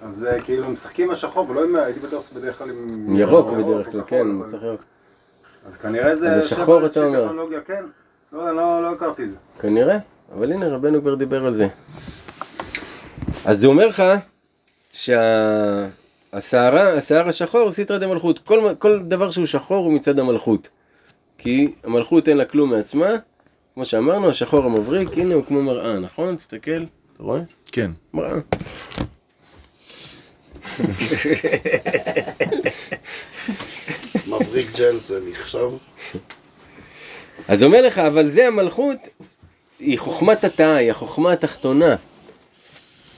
אז 0.03 0.25
אה, 0.25 0.43
כאילו 0.43 0.69
משחקים 0.71 1.07
עם 1.07 1.13
השחור, 1.13 1.51
ולא 1.51 1.65
עם, 1.65 1.77
הייתי 1.77 2.01
בטוח 2.01 2.33
בדרך 2.37 2.59
כלל 2.59 2.71
עם 2.71 3.17
ירוק 3.17 3.47
בדרך 3.51 3.91
כלל, 3.91 4.01
כן, 4.07 4.27
אבל- 4.41 4.51
צריך 4.51 4.63
ירוק. 4.63 4.81
אז 5.67 5.77
כנראה 5.77 6.17
זה... 6.17 6.33
אז 6.33 6.45
השחור, 6.45 6.81
שם 6.81 6.87
אתה 6.87 7.05
אומר. 7.05 7.25
טכנולוגיה, 7.27 7.61
כן. 7.61 7.85
לא, 8.33 8.57
לא, 8.57 8.83
לא 8.83 8.93
הכרתי 8.93 9.25
את 9.25 9.31
זה. 9.31 9.37
כנראה, 9.61 9.99
אבל 10.35 10.53
הנה 10.53 10.69
רבנו 10.69 11.01
כבר 11.01 11.15
דיבר 11.15 11.47
על 11.47 11.57
זה. 11.57 11.69
אז 13.45 13.61
זה 13.61 13.67
אומר 13.67 13.87
לך 13.87 14.03
שהשערה, 14.93 15.89
השיער 16.99 17.29
השחור 17.29 17.71
זה 17.71 17.77
סיטרא 17.77 17.99
דמלכות. 17.99 18.39
כל, 18.39 18.75
כל 18.79 19.03
דבר 19.09 19.31
שהוא 19.31 19.47
שחור 19.47 19.85
הוא 19.85 19.93
מצד 19.93 20.19
המלכות. 20.19 20.69
כי 21.39 21.75
המלכות 21.85 22.29
אין 22.29 22.37
לה 22.37 22.45
כלום 22.45 22.71
מעצמה, 22.71 23.09
כמו 23.75 23.85
שאמרנו, 23.87 24.29
השחור 24.29 24.65
המבריק, 24.65 25.09
הנה 25.19 25.35
הוא 25.35 25.45
כמו 25.45 25.63
מראה, 25.63 25.99
נכון? 25.99 26.37
תסתכל, 26.37 26.71
אתה 27.15 27.23
רואה? 27.23 27.41
כן. 27.73 27.91
מראה. 28.15 28.39
מבריק 34.27 34.71
זה 34.99 35.21
נחשב? 35.31 35.71
אז 37.49 37.63
אומר 37.63 37.83
לך, 37.83 37.99
אבל 37.99 38.31
זה 38.31 38.47
המלכות, 38.47 38.99
היא 39.79 39.99
חוכמת 39.99 40.45
התאה, 40.45 40.77
היא 40.77 40.91
החוכמה 40.91 41.33
התחתונה. 41.33 41.97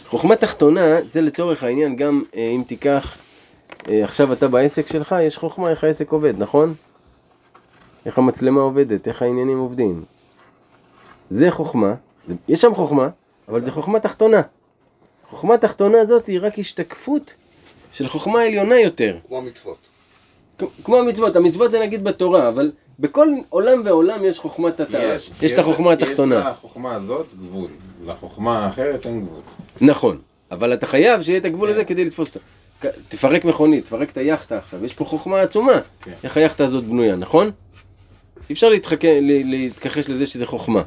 חוכמה 0.07 0.36
תחתונה, 0.36 0.99
זה 1.07 1.20
לצורך 1.20 1.62
העניין 1.62 1.97
גם 1.97 2.22
אה, 2.36 2.49
אם 2.57 2.62
תיקח, 2.66 3.18
אה, 3.88 4.05
עכשיו 4.05 4.32
אתה 4.32 4.49
בעסק 4.49 4.86
שלך, 4.86 5.14
יש 5.22 5.38
חוכמה 5.38 5.70
איך 5.70 5.84
העסק 5.84 6.12
עובד, 6.12 6.38
נכון? 6.38 6.74
איך 8.07 8.18
המצלמה 8.18 8.61
עובדת, 8.61 9.09
איך 9.09 9.22
העניינים 9.22 9.59
עובדים. 9.59 10.05
זה 11.30 11.51
חוכמה, 11.51 11.95
יש 12.49 12.61
שם 12.61 12.74
חוכמה, 12.74 13.09
אבל 13.49 13.64
זה 13.64 13.70
חוכמה 13.70 14.01
תחתונה. 14.01 14.42
חוכמה 15.31 15.59
תחתונה 15.59 16.01
הזאת 16.01 16.27
היא 16.27 16.39
רק 16.43 16.59
השתקפות 16.59 17.35
של 17.93 18.09
חוכמה 18.09 18.43
עליונה 18.43 18.81
יותר. 18.81 19.16
כמו 19.29 19.39
המצוות. 19.39 19.77
כמו 20.85 20.97
המצוות, 20.99 21.37
המצוות 21.37 21.70
זה 21.70 21.81
נגיד 21.81 22.05
בתורה, 22.05 22.49
אבל 22.49 22.72
בכל 23.01 23.29
עולם 23.49 23.83
ועולם 23.85 24.25
יש 24.25 24.39
חוכמת 24.39 24.81
התאה. 24.81 25.16
יש 25.43 25.53
את 25.53 25.59
החוכמה 25.59 25.93
יש 25.95 26.03
התחתונה. 26.03 26.49
לחוכמה 26.51 26.95
הזאת 26.95 27.27
גבול, 27.41 27.70
לחוכמה 28.07 28.64
האחרת 28.64 29.07
אין 29.07 29.20
גבול. 29.20 29.41
נכון, 29.81 30.18
אבל 30.51 30.75
אתה 30.75 30.87
חייב 30.87 31.22
שיהיה 31.22 31.39
את 31.39 31.45
הגבול 31.45 31.70
הזה 31.70 31.85
כדי 31.85 32.05
לתפוס 32.05 32.29
אותו. 32.29 32.41
תפרק 33.09 33.45
מכונית, 33.45 33.85
תפרק 33.85 34.11
את 34.11 34.16
היאכטה 34.16 34.59
עכשיו, 34.59 34.85
יש 34.85 34.95
פה 34.95 35.05
חוכמה 35.05 35.41
עצומה. 35.41 35.72
כן. 36.03 36.12
איך 36.25 36.37
היאכטה 36.37 36.64
הזאת 36.64 36.85
בנויה, 36.85 37.16
נכון? 37.16 37.51
אי 38.49 38.55
אפשר 38.55 38.68
להתחכ... 38.68 39.05
ל- 39.05 39.51
להתכחש 39.51 40.09
לזה 40.09 40.27
שזה 40.27 40.47
חוכמה. 40.47 40.83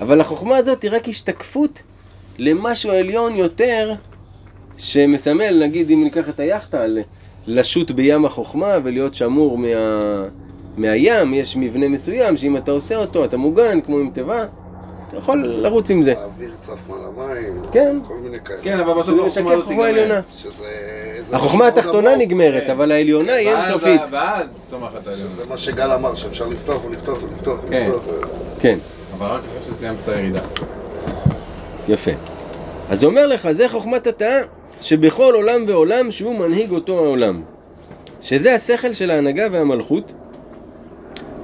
אבל 0.00 0.20
החוכמה 0.20 0.56
הזאת 0.56 0.82
היא 0.82 0.90
רק 0.90 1.08
השתקפות 1.08 1.82
למשהו 2.38 2.90
עליון 2.90 3.36
יותר, 3.36 3.92
שמסמל, 4.76 5.64
נגיד 5.64 5.90
אם 5.90 6.04
ניקח 6.04 6.28
את 6.28 6.40
היאכטה, 6.40 6.84
לשוט 7.46 7.90
בים 7.90 8.24
החוכמה 8.24 8.78
ולהיות 8.84 9.14
שמור 9.14 9.58
מה... 9.58 9.68
מהים, 10.76 11.34
יש 11.34 11.56
מבנה 11.56 11.88
מסוים 11.88 12.36
שאם 12.36 12.56
אתה 12.56 12.70
עושה 12.70 12.96
אותו 12.96 13.24
אתה 13.24 13.36
מוגן 13.36 13.80
כמו 13.80 13.98
עם 13.98 14.10
תיבה, 14.10 14.44
אתה 15.08 15.16
יכול 15.16 15.46
לרוץ 15.46 15.90
עם 15.90 16.04
זה. 16.04 16.14
האוויר 16.18 16.50
צף 16.62 16.78
מעל 16.88 17.00
המים, 17.04 17.62
כן. 17.72 17.96
כל 18.06 18.14
מיני 18.14 18.40
כאלה. 18.44 18.58
כן, 18.62 18.80
אבל 18.80 19.02
בסוף 19.02 19.36
החוכמה. 19.46 19.86
שזה... 20.36 20.68
זה 21.28 21.36
החוכמה 21.36 21.68
התחתונה 21.68 22.16
נגמרת, 22.16 22.62
כן. 22.64 22.70
אבל 22.70 22.92
העליונה 22.92 23.32
היא 23.32 23.48
אינסופית. 23.48 24.00
ואז 24.10 24.46
צומחת 24.70 25.06
העליונה. 25.06 25.30
שזה 25.30 25.44
מה 25.48 25.58
שגל 25.58 25.92
אמר, 25.92 26.14
שאפשר 26.14 26.48
לפתוח 26.48 26.84
ולפתוח 26.84 27.18
ולפתוח 27.22 27.60
כן. 27.70 27.90
ולפתוח. 27.92 28.28
כן, 28.60 28.78
אבל 29.18 29.26
רק 29.26 29.40
אחרי 29.40 29.74
שסיימת 29.76 29.98
את 30.04 30.08
הירידה. 30.08 30.40
יפה. 31.88 32.10
אז 32.90 33.02
הוא 33.02 33.10
אומר 33.10 33.26
לך, 33.26 33.50
זה 33.50 33.68
חוכמת 33.68 34.06
התאה 34.06 34.40
שבכל 34.80 35.34
עולם 35.34 35.64
ועולם 35.66 36.10
שהוא 36.10 36.38
מנהיג 36.38 36.70
אותו 36.70 36.98
העולם. 36.98 37.42
שזה 38.22 38.54
השכל 38.54 38.92
של 38.92 39.10
ההנהגה 39.10 39.46
והמלכות, 39.52 40.12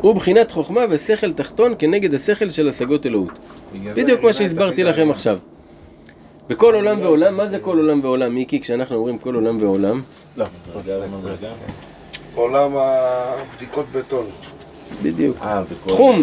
הוא 0.01 0.15
בחינת 0.15 0.51
חוכמה 0.51 0.81
ושכל 0.91 1.33
תחתון 1.33 1.75
כנגד 1.79 2.15
השכל 2.15 2.51
של 2.51 2.69
השגות 2.69 3.07
אלוהות. 3.07 3.33
בדיוק 3.95 4.23
מה 4.23 4.33
שהסברתי 4.33 4.85
לכם. 4.85 5.11
עכשיו. 5.11 5.39
בכל 6.49 6.75
עולם 6.75 7.01
ועולם, 7.01 7.37
מה 7.37 7.47
זה 7.47 7.59
כל 7.59 7.79
עולם 7.79 8.01
ועולם, 8.03 8.35
מיקי? 8.35 8.61
כשאנחנו 8.61 8.97
אומרים 8.97 9.19
כל 9.19 9.35
עולם 9.35 9.63
ועולם, 9.63 10.03
לא. 10.37 10.45
עולם 12.35 12.71
הבדיקות 12.77 13.87
בטון. 13.93 14.27
בדיוק. 15.03 15.37
אה, 15.43 15.63
תחום. 15.87 16.23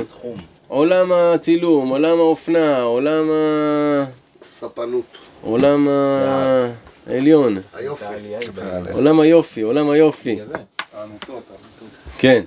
עולם 0.76 1.12
הצילום, 1.12 1.90
עולם 1.90 2.18
האופנה, 2.20 2.82
עולם 2.82 3.32
ה... 3.32 4.06
ספנות. 4.42 5.18
עולם 5.42 5.88
העליון, 7.08 7.58
היופי. 7.74 8.06
עולם 8.92 9.20
היופי, 9.20 9.62
עולם 9.62 9.90
היופי. 9.90 10.40
כן. 12.18 12.44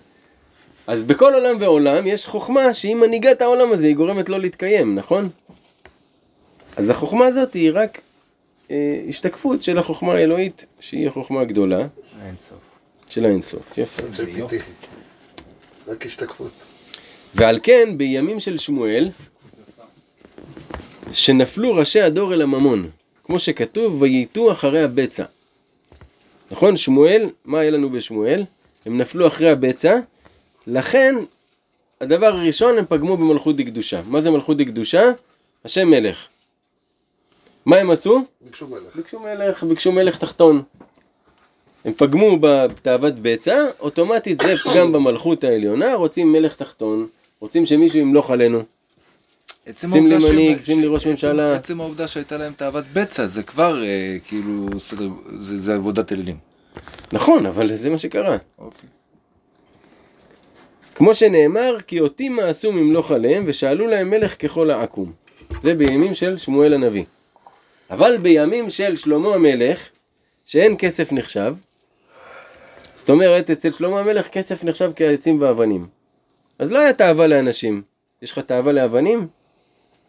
אז 0.86 1.02
בכל 1.02 1.34
עולם 1.34 1.56
ועולם 1.60 2.06
יש 2.06 2.26
חוכמה 2.26 2.74
שהיא 2.74 2.94
מנהיגה 2.94 3.32
את 3.32 3.42
העולם 3.42 3.72
הזה, 3.72 3.86
היא 3.86 3.96
גורמת 3.96 4.28
לו 4.28 4.38
להתקיים, 4.38 4.94
נכון? 4.94 5.28
אז 6.76 6.90
החוכמה 6.90 7.26
הזאת 7.26 7.54
היא 7.54 7.70
רק 7.74 8.00
אה, 8.70 9.00
השתקפות 9.08 9.62
של 9.62 9.78
החוכמה 9.78 10.14
האלוהית, 10.14 10.64
שהיא 10.80 11.08
החוכמה 11.08 11.40
הגדולה, 11.40 11.78
אין 12.26 12.34
סוף. 12.48 12.58
של 13.08 13.24
האינסוף. 13.24 13.78
יפה. 13.78 14.02
רק 15.86 16.06
השתקפות. 16.06 16.67
ועל 17.34 17.58
כן, 17.62 17.88
בימים 17.96 18.40
של 18.40 18.58
שמואל, 18.58 19.08
שנפלו 21.12 21.74
ראשי 21.74 22.00
הדור 22.00 22.34
אל 22.34 22.42
הממון, 22.42 22.88
כמו 23.24 23.38
שכתוב, 23.38 24.02
וייטו 24.02 24.52
אחרי 24.52 24.82
הבצע. 24.82 25.24
נכון? 26.50 26.76
שמואל, 26.76 27.30
מה 27.44 27.60
היה 27.60 27.70
לנו 27.70 27.90
בשמואל? 27.90 28.44
הם 28.86 28.98
נפלו 28.98 29.26
אחרי 29.26 29.50
הבצע, 29.50 29.98
לכן, 30.66 31.14
הדבר 32.00 32.26
הראשון, 32.26 32.78
הם 32.78 32.84
פגמו 32.88 33.16
במלכות 33.16 33.56
דקדושה. 33.56 34.00
מה 34.06 34.20
זה 34.20 34.30
מלכות 34.30 34.56
דקדושה? 34.56 35.04
השם 35.64 35.90
מלך. 35.90 36.26
מה 37.66 37.76
הם 37.76 37.90
עשו? 37.90 38.22
ביקשו 38.40 38.68
מלך. 38.68 38.96
ביקשו 38.96 39.20
מלך, 39.20 39.64
ביקשו 39.64 39.92
מלך 39.92 40.18
תחתון. 40.18 40.62
הם 41.84 41.92
פגמו 41.92 42.36
בתאוות 42.40 43.14
בצע, 43.22 43.66
אוטומטית 43.80 44.40
זה 44.40 44.56
פגם 44.56 44.92
במלכות 44.92 45.44
העליונה, 45.44 45.94
רוצים 45.94 46.32
מלך 46.32 46.54
תחתון, 46.56 47.06
רוצים 47.40 47.66
שמישהו 47.66 47.98
ימלוך 47.98 48.30
עלינו. 48.30 48.62
שים 49.72 50.06
לי 50.06 50.18
מנהיג, 50.18 50.60
שים 50.60 50.80
לי 50.80 50.86
ראש 50.86 51.06
ממשלה. 51.06 51.54
עצם 51.54 51.80
העובדה 51.80 52.08
שהייתה 52.08 52.36
להם 52.36 52.52
תאוות 52.52 52.84
בצע, 52.92 53.26
זה 53.26 53.42
כבר 53.42 53.84
אה, 53.84 54.16
כאילו 54.26 54.66
סדר, 54.78 55.08
זה, 55.38 55.58
זה 55.58 55.74
עבודת 55.74 56.12
אלילים. 56.12 56.36
נכון, 57.12 57.46
אבל 57.46 57.74
זה 57.74 57.90
מה 57.90 57.98
שקרה. 57.98 58.36
אוקיי. 58.58 58.88
כמו 60.94 61.14
שנאמר, 61.14 61.76
כי 61.86 62.00
אותי 62.00 62.28
מעשו 62.28 62.72
ממלוך 62.72 63.10
עליהם, 63.10 63.44
ושאלו 63.46 63.86
להם 63.86 64.10
מלך 64.10 64.42
ככל 64.42 64.70
העכו"ם. 64.70 65.12
זה 65.62 65.74
בימים 65.74 66.14
של 66.14 66.36
שמואל 66.36 66.74
הנביא. 66.74 67.04
אבל 67.90 68.16
בימים 68.16 68.70
של 68.70 68.96
שלמה 68.96 69.34
המלך, 69.34 69.80
שאין 70.44 70.74
כסף 70.78 71.12
נחשב, 71.12 71.54
זאת 72.94 73.10
אומרת, 73.10 73.50
אצל 73.50 73.72
שלמה 73.72 74.00
המלך 74.00 74.28
כסף 74.28 74.64
נחשב 74.64 74.90
כעצים 74.96 75.40
ואבנים. 75.40 75.97
אז 76.58 76.70
לא 76.70 76.78
היה 76.78 76.92
תאווה 76.92 77.26
לאנשים. 77.26 77.82
יש 78.22 78.32
לך 78.32 78.38
תאווה 78.38 78.72
לאבנים? 78.72 79.26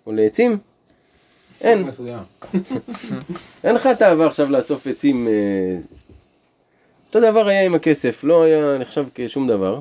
או 0.06 0.12
לעצים? 0.12 0.58
אין. 1.62 1.90
אין 3.64 3.76
לך 3.76 3.90
תאווה 4.00 4.28
עכשיו 4.28 4.52
לאסוף 4.52 4.88
עצים. 4.88 5.28
אה, 5.28 5.78
אותו 7.08 7.32
דבר 7.32 7.48
היה 7.48 7.66
עם 7.66 7.76
הכסף, 7.76 8.24
לא 8.24 8.44
היה 8.44 8.78
נחשב 8.78 9.06
כשום 9.16 9.48
דבר. 9.48 9.80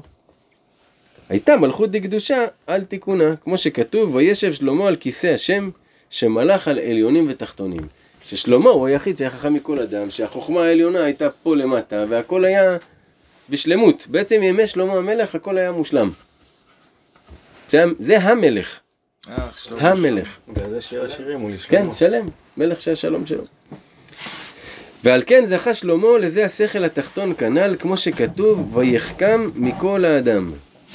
הייתה 1.29 1.57
מלכות 1.57 1.91
דקדושה 1.91 2.45
על 2.67 2.85
תיקונה, 2.85 3.37
כמו 3.37 3.59
שכתוב, 3.59 4.15
וישב 4.15 4.53
שלמה 4.53 4.89
על 4.89 4.97
כיסא 4.97 5.27
השם, 5.27 5.71
שמלך 6.11 6.69
על 6.69 6.79
עליונים 6.79 7.27
ותחתונים. 7.29 7.87
ששלמה 8.25 8.71
הוא 8.71 8.87
היחיד 8.87 9.19
שהיה 9.19 9.31
חכם 9.31 9.55
מכל 9.55 9.79
אדם, 9.79 10.11
שהחוכמה 10.11 10.65
העליונה 10.65 11.05
הייתה 11.05 11.31
פה 11.31 11.57
למטה, 11.57 12.05
והכל 12.09 12.45
היה 12.45 12.77
בשלמות. 13.51 14.07
בעצם 14.11 14.43
ימי 14.43 14.67
שלמה 14.67 14.95
המלך 14.95 15.35
הכל 15.35 15.59
היה 15.59 15.73
מושלם. 15.73 16.11
זה, 17.71 17.85
זה 17.99 18.19
המלך, 18.19 18.79
אה. 19.29 19.49
המלך. 19.81 20.37
זה 20.71 20.81
שיר 20.81 21.05
השירים 21.05 21.41
הוא 21.41 21.51
לשלמה. 21.51 21.71
כן, 21.71 21.95
שלם, 21.95 22.27
מלך 22.57 22.81
שהשלום 22.81 23.27
שלו. 23.27 23.45
ועל 25.05 25.23
כן 25.27 25.45
זכה 25.45 25.75
שלמה 25.75 26.19
לזה 26.21 26.45
השכל 26.45 26.85
התחתון 26.85 27.35
כנ"ל, 27.39 27.77
כמו 27.79 27.97
שכתוב, 27.97 28.77
ויחכם 28.77 29.51
מכל 29.55 30.05
האדם. 30.05 30.53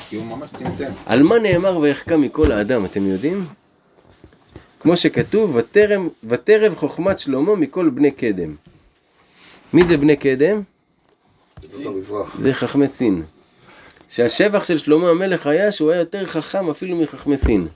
כי 0.10 0.16
הוא 0.16 0.26
ממש 0.26 0.50
צמצם. 0.60 0.92
על 1.06 1.24
מה 1.24 1.40
נאמר 1.40 1.78
ויחכם 1.78 2.22
מכל 2.22 2.52
האדם, 2.52 2.86
אתם 2.86 3.08
יודעים? 3.08 3.46
כמו 4.80 4.98
שכתוב, 4.98 5.56
"ותרם- 5.56 6.10
ותרב 6.24 6.76
חוכמת 6.76 7.20
שלמה 7.20 7.56
מכל 7.56 7.90
בני 7.90 8.12
קדם. 8.12 8.56
מי 9.74 9.84
זה 9.88 9.98
בני 9.98 10.16
קדם? 10.16 10.62
זה 12.40 12.54
חכמי 12.54 12.88
סין. 12.88 13.24
שהשבח 14.14 14.66
של 14.66 14.78
שלמה 14.78 15.10
המלך 15.10 15.48
היה 15.48 15.72
שהוא 15.72 15.92
היה 15.92 16.00
יותר 16.00 16.26
חכם 16.26 16.70
אפילו 16.70 16.96
מחכמי 16.96 17.38
סין. 17.38 17.68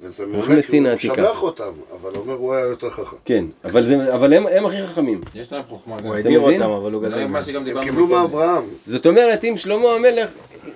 וזה 0.00 0.26
מעולה, 0.26 0.62
כי 0.62 0.78
הוא 0.78 0.88
העתיקה. 0.88 1.22
משבח 1.22 1.42
אותם, 1.42 1.72
אבל 2.00 2.10
אומר 2.16 2.34
הוא 2.34 2.54
היה 2.54 2.66
יותר 2.66 2.90
חכם. 2.90 3.16
כן, 3.24 3.44
אבל, 3.64 3.88
זה, 3.88 4.14
אבל 4.14 4.34
הם, 4.34 4.46
הם 4.46 4.66
הכי 4.66 4.86
חכמים. 4.86 5.20
יש 5.34 5.52
להם 5.52 5.62
חוכמה. 5.68 5.96
הוא 6.02 6.14
הדיר? 6.14 6.40
אותם, 6.40 6.70
אבל 6.70 6.92
הוא 6.92 7.02
זה 7.02 7.08
גדל. 7.08 7.68
הם 7.78 7.84
קיבלו. 7.84 8.06
מאברהם. 8.06 8.62
זאת 8.86 9.06
אומרת, 9.06 9.44
אם 9.44 9.56
שלמה 9.56 9.88
המלך, 9.88 10.30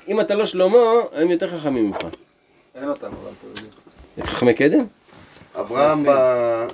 אם 0.09 0.21
אתה 0.21 0.35
לא 0.35 0.47
שלמה, 0.47 0.79
הם 1.13 1.31
יותר 1.31 1.59
חכמים 1.59 1.87
ממך. 1.87 1.97
אין 2.75 2.89
אותם, 2.89 3.07
אבל 3.07 3.31
אתה 3.39 3.61
יודע. 3.61 3.75
את 4.19 4.25
חכמי 4.25 4.55
קדם? 4.55 4.85
אברהם, 5.61 6.05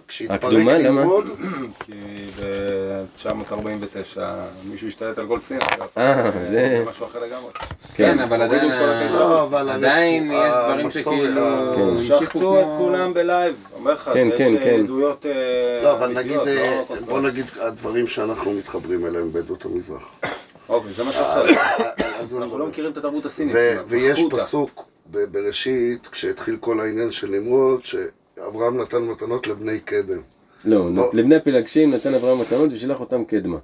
כשהתפרק 0.08 0.44
הקדומה, 0.44 0.78
למה? 0.78 1.00
ללמוד, 1.00 1.26
כי 1.84 1.92
ב-949 2.40 4.20
מישהו 4.64 4.88
השתלט 4.88 5.18
על 5.18 5.26
כל 5.26 5.40
סין. 5.40 5.58
אה, 5.98 6.30
זה... 6.50 6.84
משהו 6.90 7.06
אחר 7.06 7.18
לגמרי. 7.18 7.50
כן, 7.94 8.18
אבל 8.18 8.42
עדיין, 8.42 8.60
כל 8.78 8.88
הכסף. 8.88 9.14
לא, 9.14 9.42
אבל 9.42 9.68
עדיין 9.70 10.30
הרפואה, 10.30 10.46
יש 10.48 10.64
דברים 10.64 10.84
המסורת, 10.86 11.04
שכאילו... 11.04 11.40
ה- 11.42 11.74
כן. 11.76 12.02
שחטו 12.24 12.60
את 12.60 12.66
כולם 12.78 13.14
בלייב, 13.14 13.54
אומר 13.74 13.92
לך, 13.92 14.10
כן, 14.14 14.28
יש 14.32 14.38
כן, 14.38 14.56
אה, 14.56 14.62
כן. 14.64 14.80
עדויות 14.84 15.26
אה, 15.26 15.32
לא, 15.82 15.92
אבל 15.92 16.18
נגיד, 16.18 16.36
לא 16.36 16.46
אה. 16.46 16.82
בוא 17.06 17.20
נגיד 17.20 17.46
הדברים 17.60 18.06
שאנחנו 18.06 18.52
מתחברים 18.52 19.06
אליהם 19.06 19.32
בעדות 19.32 19.64
המזרח. 19.64 20.10
אוקיי, 20.68 20.92
זה. 20.92 21.02
אז 21.02 22.34
אני 22.34 22.42
אנחנו 22.42 22.58
לא 22.58 22.66
מכירים 22.66 22.92
את 22.92 22.96
התרבות 22.96 23.26
הסינית. 23.26 23.54
ו- 23.56 23.72
כמעט, 23.74 23.84
ויש. 23.88 24.20
פסוק 24.30 24.84
בראשית, 25.06 26.06
כשהתחיל 26.06 26.56
כל 26.60 26.80
העניין 26.80 27.10
של 27.10 27.26
נמרוד, 27.30 27.84
שאברהם 28.50 28.80
נתן 28.80 29.02
מתנות 29.02 29.46
לבני 29.46 29.80
קדם. 29.80 30.20
לא, 30.64 30.90
לא. 30.94 31.10
לבני 31.12 31.36
הפלגשים 31.36 31.94
נתן 31.94 32.14
אברהם 32.14 32.40
מתנות 32.40 32.70
ושילח 32.72 33.00
אותם 33.00 33.24
קדמה. 33.24 33.58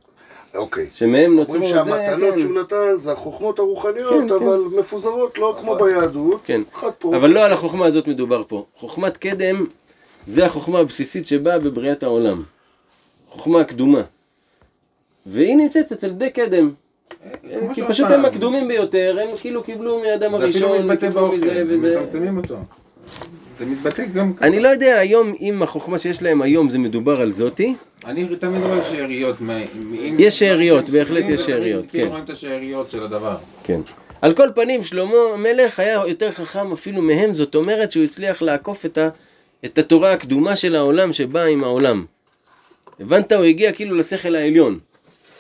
אוקיי. 0.54 0.86
שמהם 0.92 1.36
נוצרו 1.36 1.54
אומרים 1.54 1.70
שהמתנות 1.70 2.34
כן. 2.34 2.38
שהוא 2.38 2.60
נתן 2.60 2.96
זה 2.96 3.12
החוכמות 3.12 3.58
הרוחניות, 3.58 4.14
כן, 4.14 4.28
כן. 4.28 4.34
אבל 4.34 4.60
מפוזרות, 4.78 5.38
לא 5.38 5.56
כמו 5.60 5.76
ביהדות. 5.76 6.40
כן. 6.44 6.62
אחד 6.74 6.90
פה. 6.98 7.16
אבל 7.16 7.30
לא 7.30 7.44
על 7.44 7.52
החוכמה 7.52 7.86
הזאת 7.86 8.08
מדובר 8.08 8.42
פה. 8.48 8.64
חוכמת 8.76 9.16
קדם 9.16 9.66
זה 10.26 10.46
החוכמה 10.46 10.78
הבסיסית 10.78 11.26
שבאה 11.26 11.58
בבריאת 11.58 12.02
העולם. 12.02 12.42
חוכמה 13.28 13.60
הקדומה. 13.60 14.02
והיא 15.26 15.56
נמצאת 15.56 15.92
אצל 15.92 16.10
בני 16.10 16.30
קדם. 16.30 16.70
כמו 17.60 17.74
כי 17.74 17.82
פשוט 17.88 18.10
הם 18.10 18.24
הקדומים 18.24 18.68
ביותר, 18.68 19.18
הם 19.22 19.36
כאילו 19.36 19.62
קיבלו 19.62 20.00
מאדם 20.00 20.30
זה 20.38 20.48
אפילו 20.48 20.68
הראשון, 20.68 20.86
מתבטא 20.86 21.06
קיבלו 21.06 21.20
באוכל, 21.20 21.36
מזה 21.36 21.60
הם 21.60 21.66
וזה. 21.70 22.00
מצמצמים 22.00 22.36
אותו. 22.36 22.56
זה 23.58 23.66
מתבטא 23.66 24.04
גם 24.04 24.32
ככה. 24.32 24.46
אני 24.46 24.60
לא 24.60 24.68
יודע 24.68 24.98
היום 24.98 25.34
אם 25.40 25.62
החוכמה 25.62 25.98
שיש 25.98 26.22
להם 26.22 26.42
היום 26.42 26.70
זה 26.70 26.78
מדובר 26.78 27.20
על 27.20 27.32
זאתי, 27.32 27.74
אני 28.04 28.36
תמיד 28.36 28.62
רואה 28.62 28.84
שאריות. 28.90 29.36
יש 30.18 30.38
שאריות, 30.38 30.88
בהחלט 30.88 31.24
יש 31.28 31.40
שאריות, 31.40 31.90
כאילו 31.90 32.04
כן. 32.04 32.10
רואים 32.10 32.24
את 32.24 32.30
השאריות 32.30 32.90
של 32.90 33.02
הדבר. 33.02 33.36
כן. 33.64 33.80
על 34.22 34.34
כל 34.34 34.48
פנים, 34.54 34.82
שלמה 34.82 35.12
המלך 35.34 35.80
היה 35.80 36.02
יותר 36.06 36.32
חכם 36.32 36.72
אפילו 36.72 37.02
מהם, 37.02 37.34
זאת 37.34 37.54
אומרת 37.54 37.90
שהוא 37.90 38.04
הצליח 38.04 38.42
לעקוף 38.42 38.86
את, 38.86 38.98
ה, 38.98 39.08
את 39.64 39.78
התורה 39.78 40.12
הקדומה 40.12 40.56
של 40.56 40.76
העולם 40.76 41.12
שבאה 41.12 41.46
עם 41.46 41.64
העולם. 41.64 42.04
הבנת? 43.00 43.32
הוא 43.32 43.44
הגיע 43.44 43.72
כאילו 43.72 43.96
לשכל 43.96 44.34
העליון, 44.34 44.78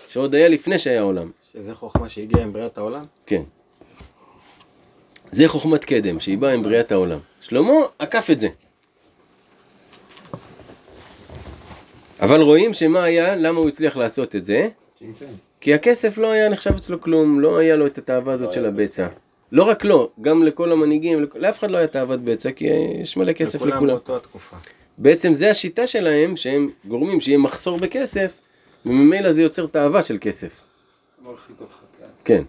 שעוד 0.08 0.34
היה 0.34 0.48
לפני 0.48 0.78
שהיה 0.78 1.02
עולם. 1.02 1.30
שזה 1.52 1.74
חוכמה 1.74 2.08
שהגיעה 2.08 2.42
עם 2.44 2.52
בריאת 2.52 2.78
העולם? 2.78 3.02
כן. 3.26 3.42
זה 5.30 5.48
חוכמת 5.48 5.84
קדם, 5.84 6.20
שהיא 6.20 6.38
באה 6.38 6.52
עם 6.52 6.62
בריאת 6.62 6.92
העולם. 6.92 7.18
שלמה 7.48 7.72
עקף 7.98 8.30
את 8.30 8.38
זה. 8.38 8.48
אבל 12.20 12.40
רואים 12.40 12.74
שמה 12.74 13.04
היה, 13.04 13.36
למה 13.36 13.58
הוא 13.58 13.68
הצליח 13.68 13.96
לעשות 13.96 14.36
את 14.36 14.44
זה? 14.44 14.68
כי 15.60 15.74
הכסף 15.74 16.18
לא 16.18 16.30
היה 16.30 16.48
נחשב 16.48 16.74
אצלו 16.74 17.00
כלום, 17.00 17.40
לא 17.40 17.58
היה 17.58 17.76
לו 17.76 17.86
את 17.86 17.98
התאווה 17.98 18.34
הזאת 18.34 18.52
של 18.52 18.66
הבצע. 18.66 19.06
לא 19.52 19.64
רק 19.64 19.84
לו, 19.84 20.10
גם 20.20 20.42
לכל 20.42 20.72
המנהיגים, 20.72 21.26
לאף 21.34 21.58
אחד 21.58 21.70
לא 21.70 21.76
היה 21.76 21.86
תאוות 21.86 22.20
בצע, 22.20 22.50
כי 22.50 22.66
יש 23.00 23.16
מלא 23.16 23.32
כסף 23.32 23.54
לכולם 23.54 23.76
לכולם. 23.76 23.88
באותה 23.88 24.16
התקופה. 24.16 24.56
בעצם 24.98 25.34
זה 25.34 25.50
השיטה 25.50 25.86
שלהם, 25.86 26.36
שהם 26.36 26.68
גורמים 26.84 27.20
שיהיה 27.20 27.38
מחסור 27.38 27.78
בכסף, 27.78 28.32
וממילא 28.86 29.32
זה 29.32 29.42
יוצר 29.42 29.66
תאווה 29.66 30.02
של 30.02 30.18
כסף. 30.20 30.52
מרחיק 31.24 31.56
אותך, 31.60 31.74
כן. 31.98 32.06
כן. 32.24 32.42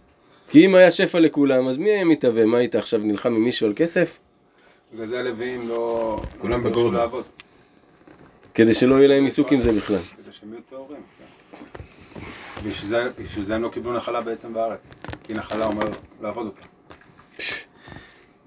כי 0.49 0.65
אם 0.65 0.75
היה 0.75 0.91
שפע 0.91 1.19
לכולם, 1.19 1.67
אז 1.67 1.77
מי 1.77 1.89
היה 1.89 2.05
מתהווה? 2.05 2.45
מה 2.45 2.57
היית 2.57 2.75
עכשיו 2.75 2.99
נלחם 2.99 3.35
עם 3.35 3.43
מישהו 3.43 3.67
על 3.67 3.73
כסף? 3.75 4.17
בגלל 4.93 5.07
זה 5.07 5.19
הלוויים 5.19 5.69
לא... 5.69 6.17
כולם 6.38 6.63
לא 6.63 6.69
בגורדון. 6.69 7.21
כדי 8.53 8.73
שלא 8.73 8.95
יהיה 8.95 9.07
להם 9.07 9.25
עיסוק 9.25 9.51
עם 9.51 9.61
זה 9.61 9.71
בכלל. 9.71 9.97
כדי 9.97 10.33
שהם 10.33 10.53
יהיו 10.53 10.61
טהורים. 10.69 11.01
כן. 11.53 11.63
בשביל 12.69 12.89
זה- 12.89 13.09
בשביל 13.23 13.45
זה 13.45 13.55
הם 13.55 13.61
לא 13.61 13.69
קיבלו 13.69 13.93
נחלה 13.97 14.21
בעצם 14.21 14.53
בארץ. 14.53 14.89
כי 15.23 15.33
נחלה 15.33 15.65
אומר 15.65 15.85
לעבוד 16.21 16.45
אותה. 16.45 16.61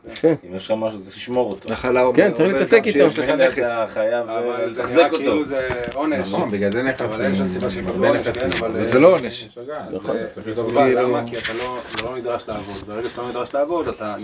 יפה. 0.09 0.29
אם 0.29 0.57
יש 0.57 0.67
לך 0.67 0.75
משהו, 0.77 1.03
צריך 1.03 1.17
לשמור 1.17 1.51
אותו. 1.51 1.73
נחלה 1.73 2.03
אומר, 2.03 2.17
כן, 2.17 2.33
צריך 2.33 2.55
להתעסק 2.55 2.83
איתו. 2.87 3.11
שיש 3.11 3.19
לך 3.19 3.29
נכס. 3.29 3.59
אתה 3.59 3.87
חייב 3.95 4.29
אבל 4.29 4.71
זה 4.73 4.81
לתחזק 4.81 5.05
אותו. 5.05 5.17
כאילו 5.17 5.45
זה 5.45 5.69
עונש. 5.95 6.29
נכון, 6.29 6.51
בגלל 6.51 6.73
זה 6.73 6.81
אבל 6.81 6.89
נכסים. 6.91 7.21
אין 7.25 7.37
שום 7.37 7.49
סיבה 7.49 7.71
שיקבלו 7.71 7.95
הרבה 7.95 8.09
עונש, 8.09 8.29
כן? 8.29 8.49
אבל... 8.59 8.85
זה 8.85 9.01
לא 9.01 9.15
עונש. 9.15 9.49
נכון. 9.93 10.17
זה 10.45 10.61
אבל 10.61 10.75
כאילו- 10.75 11.03
למה? 11.03 11.23
כי 11.27 11.39
אתה 11.39 11.53
לא 11.53 11.79
לא 12.05 12.17
נדרש 12.17 12.49
לעבוד. 12.49 12.75
ברגע 12.87 13.09
שאתה 13.09 13.23
לא 13.23 13.29
נדרש 13.29 13.55
לעבוד, 13.55 13.89
אתה 13.89 14.15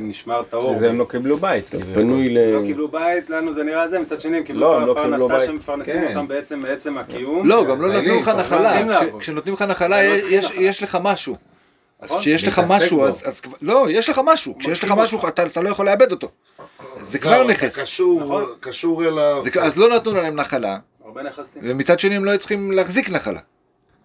נשמר 0.00 0.42
טהור. 0.50 0.70
וזה 0.70 0.88
הם 0.88 0.98
לא 0.98 1.04
קיבלו 1.04 1.36
בית. 1.36 1.74
פנוי 1.94 2.28
ל... 2.28 2.38
לא 2.38 2.66
קיבלו 2.66 2.88
בית, 2.88 3.30
לנו 3.30 3.52
זה 3.52 3.62
נראה 3.64 3.88
זה, 3.88 3.98
מצד 3.98 4.20
שני 4.20 4.36
הם 4.36 4.42
קיבלו 4.42 4.60
לא, 4.60 4.86
לא 4.86 4.94
פרנסה. 4.94 5.46
שמפרנסים 5.46 5.94
כן. 5.94 6.06
אותם 6.08 6.28
בעצם 6.28 6.58
מעצם 6.58 6.98
הקיום. 6.98 7.46
לא, 7.46 7.64
גם 7.68 7.82
לא 7.82 7.88
נתנו 7.88 8.20
לך 8.20 8.28
לא 8.28 8.34
נחלה. 8.34 8.82
כשנותנים 9.18 9.54
לך 9.54 9.60
לא 9.60 9.66
נחלה. 9.66 10.02
יש 10.58 10.82
לך 10.82 10.98
משהו. 11.02 11.36
אז 12.00 12.04
נכון. 12.10 12.20
כשיש 12.20 12.48
לך 12.48 12.62
משהו. 12.66 13.04
אז 13.04 13.22
אז 13.24 13.40
כבר- 13.40 13.56
לא, 13.62 13.86
יש 13.90 14.08
לך 14.08 14.20
משהו. 14.24 14.58
כשיש 14.58 14.84
לך 14.84 14.90
משהו, 14.90 15.28
אתה 15.28 15.46
אתה 15.46 15.60
לא 15.60 15.68
יכול 15.68 15.86
לאבד 15.86 16.12
אותו. 16.12 16.30
זה 17.02 17.18
כבר 17.18 17.46
נכס. 17.46 17.78
קשור, 17.78 18.20
נכון. 18.24 18.44
קשור 18.60 19.04
אליו. 19.04 19.42
זה- 19.54 19.62
אז 19.62 19.76
לא 19.78 19.96
נתנו 19.96 20.12
להם 20.20 20.36
נחלה. 20.36 20.78
ומצד 21.62 21.98
שני 22.00 22.16
הם 22.16 22.24
לא 22.24 22.36
צריכים 22.36 22.72
להחזיק 22.72 23.10
נחלה. 23.10 23.40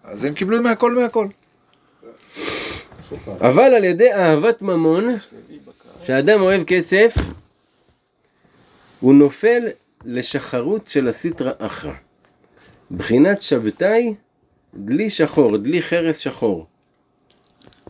אז 0.04 0.24
הם 0.24 0.34
קיבלו 0.34 0.62
מהכל 0.62 0.92
מהכל. 0.94 1.26
אבל 3.40 3.74
על 3.74 3.84
ידי 3.84 4.12
אהבת 4.12 4.62
ממון, 4.62 5.16
שאדם 6.02 6.40
אוהב 6.40 6.64
כסף, 6.64 7.14
הוא 9.00 9.14
נופל 9.14 9.62
לשחרות 10.04 10.88
של 10.88 11.08
הסיטרא 11.08 11.52
אחרא. 11.58 11.92
בחינת 12.90 13.42
שבתאי, 13.42 14.14
דלי 14.74 15.10
שחור, 15.10 15.56
דלי 15.56 15.82
חרס 15.82 16.18
שחור. 16.18 16.66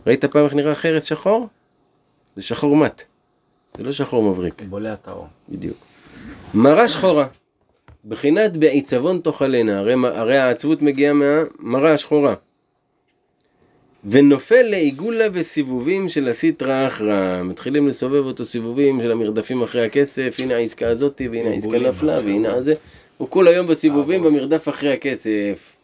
ראית 0.07 0.25
פעם 0.25 0.45
איך 0.45 0.53
נראה 0.53 0.75
חרס 0.75 1.03
שחור? 1.03 1.47
זה 2.35 2.41
שחור 2.41 2.75
מת. 2.75 3.03
זה 3.77 3.83
לא 3.83 3.91
שחור 3.91 4.23
מבריק. 4.23 4.61
בולע 4.69 4.95
טהור. 4.95 5.27
בדיוק. 5.49 5.77
מרה 6.53 6.87
שחורה, 6.87 7.27
בחינת 8.05 8.57
בעיצבון 8.57 9.19
תאכלנה, 9.23 9.79
הרי, 9.79 9.93
הרי 10.03 10.37
העצבות 10.37 10.81
מגיעה 10.81 11.13
מהמרה 11.13 11.93
השחורה. 11.93 12.33
ונופל 14.09 14.61
לעיגולה 14.61 15.27
וסיבובים 15.33 16.09
של 16.09 16.27
הסיטרא 16.27 16.87
אחרא, 16.87 17.43
מתחילים 17.43 17.87
לסובב 17.87 18.25
אותו 18.25 18.45
סיבובים 18.45 19.01
של 19.01 19.11
המרדפים 19.11 19.61
אחרי 19.61 19.85
הכסף, 19.85 20.35
הנה 20.39 20.55
העסקה 20.55 20.87
הזאתי, 20.87 21.27
והנה 21.27 21.49
העסקה 21.49 21.79
נפלה. 21.79 22.19
והנה 22.25 22.61
זה, 22.61 22.73
הוא 23.17 23.29
כל 23.29 23.47
היום 23.47 23.67
בסיבובים 23.67 24.23
במרדף 24.23 24.69
אחרי 24.69 24.93
הכסף. 24.93 25.75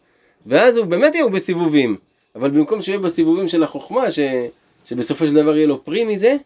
ואז 0.46 0.76
הוא 0.76 0.86
באמת 0.86 1.14
יהיה 1.14 1.28
בסיבובים, 1.28 1.96
אבל 2.36 2.50
במקום 2.50 2.82
שיהיה 2.82 2.98
בסיבובים 2.98 3.48
של 3.48 3.62
החוכמה, 3.62 4.10
ש... 4.10 4.18
שבסופו 4.84 5.26
של 5.26 5.34
דבר 5.34 5.56
יהיה 5.56 5.66
לו 5.66 5.84
פרי 5.84 6.04
מזה, 6.04 6.36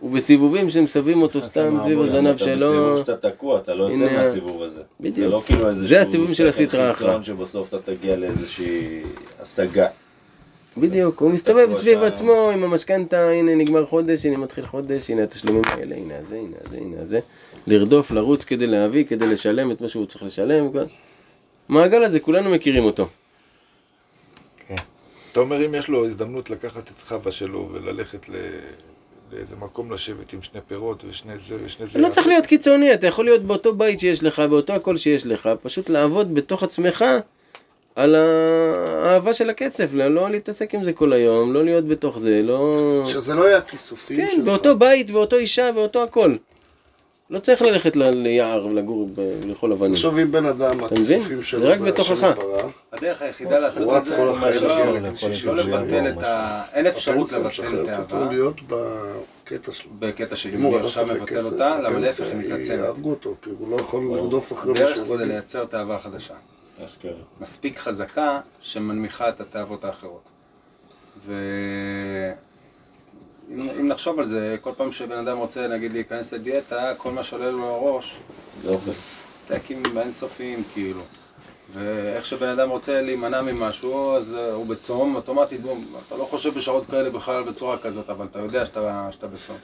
הוא 0.00 0.10
בסיבובים 0.10 0.70
שמסבים 0.70 1.22
אותו 1.22 1.42
סתם 1.42 1.78
סביב 1.82 2.00
הזנב 2.00 2.28
אתה 2.28 2.38
שלו. 2.38 2.56
בסיבוב 2.56 2.98
שאתה 2.98 3.30
תקוע, 3.30 3.58
אתה 3.58 3.74
לא 3.74 3.84
יוצא 3.84 4.12
מהסיבוב 4.12 4.62
הזה. 4.62 4.82
בדיוק. 5.00 5.16
זה 5.16 5.28
לא 5.28 5.42
כאילו 5.46 5.68
איזה 5.68 5.86
זה 5.86 6.00
הסיבובים 6.02 6.34
של 6.34 6.48
הסטרא 6.48 6.90
אחרא. 6.90 7.22
שבסוף 7.22 7.68
אתה 7.68 7.94
תגיע 7.94 8.16
לאיזושהי 8.16 9.02
השגה. 9.40 9.86
בדיוק, 10.76 11.22
הוא 11.22 11.30
מסתובב 11.30 11.72
סביב. 11.72 12.02
עצמו 12.02 12.50
עם 12.50 12.64
המשכנתה, 12.64 13.28
הנה 13.30 13.54
נגמר 13.54 13.86
חודש, 13.86 14.26
הנה 14.26 14.36
מתחיל 14.36 14.66
חודש, 14.66 15.10
הנה 15.10 15.22
התשלומים 15.22 15.62
האלה, 15.66 15.96
הנה 15.96 16.14
זה, 16.28 16.36
הנה 16.36 16.56
זה, 16.70 16.76
הנה 16.76 17.04
זה. 17.04 17.20
לרדוף, 17.66 18.10
לרוץ 18.10 18.44
כדי 18.44 18.66
להביא, 18.66 19.04
כדי 19.04 19.26
לשלם 19.26 19.70
את 19.70 19.80
מה 19.80 19.88
שהוא 19.88 20.06
צריך 20.06 20.22
לשלם. 20.22 20.68
המעגל 21.68 22.02
הזה, 22.04 22.20
כולנו 22.20 22.50
מכירים 22.50 22.84
אותו. 22.84 23.08
אתה 25.34 25.42
אומר, 25.42 25.66
אם 25.66 25.74
יש 25.74 25.88
לו 25.88 26.06
הזדמנות 26.06 26.50
לקחת 26.50 26.88
את 26.88 27.08
חווה 27.08 27.32
שלו 27.32 27.68
וללכת 27.72 28.28
ל... 28.28 28.32
לאיזה 29.32 29.56
מקום 29.56 29.92
לשבת 29.92 30.32
עם 30.32 30.42
שני 30.42 30.60
פירות 30.68 31.04
ושני 31.08 31.32
זה 31.38 31.56
ושני 31.64 31.86
זה. 31.86 31.98
לא 31.98 32.08
צריך 32.08 32.26
להיות 32.26 32.46
קיצוני, 32.46 32.94
אתה 32.94 33.06
יכול 33.06 33.24
להיות 33.24 33.42
באותו 33.42 33.74
בית 33.74 34.00
שיש 34.00 34.22
לך, 34.22 34.40
באותו 34.40 34.72
הכל 34.72 34.96
שיש 34.96 35.26
לך, 35.26 35.48
פשוט 35.62 35.90
לעבוד 35.90 36.34
בתוך 36.34 36.62
עצמך 36.62 37.04
על 37.96 38.14
האהבה 38.14 39.32
של 39.32 39.50
הכסף, 39.50 39.90
לא 39.92 40.08
לא 40.08 40.30
להתעסק 40.30 40.74
עם 40.74 40.84
זה 40.84 40.92
כל 40.92 41.12
היום, 41.12 41.52
לא 41.52 41.64
להיות 41.64 41.88
בתוך 41.88 42.18
זה, 42.18 42.42
לא... 42.42 43.02
שזה 43.06 43.34
לא 43.34 43.42
יהיה 43.48 43.58
הכיסופים 43.58 44.16
כן, 44.16 44.28
שלך. 44.36 44.44
באותו 44.44 44.78
בית, 44.78 45.10
באותו 45.10 45.36
אישה, 45.36 45.72
באותו 45.72 46.02
הכל. 46.02 46.34
לא 47.34 47.38
צריך 47.40 47.62
ללכת 47.62 47.96
ליער 47.96 48.66
ולגור 48.66 49.08
ב- 49.14 49.44
לאכול 49.44 49.72
אבנים. 49.72 49.94
תחשוב 49.94 50.18
אם 50.18 50.32
בן 50.32 50.46
אדם? 50.46 50.84
הכיסופים 50.84 51.42
שלו 51.42 51.60
זה 51.60 51.68
רק 51.68 51.78
זה 51.78 51.84
בתוכך. 51.84 52.24
השם 52.24 52.68
הדרך 52.92 53.22
היחידה 53.22 53.58
לעשות 53.58 53.96
את 53.96 54.04
זה, 54.04 54.16
לא- 54.16 54.34
לא 55.44 55.56
לבטל. 55.56 56.08
את 56.08 56.22
ה... 56.22 56.62
אין 56.72 56.86
אפשרות 56.86 57.32
לבטל 57.32 57.86
תאווה 58.08 58.32
להיות 58.32 58.56
בקטע 58.66 59.72
שלו. 59.72 59.90
בקטע 59.98 60.36
של 60.36 60.50
אם 60.54 60.62
הוא 60.62 60.78
עכשיו 60.78 61.06
מבטל 61.06 61.44
אותה, 61.44 61.80
למה 61.80 61.98
להפך 61.98 62.24
היא 62.26 62.36
מתעצמת. 62.36 62.78
יהרגו 62.78 63.10
אותו, 63.10 63.34
כי 63.42 63.50
הוא 63.58 63.70
לא 63.70 63.76
יכול 63.76 64.02
לרדוף 64.16 64.52
אחרי 64.52 64.72
הדרך 64.72 64.90
משהו 64.90 65.04
זה 65.04 65.14
רגיל. 65.14 65.26
לייצר 65.28 65.64
תאווה 65.64 65.98
חדשה. 65.98 66.34
אשכרה. 66.84 67.12
מספיק 67.40 67.78
חזקה 67.78 68.40
שמנמיכה 68.60 69.28
את 69.28 69.40
התאוות 69.40 69.84
האחרות. 69.84 70.28
ואם 73.48 73.70
אם 73.80 73.88
נחשוב 73.88 74.18
על 74.18 74.26
זה, 74.26 74.56
כל 74.60 74.70
פעם 74.76 74.92
שבן 74.92 75.18
אדם 75.18 75.38
רוצה 75.38 75.68
נגיד 75.68 75.92
להיכנס 75.92 76.32
לדיאטה, 76.32 76.92
כל 76.96 77.10
מה 77.10 77.24
שעולה 77.24 77.50
לו 77.50 77.58
לראש 77.58 78.16
זה 78.62 78.94
סטייקים 78.94 79.82
אינסופיים 79.98 80.62
כאילו. 80.72 81.00
ואיך 81.72 82.24
שבן 82.24 82.48
אדם 82.48 82.70
רוצה 82.70 83.02
להימנע 83.02 83.42
ממשהו, 83.42 84.16
אז 84.16 84.34
אה, 84.34 84.52
הוא 84.52 84.66
בצום, 84.66 85.16
אוטומטית, 85.16 85.60
בום, 85.60 85.84
אתה 86.06 86.16
לא 86.16 86.24
חושב 86.24 86.54
בשעות 86.54 86.86
כאלה 86.86 87.10
בכלל 87.10 87.42
בצורה 87.42 87.78
כזאת, 87.78 88.10
אבל 88.10 88.26
אתה 88.30 88.38
יודע 88.38 88.66
שאתה, 88.66 89.08
שאתה 89.10 89.26
בצום. 89.26 89.56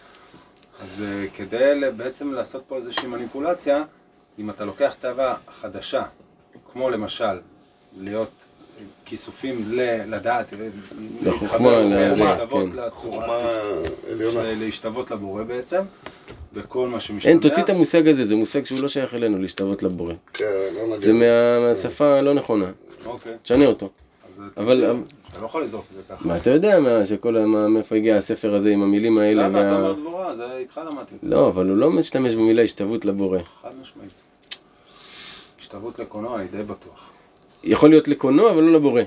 אז 0.82 1.02
אה, 1.02 1.26
כדי 1.36 1.80
בעצם 1.96 2.32
לעשות 2.32 2.62
פה 2.68 2.76
איזושהי 2.76 3.08
מניפולציה, 3.08 3.82
אם 4.38 4.50
אתה 4.50 4.64
לוקח 4.64 4.94
תאווה 4.98 5.36
חדשה, 5.60 6.02
כמו 6.72 6.90
למשל 6.90 7.40
להיות 7.98 8.32
כיסופים 9.04 9.64
ל- 9.68 10.14
לדעת, 10.14 10.52
לחוכמה, 11.22 11.80
להשתוות 11.80 12.68
כן. 12.72 14.58
להשתוות 14.60 15.10
לבורא 15.10 15.42
בעצם, 15.42 15.80
וכל 16.54 16.88
מה 16.88 17.00
שמשתמע. 17.00 17.30
אין, 17.32 17.40
תוציא 17.40 17.62
את 17.62 17.70
המושג 17.70 18.08
הזה, 18.08 18.26
זה 18.26 18.36
מושג 18.36 18.64
שהוא 18.64 18.80
לא 18.80 18.88
שייך 18.88 19.14
אלינו, 19.14 19.38
להשתוות 19.38 19.82
לבורא. 19.82 20.14
כן, 20.32 20.44
לא 20.74 20.86
נגיד. 20.88 20.98
זה 21.00 21.12
מה- 21.12 21.60
מהשפה 21.60 22.18
הלא 22.18 22.34
נכונה, 22.34 22.70
אוקיי, 23.06 23.32
תשנה 23.42 23.66
אותו. 23.66 23.88
אבל- 24.56 24.96
אתה 25.32 25.40
לא 25.40 25.46
יכול 25.46 25.62
לזרוק 25.62 25.84
את 25.90 25.96
זה 25.96 26.14
ככה. 26.14 26.28
מה 26.28 26.36
אתה 26.36 26.50
יודע 26.50 26.80
מה, 26.80 27.06
שכל, 27.06 27.38
מאיפה 27.46 27.96
הגיע 27.96 28.16
הספר 28.16 28.54
הזה 28.54 28.70
עם 28.70 28.82
המילים 28.82 29.18
האלה? 29.18 29.48
למה 29.48 29.66
אתה 29.66 29.76
אומר 29.76 29.92
דבורה? 29.92 30.36
זה 30.36 30.56
איתך 30.56 30.80
למדתי. 30.90 31.16
לא, 31.22 31.48
אבל 31.48 31.68
הוא 31.68 31.76
לא 31.76 31.90
משתמש 31.90 32.34
במילה 32.34 32.62
השתוות 32.62 33.04
לבורא. 33.04 33.38
חד 33.62 33.68
משמעית. 33.82 34.10
השתוות 35.60 35.98
לקולנוע, 35.98 36.36
אני 36.40 36.48
די 36.48 36.62
בטוח. 36.62 37.10
יכול 37.64 37.90
להיות 37.90 38.08
לקולנוע, 38.08 38.50
אבל 38.50 38.62
לא 38.62 38.72
לבורא. 38.72 39.02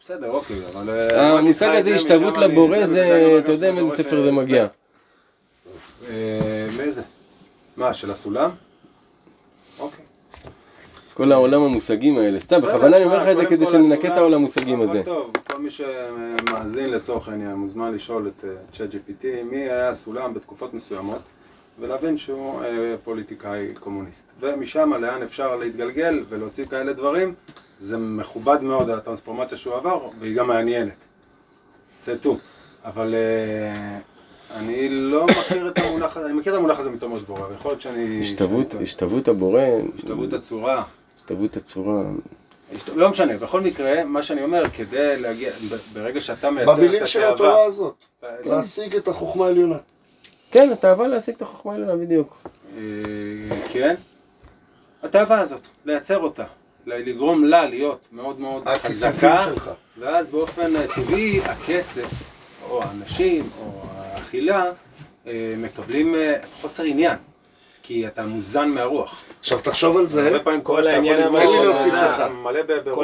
בסדר, 0.00 0.30
אוקיי, 0.30 0.56
אבל... 0.74 0.90
אה, 0.90 1.38
המושג 1.38 1.66
לך 1.66 1.74
את 1.74 1.80
הזה 1.80 1.88
זה, 1.90 1.94
השתוות 1.94 2.36
לבורא, 2.38 2.86
זה- 2.86 3.38
אתה 3.38 3.52
יודע 3.52 3.72
מאיזה 3.72 3.96
ספר 3.96 4.22
זה 4.22 4.30
מגיע. 4.30 4.66
אה, 6.08 6.68
מאיזה? 6.78 7.02
מה, 7.76 7.94
של 7.94 8.10
הסולם? 8.10 8.50
אוקיי. 9.78 10.04
כל 11.14 11.32
העולם 11.32 11.62
המושגים 11.62 12.18
האלה. 12.18 12.40
סתם, 12.40 12.60
בכוונה 12.60 12.96
אני 12.96 13.04
אומר 13.04 13.22
לך 13.22 13.28
את 13.28 13.36
זה 13.36 13.46
כדי 13.46 13.66
שננקה 13.66 14.08
את 14.08 14.18
העולם 14.18 14.34
המושגים 14.34 14.80
הזה. 14.80 15.02
טוב, 15.04 15.30
כל 15.50 15.58
מי 15.62 15.70
שמאזין 15.70 16.90
לצורך 16.90 17.28
העניין 17.28 17.52
מוזמן 17.52 17.94
לשאול 17.94 18.28
את 18.38 18.44
צ'אט 18.76 18.88
GPT 18.90 19.24
מי 19.50 19.56
היה 19.56 19.88
הסולם 19.88 20.34
בתקופות 20.34 20.74
מסוימות 20.74 21.22
ולהבין 21.78 22.18
שהוא 22.18 22.62
אה, 22.62 22.94
פוליטיקאי 23.04 23.74
קומוניסט. 23.80 24.32
ומשם 24.40 24.92
לאן 24.94 25.22
אפשר 25.22 25.56
להתגלגל 25.56 26.24
ולהוציא 26.28 26.66
כאלה 26.66 26.92
דברים, 26.92 27.34
זה 27.78 27.98
מכובד 27.98 28.62
מאוד 28.62 28.90
הטרנספורמציה 28.90 29.58
שהוא 29.58 29.74
עבר 29.74 30.08
והיא 30.18 30.36
גם 30.36 30.48
מעניינת. 30.48 31.04
זה 31.98 32.18
טו. 32.18 32.36
אבל 32.84 33.14
אה, 33.14 33.98
אני 34.56 34.88
לא 34.88 35.26
מכיר 35.26 35.68
את 35.68 35.78
המונח 35.78 36.16
הזה, 36.16 36.26
אני 36.26 36.34
מכיר 36.34 36.52
את 36.52 36.58
המונח 36.58 36.78
הזה 36.78 36.90
מתומוס 36.90 37.22
דבורה, 37.22 37.48
ויכול 37.50 37.70
להיות 37.70 37.80
שאני... 37.80 38.20
השתוות, 38.20 38.74
השתוות 38.82 39.28
הבורא, 39.28 39.62
השתוות 39.96 40.32
הצורה. 40.32 40.84
השתוות 41.16 41.56
הצורה. 41.56 42.02
לא 42.94 43.08
משנה, 43.10 43.36
בכל 43.36 43.60
מקרה, 43.60 44.04
מה 44.04 44.22
שאני 44.22 44.42
אומר, 44.42 44.68
כדי 44.68 45.20
להגיע, 45.20 45.50
ברגע 45.92 46.20
שאתה 46.20 46.50
מייצר 46.50 46.72
את 46.72 46.78
במילים 46.78 47.06
של 47.06 47.24
התאווה, 47.24 47.48
התורה 47.48 47.64
הזאת, 47.64 47.94
אה, 48.24 48.28
להשיג 48.44 48.96
את 48.96 49.08
החוכמה 49.08 49.46
העליונה. 49.46 49.78
כן, 50.50 50.72
התאווה 50.72 51.08
להשיג 51.08 51.34
את 51.34 51.42
החוכמה 51.42 51.72
העליונה, 51.72 51.96
בדיוק. 51.96 52.42
אה, 52.76 52.82
כן, 53.72 53.94
התאווה 55.02 55.38
הזאת, 55.38 55.66
לייצר 55.84 56.18
אותה, 56.18 56.44
לגרום 56.86 57.44
לה 57.44 57.64
להיות 57.64 58.08
מאוד 58.12 58.40
מאוד 58.40 58.68
חזקה. 58.68 59.46
ואז 59.98 60.30
באופן 60.30 60.86
טבעי 60.94 61.40
הכסף, 61.40 62.08
או 62.70 62.82
האנשים, 62.82 63.50
או 63.60 63.82
האכילה, 63.94 64.64
אה, 65.26 65.54
מקבלים 65.58 66.14
אה, 66.14 66.34
חוסר 66.60 66.82
עניין, 66.82 67.16
כי 67.82 68.06
אתה 68.06 68.26
מוזן 68.26 68.68
מהרוח. 68.68 69.24
עכשיו 69.40 69.58
תחשוב 69.58 69.96
על 69.96 70.06
זה, 70.06 70.26
הרבה 70.26 70.44
פעמים 70.44 70.60
העניין 70.86 71.22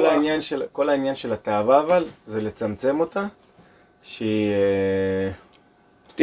העניין 0.06 0.40
של, 0.40 0.62
כל 0.72 0.88
העניין 0.88 1.14
של 1.14 1.32
התאווה 1.32 1.80
אבל, 1.80 2.04
זה 2.26 2.40
לצמצם 2.40 3.00
אותה, 3.00 3.26
שהיא... 4.02 4.52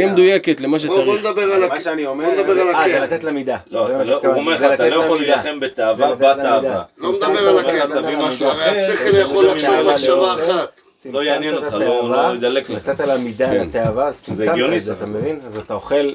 תהיה 0.02 0.14
מדויקת 0.14 0.62
למה 0.62 0.78
בוא 0.78 0.88
בוא 0.88 0.96
שצריך. 0.96 1.26
נדבר 1.26 1.42
על 1.54 1.70
מה. 1.70 1.82
שאני 1.82 2.06
אומר, 2.06 2.26
בוא 2.26 2.34
נדבר 2.34 2.54
זה- 2.54 2.62
על 2.78 2.92
אה. 2.92 3.00
לתת 3.00 3.24
לה 3.24 3.32
מידה. 3.32 3.58
לא, 3.72 4.04
לא- 4.04 4.20
הוא 4.24 4.34
אומר 4.36 4.54
לך, 4.54 4.74
אתה 4.74 4.90
לא 4.90 4.96
יכול. 5.04 5.22
להילחם 5.22 5.60
בתאווה 5.60 6.16
בתאווה. 6.16 6.84
לא 6.98 7.12
מדבר 7.14 7.48
על 7.50 7.60
הקן, 7.60 7.88
מידה. 8.06 8.28
הרי 8.52 8.64
השכל 8.66 9.18
יכול 9.18 9.46
לחשוב 9.48 9.92
מחשבה. 9.92 10.34
אחת. 10.34 10.82
לא 11.14 11.24
יעניין 11.24 11.54
אותך, 11.56 11.74
לא- 11.74 12.12
לא 12.12 12.36
ידלק 12.36 12.70
לך. 12.70 12.90
נתת 12.90 13.00
לה 13.08 13.18
מידה 13.18 13.46
כן. 13.50 13.68
לתאווה, 13.68 14.08
אז 14.08 14.22
צמצמת 14.22 14.74
את 14.76 14.82
זה, 14.82 14.94
אתה. 14.94 15.06
מבין? 15.06 15.40
אז 15.48 15.58
אתה 15.58 15.74
אוכל 15.74 16.12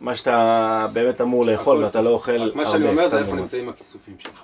מה 0.00 0.16
שאתה 0.16 0.86
באמת 0.92 1.20
אמור 1.20 1.44
לאכול, 1.46 1.84
ואתה. 1.84 2.00
לא 2.02 2.10
אוכל 2.10 2.32
הרבה. 2.32 2.50
מה 2.54 2.66
שאני 2.66 2.88
אומר 2.88 3.08
זה 3.08 3.18
איפה. 3.18 3.32
נמצאים 3.36 3.68
הכיסופים 3.68 4.14
שלך. 4.18 4.40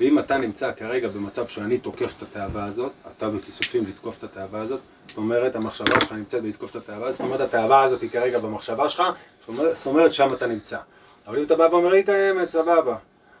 ואם 0.00 0.18
אתה 0.18 0.38
נמצא 0.38 0.72
כרגע 0.76 1.08
במצב 1.08 1.46
שאני 1.46 1.78
תוקף 1.78 2.14
את 2.18 2.22
התאווה 2.22 2.64
הזאת, 2.64 2.92
אתה 3.16 3.28
בכיסופים 3.28 3.84
לתקוף 3.86 4.18
את 4.18 4.24
התאווה 4.24 4.60
הזאת, 4.60 4.80
זאת 5.08 5.16
אומרת 5.16 5.56
המחשבה 5.56 6.00
שלך 6.00 6.12
נמצאת 6.12 6.42
בלתקוף 6.42 6.70
את 6.70 6.76
התאווה 6.76 7.08
הזאת, 7.08 7.12
זאת 7.18 7.26
אומרת 7.26 7.40
התאווה 7.40 7.82
הזאת 7.82 8.00
היא 8.02 8.10
כרגע 8.10 8.38
במחשבה 8.38 8.88
שלך, 8.88 9.02
זאת 9.46 9.86
אומרת- 9.86 10.12
שם 10.12 10.32
אתה 10.34 10.46
נמצא. 10.46 10.78
אבל 11.26 11.38
אם 11.38 11.44
אתה 11.44 11.56
בא 11.56 11.68
ואומר 11.70 11.92
היא 11.92 12.04
קיימת, 12.04 12.50
סבבה. 12.50 12.96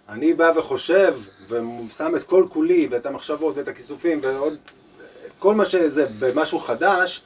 אני 0.08 0.34
בא 0.34 0.52
וחושב, 0.56 1.14
ושם 1.48 2.16
את 2.16 2.22
כל 2.22 2.46
כולי, 2.52 2.88
ואת 2.90 3.06
המחשבות, 3.06 3.56
ואת 3.56 3.68
הכיסופים, 3.68 4.20
ועוד, 4.22 4.56
כל 5.38 5.54
מה 5.54 5.64
שזה, 5.64 6.06
במשהו 6.18 6.60
חדש, 6.60 7.22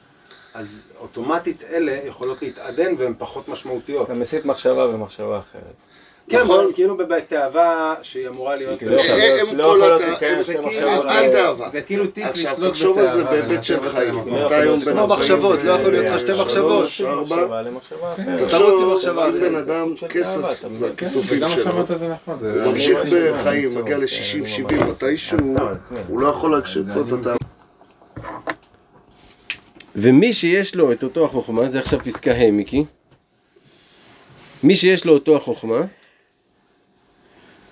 אז 0.53 0.85
אוטומטית 0.99 1.63
אלה 1.63 1.91
יכולות 1.91 2.41
להתעדן 2.41 2.93
והן 2.97 3.13
פחות 3.17 3.47
משמעותיות. 3.47 4.05
אתה 4.11 4.19
מסיט 4.19 4.45
מחשבה 4.45 4.87
במחשבה 4.87 5.39
אחרת. 5.39 5.73
כן, 6.29 6.41
נכון. 6.41 6.63
אבל 6.63 6.73
כאילו 6.73 6.97
בתאווה 6.97 7.95
שהיא 8.01 8.27
אמורה 8.27 8.55
להיות... 8.55 8.79
כאילו, 8.79 8.97
אה, 8.99 9.41
הם 9.41 9.57
לא 9.57 9.63
כל 9.63 9.77
יכולות 9.79 10.01
הת- 10.01 10.07
להתקיים 10.07 10.37
הם- 10.37 10.43
שתי 10.43 10.53
זה 10.53 10.59
מחשבות. 10.61 10.83
כאילו- 11.07 11.09
אל 11.09 11.31
תאווה. 11.31 11.69
זה 11.71 11.81
כאילו 11.81 12.07
טיפ 12.07 12.25
עכשיו 12.25 12.51
לשלוט 12.53 12.69
תחשוב 12.71 12.97
על 12.99 13.11
זה 13.11 13.23
בתאווה 13.23 13.41
בהיבט 13.41 13.63
של 13.63 13.89
חיים. 13.89 14.15
אותה 14.15 14.29
לא 14.29 14.35
אתה 14.37 14.45
יכול 14.45 14.53
היום 14.55 14.79
בן 14.79 14.91
כמו 14.93 15.07
מחשבות, 15.07 15.63
לא 15.63 15.71
יכול 15.71 15.91
להיות 15.91 16.05
לך 16.05 16.19
שתי 16.19 16.31
מחשבות. 16.31 16.87
שלוש, 16.87 17.01
ארבע. 17.01 17.59
עם 17.59 17.77
תחשוב 18.37 19.19
על 19.19 19.31
בן. 19.39 19.55
אדם, 19.55 19.93
כסף 20.09 20.37
אתה 20.59 20.69
זה? 20.69 20.87
הכיסופים 20.93 21.37
וגם 21.37 21.49
שלו. 21.49 21.61
עכשיו 21.81 21.85
הוא 22.41 22.71
ממשיך 22.71 22.97
לא 23.05 23.31
בחיים, 23.41 23.75
מגיע 23.77 23.95
אני 23.95 24.05
ל-60-70, 24.05 24.73
ממש- 24.73 25.03
מתישהו. 25.03 25.37
הוא 26.07 26.19
לא 26.21 26.27
יכול 26.27 26.51
להקשיב 26.51 26.85
את 26.89 27.27
ה... 27.27 27.35
ומי 29.95 30.33
שיש 30.33 30.75
לו 30.75 30.91
את 30.91 31.03
אותו 31.03 31.25
החוכמה, 31.25 31.69
זה 31.69 31.79
עכשיו 31.79 31.99
פסקה 32.05 32.31
ה' 32.31 32.51
מיקי. 32.51 32.85
מי 34.63 34.75
שיש 34.75 35.05
לו 35.05 35.13
אותו 35.13 35.35
החוכמה, 35.35 35.81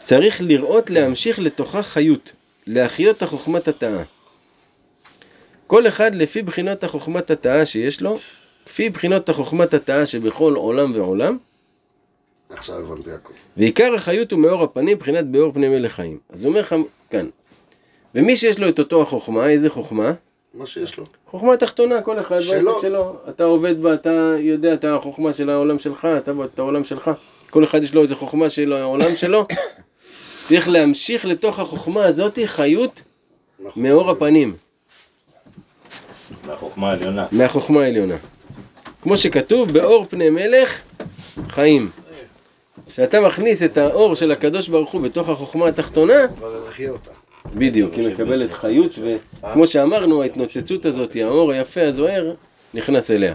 צריך 0.08 0.42
לראות 0.42 0.90
להמשיך 0.90 1.40
לתוכה 1.40 1.84
חיות, 1.84 2.32
להחיות 2.68 3.22
החוכמת 3.22 3.68
התאה. 3.68 4.04
כל 5.68 5.88
אחד 5.88 6.16
לפי 6.16 6.42
בחינות 6.42 6.84
החוכמת 6.84 7.32
התאה 7.32 7.66
שיש 7.66 8.02
לו, 8.02 8.18
כפי 8.66 8.90
בחינות 8.90 9.30
החוכמת 9.30 9.74
התאה 9.74 10.06
שבכל 10.06 10.54
עולם 10.56 10.92
ועולם, 10.96 11.38
עכשיו 12.50 12.76
הבנתי 12.76 13.12
הכל. 13.12 13.34
ועיקר 13.58 13.96
החיות 13.96 14.32
הוא 14.32 14.40
מאור 14.40 14.64
הפנים, 14.64 14.98
מבחינת 14.98 15.26
באור 15.26 15.54
פני 15.54 15.70
מלך 15.70 15.92
חיים. 15.92 16.18
אז 16.30 16.44
הוא 16.44 16.50
אומר 16.50 16.62
לך 16.62 16.76
כאן, 17.10 17.30
ומי 18.16 18.36
שיש 18.36 18.60
לו 18.60 18.70
את 18.70 18.80
אותו 18.80 19.02
החוכמה, 19.02 19.50
איזה 19.50 19.70
חוכמה? 19.70 20.14
מה 20.54 20.66
שיש 20.66 20.98
לו. 20.98 21.06
חוכמה 21.26 21.58
תחתונה, 21.58 22.02
כל 22.02 22.20
אחד 22.20 22.40
שלו. 22.40 22.72
בעסק 22.72 22.82
שלו. 22.82 23.16
אתה 23.30 23.44
עובד 23.44 23.82
בה, 23.82 23.94
אתה 23.94 24.36
יודע 24.40 24.74
את 24.74 24.86
החוכמה 24.86 25.34
של 25.34 25.50
העולם 25.50 25.80
שלך, 25.80 26.08
אתה 26.18 26.32
את 26.46 26.60
העולם 26.60 26.84
שלך. 26.84 27.12
כל 27.50 27.64
אחד 27.64 27.84
יש 27.84 27.96
לו 27.96 28.04
איזה 28.04 28.16
חוכמה 28.16 28.50
של 28.50 28.74
העולם 28.74 29.16
שלו. 29.16 29.46
צריך 30.48 30.70
להמשיך 30.70 31.26
לתוך 31.26 31.60
החוכמה 31.60 32.04
הזאת 32.04 32.40
חיות 32.46 33.02
נכון. 33.60 33.84
מאור 33.84 34.12
הפנים. 34.12 34.56
מהחוכמה 36.46 36.90
העליונה. 36.90 37.26
מהחוכמה 37.32 37.84
העליונה. 37.84 38.16
כמו 39.02 39.18
שכתוב, 39.18 39.72
באור 39.74 40.06
פני 40.10 40.30
מלך 40.30 40.82
חיים. 41.50 41.90
כשאתה 42.90 43.22
מכניס 43.22 43.64
את 43.64 43.78
האור 43.78 44.16
של 44.16 44.32
הקדוש 44.32 44.68
ברוך 44.68 44.92
הוא 44.92 45.02
בתוך 45.02 45.30
החוכמה 45.30 45.68
התחתונה. 45.68 46.14
בדיוק, 47.56 47.94
היא 47.94 48.10
מקבלת 48.10 48.54
חיות, 48.54 49.00
וכמו 49.44 49.68
שאמרנו, 49.68 50.22
ההתנוצצות 50.22 50.86
הזאת, 50.86 51.16
האור 51.16 51.52
היפה 51.52 51.82
הזוהר, 51.82 52.34
נכנס 52.74 53.12
אליה. 53.12 53.34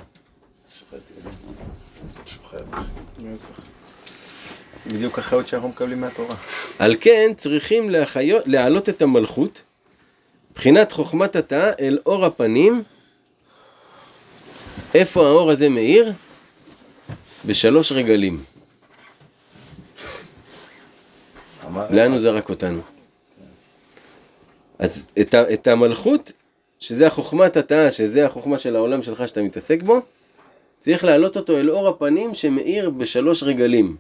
בדיוק 4.93 5.18
החיות 5.18 5.49
שאנחנו 5.49 5.68
מקבלים 5.68 6.01
מהתורה. 6.01 6.36
על 6.78 6.97
כן 7.01 7.32
צריכים 7.36 7.90
להחיות, 7.90 8.43
להעלות 8.47 8.88
את 8.88 9.03
המלכות, 9.03 9.62
מבחינת 10.51 10.93
חוכמת 10.93 11.36
התא, 11.36 11.70
אל 11.80 11.99
אור 12.07 12.24
הפנים. 12.24 12.82
איפה 14.95 15.26
האור 15.26 15.51
הזה 15.51 15.68
מאיר? 15.68 16.12
בשלוש 17.47 17.93
רגלים. 17.93 18.45
לאן 21.90 22.12
הוא 22.12 22.20
זרק 22.20 22.49
אותנו? 22.49 22.80
אז 24.78 25.07
את, 25.20 25.34
ה, 25.34 25.53
את 25.53 25.66
המלכות, 25.66 26.32
שזה 26.80 27.07
החוכמת 27.07 27.57
התא, 27.57 27.90
שזה 27.90 28.26
החוכמה 28.26 28.59
של 28.59 28.76
העולם 28.76 29.03
שלך 29.03 29.28
שאתה 29.28 29.43
מתעסק 29.43 29.82
בו, 29.82 30.01
צריך 30.80 31.05
להעלות 31.05 31.36
אותו 31.36 31.59
אל 31.59 31.70
אור 31.70 31.88
הפנים 31.88 32.34
שמאיר 32.34 32.90
בשלוש 32.90 33.43
רגלים. 33.43 33.97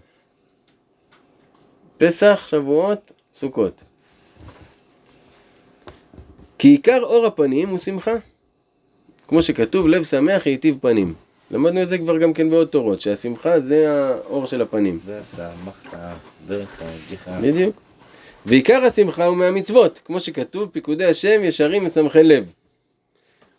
פסח, 2.02 2.44
שבועות, 2.46 3.12
סוכות. 3.34 3.82
כי 6.58 6.68
עיקר 6.68 7.00
אור 7.02 7.26
הפנים 7.26 7.68
הוא 7.68 7.78
שמחה. 7.78 8.12
כמו 9.28 9.42
שכתוב, 9.42 9.88
לב 9.88 10.04
שמח 10.04 10.46
ייטיב 10.46 10.78
פנים. 10.80 11.14
למדנו 11.50 11.82
את 11.82 11.88
זה 11.88 11.98
כבר 11.98 12.18
גם 12.18 12.32
כן 12.32 12.50
בעוד 12.50 12.68
תורות, 12.68 13.00
שהשמחה 13.00 13.60
זה 13.60 13.90
האור 13.90 14.46
של 14.46 14.62
הפנים. 14.62 14.98
ושמחת 15.06 15.98
בחגיך. 16.48 17.30
בדיוק. 17.42 17.76
ועיקר 18.46 18.84
השמחה 18.84 19.24
הוא 19.24 19.36
מהמצוות, 19.36 20.00
כמו 20.04 20.20
שכתוב, 20.20 20.68
פיקודי 20.72 21.04
השם 21.04 21.44
ישרים 21.44 21.84
משמחי 21.84 22.22
לב. 22.22 22.52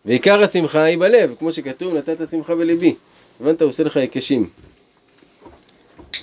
ועיקר 0.05 0.43
השמחה 0.43 0.83
היא 0.83 0.97
בלב, 0.97 1.35
כמו 1.39 1.51
שכתוב, 1.51 1.93
נתת 1.93 2.29
שמחה 2.29 2.55
בליבי. 2.55 2.95
הבנת? 3.41 3.61
הוא 3.61 3.69
עושה 3.69 3.83
לך 3.83 3.97
היקשים. 3.97 4.49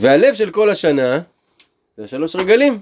והלב 0.00 0.34
של 0.34 0.50
כל 0.50 0.70
השנה, 0.70 1.20
זה 1.96 2.06
שלוש 2.06 2.36
רגלים. 2.36 2.80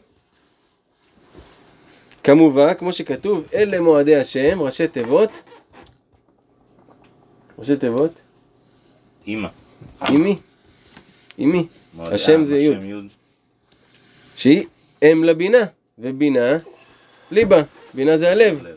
כמובן, 2.24 2.74
כמו 2.74 2.92
שכתוב, 2.92 3.44
אלה 3.54 3.80
מועדי 3.80 4.16
השם, 4.16 4.62
ראשי 4.62 4.88
תיבות. 4.88 5.30
ראשי 7.59 7.76
תיבות? 7.76 8.12
אימא. 9.26 9.48
אימי. 10.09 10.38
אימי. 11.38 11.66
מועדי 11.94 12.14
השם 12.14 12.44
זה 12.46 12.59
יוד. 12.59 12.78
שהיא 14.36 14.66
אם 15.02 15.24
לבינה, 15.24 15.64
ובינה 15.98 16.59
ליבה, 17.30 17.62
בינה 17.94 18.18
זה 18.18 18.30
הלב. 18.30 18.62
לב. 18.62 18.76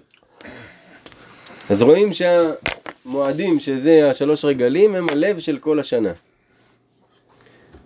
אז 1.69 1.81
רואים 1.81 2.09
שהמועדים, 2.13 3.59
שזה 3.59 4.09
השלוש 4.09 4.45
רגלים, 4.45 4.95
הם 4.95 5.09
הלב 5.09 5.39
של 5.39 5.57
כל 5.57 5.79
השנה. 5.79 6.13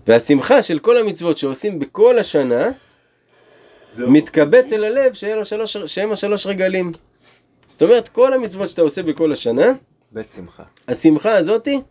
והשמחה 0.07 0.61
של 0.61 0.79
כל 0.79 0.97
המצוות 0.97 1.37
שעושים 1.37 1.79
בכל 1.79 2.19
השנה, 2.19 2.69
מתקבץ 3.97 4.73
אל 4.73 4.83
הלב 4.83 5.13
שהם 5.13 5.41
השלוש, 5.41 5.77
שהם 5.77 6.11
השלוש 6.11 6.47
רגלים. 6.47 6.91
זאת 7.67 7.83
אומרת, 7.83 8.09
כל 8.09 8.33
המצוות 8.33 8.69
שאתה 8.69 8.81
עושה 8.81 9.03
בכל 9.03 9.31
השנה, 9.31 9.73
בשמחה. 10.13 10.63
השמחה 10.87 11.37
הזאתי 11.37 11.81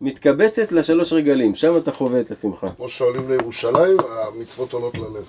מתקבצת 0.00 0.72
לשלוש 0.72 1.12
רגלים, 1.12 1.54
שם 1.54 1.76
אתה 1.76 1.92
חווה 1.92 2.20
את 2.20 2.30
השמחה. 2.30 2.66
כמו 2.76 2.88
שעולים 2.88 3.30
לירושלים, 3.30 3.96
המצוות 4.10 4.72
עולות 4.72 4.94
ללב. 4.94 5.24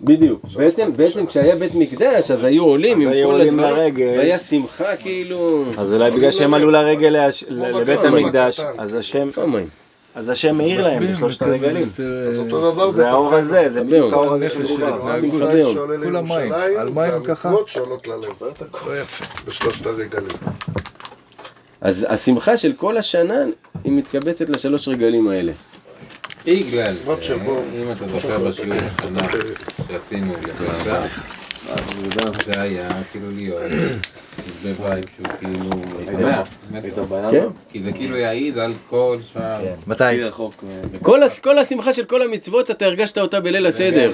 בדיוק. 0.00 0.44
בעצם, 0.44 0.96
בעצם 0.96 1.26
כשהיה 1.26 1.56
בית 1.56 1.74
מקדש, 1.74 2.30
אז 2.30 2.44
היו 2.44 2.64
עולים 2.64 3.00
עם 3.00 3.08
היו 3.08 3.28
כל 3.28 3.40
הדברים. 3.40 3.96
והיה 3.96 4.38
שמחה 4.38 4.96
כאילו... 4.96 5.64
אז 5.78 5.94
אולי 5.94 6.10
בגלל 6.10 6.30
שהם 6.30 6.54
עלו 6.54 6.70
לרגל 6.70 7.30
לבית 7.48 8.00
המקדש. 8.00 8.60
אז 8.78 8.94
השם? 8.94 9.28
אז 10.14 10.30
השם 10.30 10.56
מאיר 10.56 10.82
להם 10.82 11.12
בשלושת 11.12 11.42
הרגלים. 11.42 11.88
אז 12.28 12.38
אותו 12.38 12.72
דבר 12.72 12.90
זה 12.90 13.08
האור. 13.08 13.34
הזה, 13.34 13.68
זה 13.68 13.82
בדיוק 13.82 14.12
האור 14.12 14.34
הזה 14.34 14.48
של. 14.48 14.62
רובם. 14.62 15.08
עם 15.08 15.24
ישראל. 15.24 15.64
שעולה. 15.64 15.96
לירושלים, 15.96 16.52
זה? 16.94 17.12
המצוות 17.12 17.68
שעולות 17.68 18.06
ללב. 18.06 18.22
לא. 18.40 18.48
בשלושת 19.46 19.86
הרגלים. 19.86 20.36
אז 21.80 22.06
השמחה 22.08 22.56
של 22.56 22.72
כל 22.76 22.96
השנה 22.96 23.44
היא 23.84 23.92
מתקבצת 23.92 24.48
לשלוש 24.48 24.88
רגלים 24.88 25.28
האלה. 25.28 25.52
שבו. 27.22 27.62
אם 27.82 27.92
אתה 27.92 28.08
זוכר 28.08 28.38
בשיעור 28.38 28.72
השנה 28.98 29.20
שעשינו 29.88 30.34
לפרסה, 30.42 31.00
זה 32.46 32.60
היה 32.60 32.88
כאילו 33.12 33.30
להיות 33.30 33.62
בבית 34.64 35.06
שהוא 35.16 35.28
כאילו 35.38 35.70
כן? 37.30 37.46
כי 37.68 37.82
זה 37.82 37.92
כאילו 37.92 38.16
יעיד 38.16 38.58
על 38.58 38.72
כל 38.90 39.18
שאר. 39.32 39.60
מתי? 39.86 40.04
כל, 41.02 41.22
הס- 41.22 41.38
כל 41.38 41.58
השמחה 41.58 41.92
של 41.92 42.04
כל 42.04 42.22
המצוות 42.22 42.70
אתה 42.70 42.84
הרגשת 42.86 43.18
אותה 43.18 43.40
בליל 43.40 43.66
הסדר. 43.66 44.12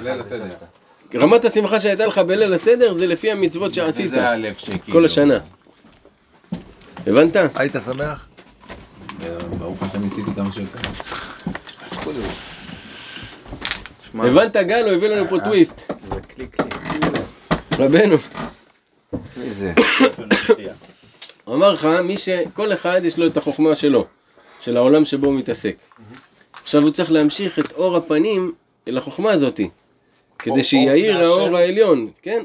רמת 1.14 1.44
השמחה 1.44 1.80
שהייתה 1.80 2.06
לך 2.06 2.18
בליל 2.18 2.52
הסדר 2.54 2.94
זה 2.94 3.06
לפי 3.06 3.30
המצוות 3.30 3.74
שעשית 3.74 4.10
זה 4.10 4.28
הלב 4.28 4.54
שכאילו. 4.58 4.92
כל 4.92 5.04
השנה. 5.04 5.38
הבנת? 7.06 7.36
היית 7.54 7.72
שמח? 7.84 8.26
ברוך 9.58 9.82
השם 9.82 10.00
ניסיתי 10.00 10.30
כמה 10.36 10.52
שיותר. 10.52 10.78
הבנת 14.14 14.56
גל? 14.56 14.84
הוא 14.84 14.92
הביא 14.92 15.08
לנו 15.08 15.28
פה 15.28 15.36
טוויסט. 15.44 15.92
זה 16.14 16.20
כלי 16.20 16.46
כלי. 16.56 16.68
רבנו. 17.78 18.16
מי 19.12 19.50
זה? 19.50 19.72
באופן 20.00 20.24
מפתיע. 20.24 20.72
הוא 21.44 21.54
אמר 21.54 21.70
לך, 21.72 21.84
מי 22.04 22.16
ש... 22.18 22.28
כל 22.54 22.72
אחד 22.72 23.00
יש 23.04 23.18
לו 23.18 23.26
את 23.26 23.36
החוכמה 23.36 23.74
שלו, 23.74 24.06
של 24.60 24.76
העולם 24.76 25.04
שבו 25.04 25.26
הוא 25.26 25.34
מתעסק. 25.34 25.76
עכשיו 26.62 26.82
הוא 26.82 26.90
צריך 26.90 27.12
להמשיך 27.12 27.58
את 27.58 27.72
אור 27.72 27.96
הפנים 27.96 28.52
אל 28.88 28.98
החוכמה 28.98 29.30
הזאתי, 29.32 29.68
כדי 30.38 30.64
שיאיר 30.64 31.26
אור 31.26 31.40
האור. 31.40 31.56
העליון, 31.56 32.10
כן? 32.22 32.42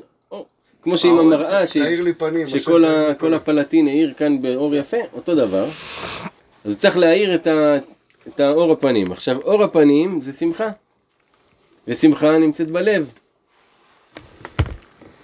כמו 0.84 0.98
שעם 0.98 1.20
המראה, 1.20 1.68
ש- 1.68 1.78
פנים. 2.18 2.48
שכל 2.48 2.86
ה- 2.86 3.14
כל. 3.14 3.34
הפלטין 3.34 3.88
האיר 3.88 4.14
כאן 4.18 4.42
באור 4.42 4.76
יפה, 4.76 4.98
אותו 5.14 5.36
דבר. 5.36 5.64
אז 5.64 5.72
הוא 6.66 6.74
צריך 6.74 6.98
להאיר 6.98 7.36
את, 7.36 7.48
ה... 7.48 7.78
את 8.28 8.40
האור 8.40 8.72
הפנים. 8.72 9.12
עכשיו, 9.12 9.42
אור 9.42 9.64
הפנים 9.64 10.22
זה 10.22 10.32
שמחה, 10.32 10.70
ושמחה 11.88 12.38
נמצאת 12.38 12.72
בלב. 12.72 13.12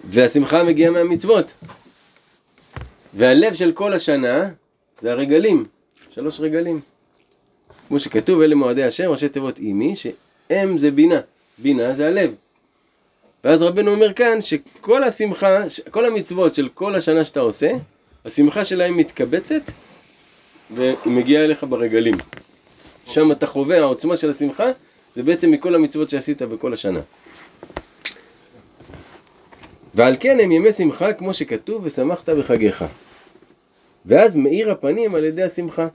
והשמחה 0.10 0.64
מגיעה 0.64 0.92
מהמצוות. 0.92 1.54
והלב 3.14 3.54
של 3.54 3.72
כל 3.72 3.94
השנה 3.94 4.50
זה 5.02 5.12
הרגלים, 5.12 5.66
שלוש 6.10 6.40
רגלים. 6.40 6.80
כמו 7.88 8.00
שכתוב, 8.00 8.42
אלה 8.42 8.56
מועדי 8.56 8.84
השם, 8.84 9.10
ראשי 9.10 9.30
תיבות 9.30 9.60
אימי, 9.60 9.96
שאם 9.96 10.78
זה 10.78 10.92
בינה, 10.92 11.20
בינה 11.58 11.94
זה 11.94 12.08
הלב. 12.08 12.32
ואז 13.44 13.62
רבנו 13.62 13.92
אומר 13.92 14.14
כאן 14.14 14.42
שכל 14.42 15.04
השמחה, 15.04 15.64
כל 15.92 16.06
המצוות 16.06 16.56
של 16.56 16.70
כל 16.74 16.96
השנה 16.96 17.26
שאתה 17.26 17.40
עושה, 17.40 17.72
השמחה 18.26 18.66
שלהם 18.66 18.98
מתקבצת 18.98 19.62
והיא 20.76 20.96
מגיעה 21.06 21.46
אליך 21.46 21.64
ברגלים. 21.64 22.16
שם 23.06 23.32
אתה 23.32 23.48
חווה, 23.48 23.80
העוצמה 23.80 24.16
של 24.18 24.30
השמחה 24.30 24.66
זה 25.16 25.24
בעצם 25.24 25.52
מכל 25.52 25.76
המצוות 25.76 26.10
שעשית 26.10 26.42
בכל 26.42 26.74
השנה. 26.74 27.00
ועל 30.00 30.16
כן 30.20 30.40
הם 30.40 30.52
ימי 30.52 30.74
שמחה 30.74 31.14
כמו 31.14 31.34
שכתוב 31.34 31.82
ושמחת 31.86 32.30
בחגיך. 32.30 32.86
ואז 34.06 34.36
מאיר 34.36 34.72
הפנים 34.72 35.16
על 35.16 35.24
ידי 35.24 35.44
השמחה. 35.44 35.88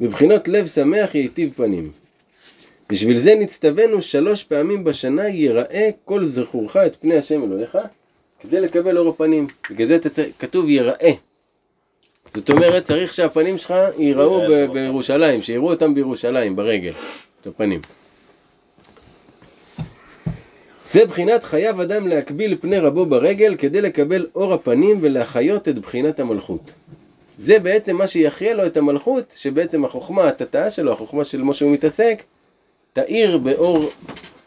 מבחינות 0.00 0.48
לב 0.48 0.66
שמח 0.66 1.14
ייטיב 1.14 1.52
פנים. 1.56 1.90
בשביל 2.88 3.18
זה 3.20 3.34
נצטווינו 3.34 4.02
שלוש 4.02 4.44
פעמים 4.44 4.84
בשנה 4.84 5.28
יראה 5.28 5.90
כל 6.04 6.26
זכורך 6.26 6.76
את 6.76 6.96
פני 7.00 7.16
השם 7.16 7.42
אלוהיך 7.44 7.78
כדי 8.40 8.60
לקבל 8.60 8.98
אור 8.98 9.08
הפנים. 9.08 9.46
בגלל 9.70 9.88
זה 9.88 9.98
צריך- 9.98 10.28
כתוב 10.38 10.68
יראה. 10.68 11.12
זאת 12.34 12.50
אומרת 12.50 12.84
צריך 12.84 13.12
שהפנים 13.14 13.58
שלך 13.58 13.74
ייראו 13.98 14.40
ב- 14.50 14.72
בירושלים, 14.72 15.42
שיראו 15.42 15.70
אותם 15.70 15.94
בירושלים, 15.94 16.56
ברגל, 16.56 16.92
את 17.40 17.46
הפנים. 17.46 17.80
זה 20.92 21.06
בחינת 21.06 21.44
חייב 21.44 21.80
אדם 21.80 22.06
להקביל 22.06 22.58
פני 22.60 22.78
רבו 22.78 23.06
ברגל 23.06 23.54
כדי 23.58 23.80
לקבל 23.80 24.26
אור 24.34 24.54
הפנים 24.54 24.98
ולהחיות 25.00 25.68
את 25.68 25.78
בחינת 25.78 26.20
המלכות. 26.20 26.72
זה 27.38 27.58
בעצם 27.58 27.96
מה 27.96 28.06
שיחיה 28.06 28.54
לו 28.54 28.66
את 28.66 28.76
המלכות, 28.76 29.32
שבעצם 29.36 29.84
החוכמה, 29.84 30.28
התתאה 30.28 30.70
שלו, 30.70 30.92
החוכמה 30.92 31.24
של 31.24 31.42
מה 31.42 31.54
שהוא 31.54 31.72
מתעסק, 31.72 32.22
תאיר 32.92 33.38
באור 33.38 33.90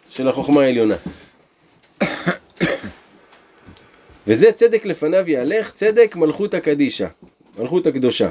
של 0.10 0.28
החוכמה 0.28 0.62
העליונה. 0.62 0.96
וזה 4.28 4.52
צדק 4.52 4.86
לפניו 4.86 5.30
יהלך, 5.30 5.72
צדק 5.72 6.16
מלכות 6.16 6.54
הקדישה. 6.54 7.08
מלכות 7.60 7.88
הקדושה. 7.88 8.30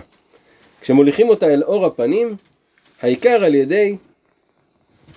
כשמוליכים 0.81 1.29
אותה 1.29 1.47
אל 1.47 1.63
אור 1.63 1.87
הפנים, 1.87 2.37
העיקר 3.03 3.45
על 3.45 3.55
ידי 3.55 3.97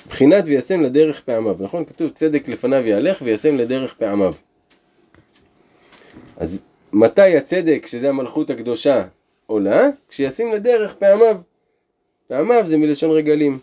בחינת 0.07 0.43
וישם 0.47 0.81
לדרך 0.81 1.21
פעמיו, 1.21 1.55
נכון? 1.59 1.85
כתוב 1.85 2.09
צדק 2.09 2.47
לפניו 2.47 2.87
יהלך 2.87 3.21
וישם 3.21 3.57
לדרך 3.57 3.93
פעמיו. 3.93 4.33
אז 6.37 6.63
מתי 6.93 7.37
הצדק, 7.37 7.85
שזה 7.85 8.09
המלכות 8.09 8.49
הקדושה, 8.49 9.03
עולה? 9.45 9.89
כשישים 10.09 10.51
לדרך 10.51 10.93
פעמיו. 10.93 11.37
פעמיו 12.27 12.63
זה 12.67 12.77
מלשון 12.77 13.11
רגלים. 13.11 13.59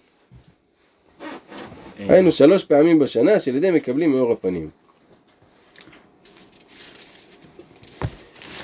היינו 1.98 2.32
שלוש 2.32 2.64
פעמים 2.64 2.98
בשנה 2.98 3.38
שעל 3.38 3.56
ידי 3.56 3.70
מקבלים 3.70 4.12
מאור 4.12 4.32
הפנים. 4.32 4.70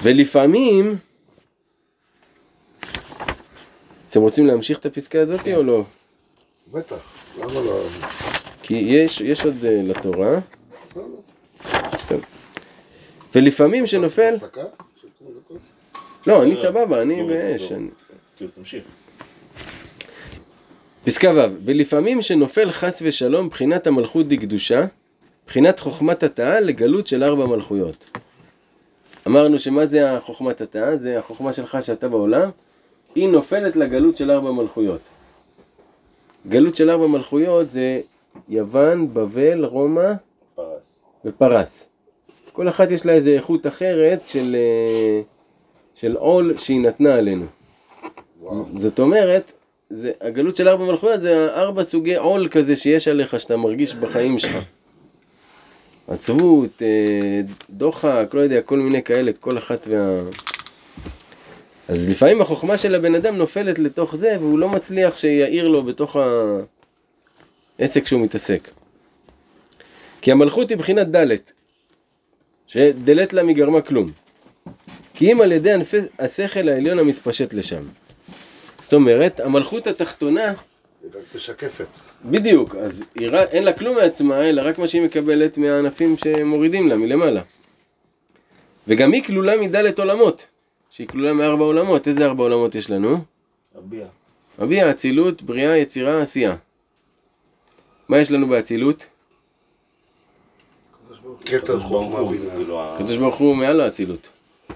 ולפעמים, 0.03 0.97
אתם 4.11 4.21
רוצים 4.21 4.47
להמשיך 4.47 4.79
את 4.79 4.87
הפסקה 4.87 5.21
הזאת 5.21 5.49
או 5.49 5.63
לא? 5.63 5.85
בטח, 6.73 7.14
למה 7.39 7.53
לא? 7.53 7.81
כי 8.63 8.75
יש, 8.75 9.21
יש 9.21 9.45
עוד 9.45 9.55
uh, 9.63 9.67
לתורה. 9.67 10.39
טוב. 12.09 12.21
ולפעמים 13.35 13.87
שנופל... 13.87 14.35
לא, 16.27 16.43
אני 16.43 16.57
סבבה, 16.57 17.03
אני 17.03 17.23
באש. 17.23 17.73
אני- 17.73 17.89
כאילו. 18.37 18.51
פסקה 21.05 21.33
ו' 21.35 21.41
ולפעמים 21.65 22.23
שנופל 22.23 22.71
חס 22.71 23.03
ושלום 23.05 23.49
בחינת 23.49 23.87
המלכות 23.87 24.29
דקדושה, 24.29 24.87
בחינת 25.47 25.81
חוכמת 25.81 26.23
התאה 26.23 26.61
לגלות 26.61 27.07
של 27.07 27.25
ארבע 27.25 27.47
מלכויות. 27.47 28.11
אמרנו 29.27 29.59
שמה 29.59 29.87
זה 29.87 30.13
החוכמת 30.13 30.61
התאה? 30.61 30.97
זה 30.97 31.19
החוכמה 31.19 31.53
שלך 31.53 31.79
שאתה 31.81 32.09
בעולם, 32.09 32.51
היא 33.15 33.29
נופלת 33.29 33.77
לגלות 33.77 34.17
של 34.17 34.31
ארבע 34.31 34.51
מלכויות. 34.53 35.01
גלות 36.49 36.77
של 36.77 36.91
ארבע 36.91 37.07
מלכויות 37.07 37.71
זה 37.71 38.01
יוון, 38.49 39.15
בבל, 39.15 39.65
רומא 39.65 40.13
פרס. 40.55 41.01
ופרס. 41.25 41.87
כל 42.53 42.69
אחת 42.69 42.91
יש 42.91 43.07
לה 43.07 43.13
איזה 43.13 43.31
איכות 43.31 43.67
אחרת 43.67 44.21
של, 44.27 44.57
אה, 44.59 45.21
של 45.95 46.17
עול 46.17 46.57
שהיא 46.57 46.81
נתנה 46.81 47.15
עלינו. 47.15 47.47
זאת 48.77 48.99
אומרת, 48.99 49.53
זה, 49.91 50.13
הגלות 50.21 50.57
של 50.57 50.69
ארבע 50.69 50.85
מלכויות 50.85 51.23
זה 51.23 51.55
ארבע 51.55 51.85
סוגי 51.85 52.17
עול 52.17 52.49
כזה 52.49 52.77
שיש 52.77 53.09
עליך 53.09 53.41
שאתה 53.41 53.57
מרגיש 53.57 53.95
בחיים 53.95 54.39
שלך. 54.39 54.57
עצבות, 56.09 56.83
אה, 56.83 57.41
דוחק, 57.71 58.31
לא 58.33 58.41
יודע, 58.41 58.63
כל 58.63 58.79
מיני 58.79 59.03
כאלה, 59.03 59.33
כל 59.41 59.59
אחת 59.59 59.87
וה... 59.91 60.23
אז 61.89 62.09
לפעמים 62.09 62.41
החוכמה 62.41 62.77
של 62.77 62.95
הבן 62.95 63.15
אדם 63.15 63.37
נופלת 63.37 63.79
לתוך 63.79 64.17
זה 64.17 64.37
והוא 64.41 64.59
לא 64.59 64.69
מצליח 64.69 65.17
שיעיר 65.17 65.69
לו 65.69 65.83
בתוך 65.83 66.17
העסק 67.79 68.07
שהוא 68.07 68.21
מתעסק. 68.21 68.69
כי 70.21 70.33
המלכות 70.33 70.71
היא 70.71 70.79
בחינת 70.79 71.17
ד' 71.17 71.37
שדלת 72.67 73.33
לה 73.33 73.43
מגרמה 73.43 73.81
כלום. 73.81 74.07
כי 75.15 75.33
אם 75.33 75.41
על 75.41 75.53
ידי 75.53 75.73
ענפי 75.73 75.97
השכל 76.19 76.69
העליון 76.69 76.99
המתפשט 76.99 77.55
לשם. 77.55 77.83
זאת 78.79 78.93
אומרת, 78.93 79.41
המלכות 79.41 79.87
התחתונה, 79.87 80.45
היא 80.47 81.11
רק 81.15 81.23
משקפת. 81.35 81.87
בדיוק, 82.25 82.75
אז 82.77 83.03
היא 83.15 83.29
אין 83.51 83.65
לה 83.65 83.73
כלום 83.73 83.97
מעצמה, 83.97 84.49
אלא 84.49 84.63
רק 84.65 84.79
מה 84.79 84.87
שהיא 84.87 85.03
מקבלת 85.03 85.59
מהענפים 85.59 86.17
שמורידים 86.17 86.89
לה 86.89 86.97
מלמעלה. 86.97 87.43
וגם 88.89 89.13
היא 89.13 89.23
כלולה 89.23 89.57
מדלת 89.57 89.99
עולמות, 89.99 90.47
שהיא 90.95 91.09
כלולה 91.09 91.33
מארבע 91.33 91.65
עולמות. 91.65 92.09
איזה 92.09 92.27
ארבע 92.27 92.43
עולמות 92.45 92.75
יש 92.75 92.91
לנו? 92.91 93.19
הביע. 93.79 94.07
הביאה, 94.59 94.91
אצילות, 94.91 95.43
בריאה, 95.43 95.77
יצירה, 95.77 96.23
עשייה. 96.23 96.57
מה 98.09 98.19
יש 98.19 98.31
לנו 98.31 98.49
באצילות? 98.49 99.07
בינה. 102.29 102.51
כאילו, 102.57 102.83
הקדוש 102.83 103.17
ברוך 103.17 103.35
הוא 103.35 103.57
מעל 103.57 103.81
האצילות. 103.81 104.29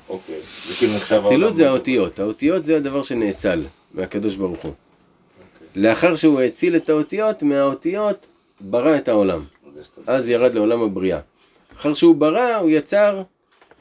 אוקיי. 0.08 0.40
כאילו. 0.78 1.26
אצילות 1.26 1.56
זה. 1.56 1.68
האותיות, 1.68 2.18
האותיות 2.18 2.64
זה 2.64 2.76
הדבר 2.76 3.02
שנאצל 3.02 3.64
מהקדוש 3.94 4.36
ברוך 4.36 4.60
הוא. 4.60 4.72
לאחר 5.76 6.16
שהוא 6.16 6.40
האציל 6.40 6.76
את 6.76 6.90
האותיות, 6.90 7.42
מהאותיות 7.42 8.26
ברא 8.60 8.96
את 8.96 9.08
העולם. 9.08 9.40
אז 10.06 10.28
ירד 10.28 10.54
לעולם 10.54 10.82
הבריאה. 10.82 11.20
אחר 11.76 11.94
שהוא 11.94 12.14
ברא, 12.14 12.56
הוא 12.56 12.70
יצר 12.70 13.22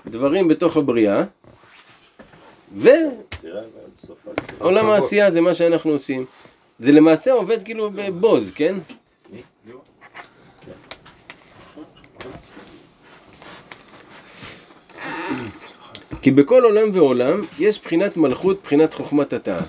דברים 0.07 0.47
בתוך 0.47 0.77
הבריאה, 0.77 1.23
ועולם 2.75 3.15
העשייה. 4.59 4.95
העשייה 4.95 5.31
זה 5.31 5.41
מה 5.41 5.53
שאנחנו 5.53 5.91
עושים. 5.91 6.25
זה 6.79 6.91
למעשה 6.91 7.31
עובד 7.31 7.63
כאילו 7.63 7.91
בבוז, 7.91 8.51
כן? 8.55 8.75
כי 16.21 16.31
בכל 16.31 16.63
עולם 16.63 16.89
ועולם 16.93 17.41
יש 17.59 17.81
בחינת 17.81 18.17
מלכות, 18.17 18.59
בחינת 18.63 18.93
חוכמת 18.93 19.33
התאה. 19.33 19.61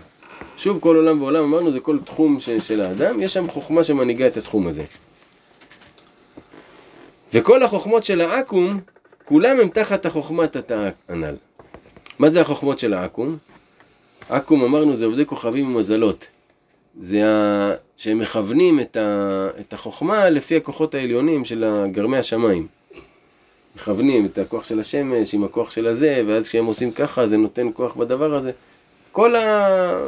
שוב, 0.57 0.79
כל 0.81 0.97
עולם 0.97 1.23
ועולם, 1.23 1.45
אמרנו, 1.45 1.73
זה 1.73 1.81
כל 1.81 1.99
תחום 2.05 2.41
ש- 2.41 2.51
של 2.51 2.81
האדם, 2.81 3.23
יש 3.23 3.35
שם 3.35 3.51
חוכמה 3.51 3.85
שמנהיגה 3.85 4.27
את 4.27 4.37
התחום 4.37 4.67
הזה. 4.67 4.85
וכל 7.33 7.63
החוכמות 7.63 8.05
של 8.05 8.21
העכו"ם, 8.21 8.81
כולם 9.25 9.61
הם 9.61 9.69
תחת 9.69 10.07
החוכמת 10.07 10.57
התאה 10.57 10.91
הנ"ל. 11.09 11.35
מה 12.19 12.31
זה 12.31 12.41
החוכמות 12.41 12.79
של 12.79 12.95
העכו"ם? 12.95 13.37
עכו"ם 14.29 14.65
אמרנו 14.65 14.97
זה 14.97 15.05
עובדי 15.05 15.27
כוכבים 15.27 15.67
ומזלות. 15.77 16.27
זה 16.99 17.31
ה... 17.31 17.71
שהם 17.97 18.19
מכוונים 18.19 18.81
את, 18.81 18.97
ה... 18.97 19.47
את 19.61 19.73
החוכמה 19.73 20.31
לפי 20.31 20.57
הכוחות 20.57 20.95
העליונים 20.95 21.45
של 21.45 21.87
גרמי 21.91 22.17
השמיים. 22.17 22.67
מכוונים 23.77 24.27
את 24.27 24.39
הכוח 24.39 24.65
של 24.65 24.81
השמש 24.81 25.35
עם 25.35 25.45
הכוח 25.45 25.71
של 25.71 25.87
הזה, 25.87 26.23
ואז 26.27 26.49
כשהם 26.49 26.65
עושים 26.65 26.93
ככה 26.93 27.29
זה 27.29 27.37
נותן 27.37 27.69
כוח 27.75 27.97
בדבר 27.97 28.35
הזה. 28.35 28.51
כל, 29.13 29.37
ה... 29.37 30.01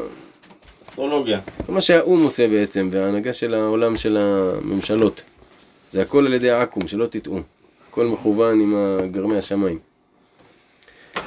אסטרולוגיה. 0.89 1.41
כל 1.67 1.73
מה 1.73 1.81
שהאו"ם 1.81 2.23
עושה 2.23 2.49
בעצם, 2.49 2.89
וההנהגה 2.93 3.33
של 3.33 3.55
העולם 3.55 3.97
של 3.97 4.17
הממשלות. 4.17 5.23
זה 5.91 6.03
הכל 6.03 6.27
על 6.27 6.35
ידי 6.35 6.51
העכו"ם, 6.51 6.89
שלא 6.89 7.07
תטעו. 7.07 7.41
הכל 7.91 8.07
מכוון 8.07 8.61
עם 8.61 8.75
גרמי 9.11 9.39
השמיים. 9.39 9.90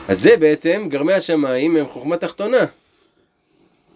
אז 0.07 0.21
זה 0.21 0.37
בעצם, 0.37 0.85
גרמי 0.89 1.13
השמיים 1.13 1.75
הם 1.75 1.87
חוכמה 1.87 2.17
תחתונה. 2.17 2.65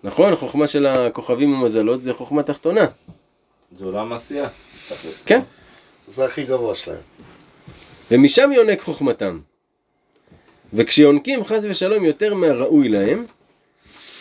נכון? 0.03 0.33
החוכמה 0.33 0.67
של 0.67 0.85
הכוכבים 0.85 1.53
ומזלות 1.53 2.03
זה 2.03 2.13
חוכמה 2.13 2.43
תחתונה. 2.43 2.85
זה 3.77 3.85
עולם 3.85 4.13
עשייה. 4.13 4.47
כן. 5.25 5.41
זה 6.15 6.25
הכי 6.25 6.43
גבוה 6.45 6.75
שלהם. 6.75 6.97
ומשם 8.11 8.51
יונק 8.51 8.81
חוכמתם. 8.81 9.39
וכשיונקים 10.73 11.43
חס 11.45 11.59
ושלום 11.63 12.05
יותר 12.05 12.33
מהראוי 12.33 12.89
להם, 12.89 13.25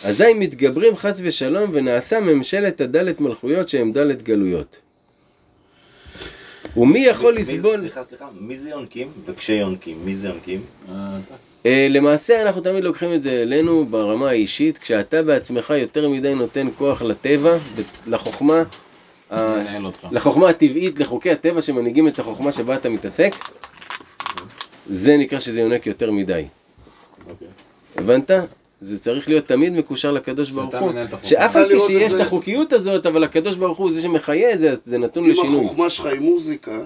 אזי 0.05 0.33
מתגברים 0.33 0.97
חס 0.97 1.19
ושלום 1.23 1.69
ונעשה 1.73 2.19
ממשלת 2.19 2.81
הדלת 2.81 3.19
מלכויות 3.19 3.69
שהם 3.69 3.91
דלת 3.91 4.21
גלויות. 4.21 4.79
ומי 6.77 6.99
יכול 6.99 7.35
מי- 7.35 7.41
לסבול? 7.41 7.79
סליחה, 7.79 8.03
סליחה. 8.03 8.27
מי 8.39 8.57
זה 8.57 8.69
יונקים? 8.69 9.11
וכשיונקים, 9.25 10.05
מי 10.05 10.15
זה 10.15 10.27
יונקים? 10.27 10.61
אה, 11.67 11.87
למעשה 11.89 12.41
אנחנו 12.41 12.61
תמיד 12.61 12.83
לוקחים 12.83 13.13
את 13.13 13.21
זה 13.21 13.41
אלינו 13.41 13.85
ברמה 13.85 14.29
האישית, 14.29 14.77
כשאתה 14.77 15.23
בעצמך 15.23 15.73
יותר 15.77 16.09
מדי 16.09 16.35
נותן 16.35 16.67
כוח 16.77 17.01
לטבע, 17.01 17.57
לחוכמה, 18.07 18.63
ה-. 19.31 19.63
לחוכמה 20.11 20.49
הטבעית, 20.49 20.99
לחוקי 20.99 21.31
הטבע 21.31 21.61
שמנהיגים 21.61 22.07
את 22.07 22.19
החוכמה 22.19 22.51
שבה 22.51 22.75
אתה 22.75 22.89
מתעסק, 22.89 23.35
זה 24.89 25.17
נקרא 25.17 25.39
שזה 25.39 25.61
יונק 25.61 25.87
יותר 25.87 26.11
מדי. 26.11 26.45
אוקיי. 27.29 27.47
הבנת? 27.97 28.31
זה 28.81 28.99
צריך 28.99 29.29
להיות 29.29 29.45
תמיד 29.45 29.73
מקושר 29.73 30.11
לקדוש 30.11 30.49
ברוך 30.49 30.75
הוא. 30.75 30.91
שאף 31.23 31.55
על 31.55 31.69
פי 31.69 31.79
שיש 31.79 32.13
את 32.13 32.19
החוקיות 32.19 32.73
הזאת, 32.73 33.05
אבל 33.05 33.23
הקדוש 33.23 33.55
ברוך 33.55 33.77
הוא 33.77 33.93
זה 33.93 34.01
שמחיה 34.01 34.53
את 34.53 34.59
זה, 34.59 34.75
זה 34.85 34.97
נתון 34.97 35.23
אם 35.23 35.29
לשינוי. 35.31 35.65
החוכמה 35.65 35.89
שלך 35.89 36.05
היא 36.05 36.19
מוזיקה, 36.19 36.79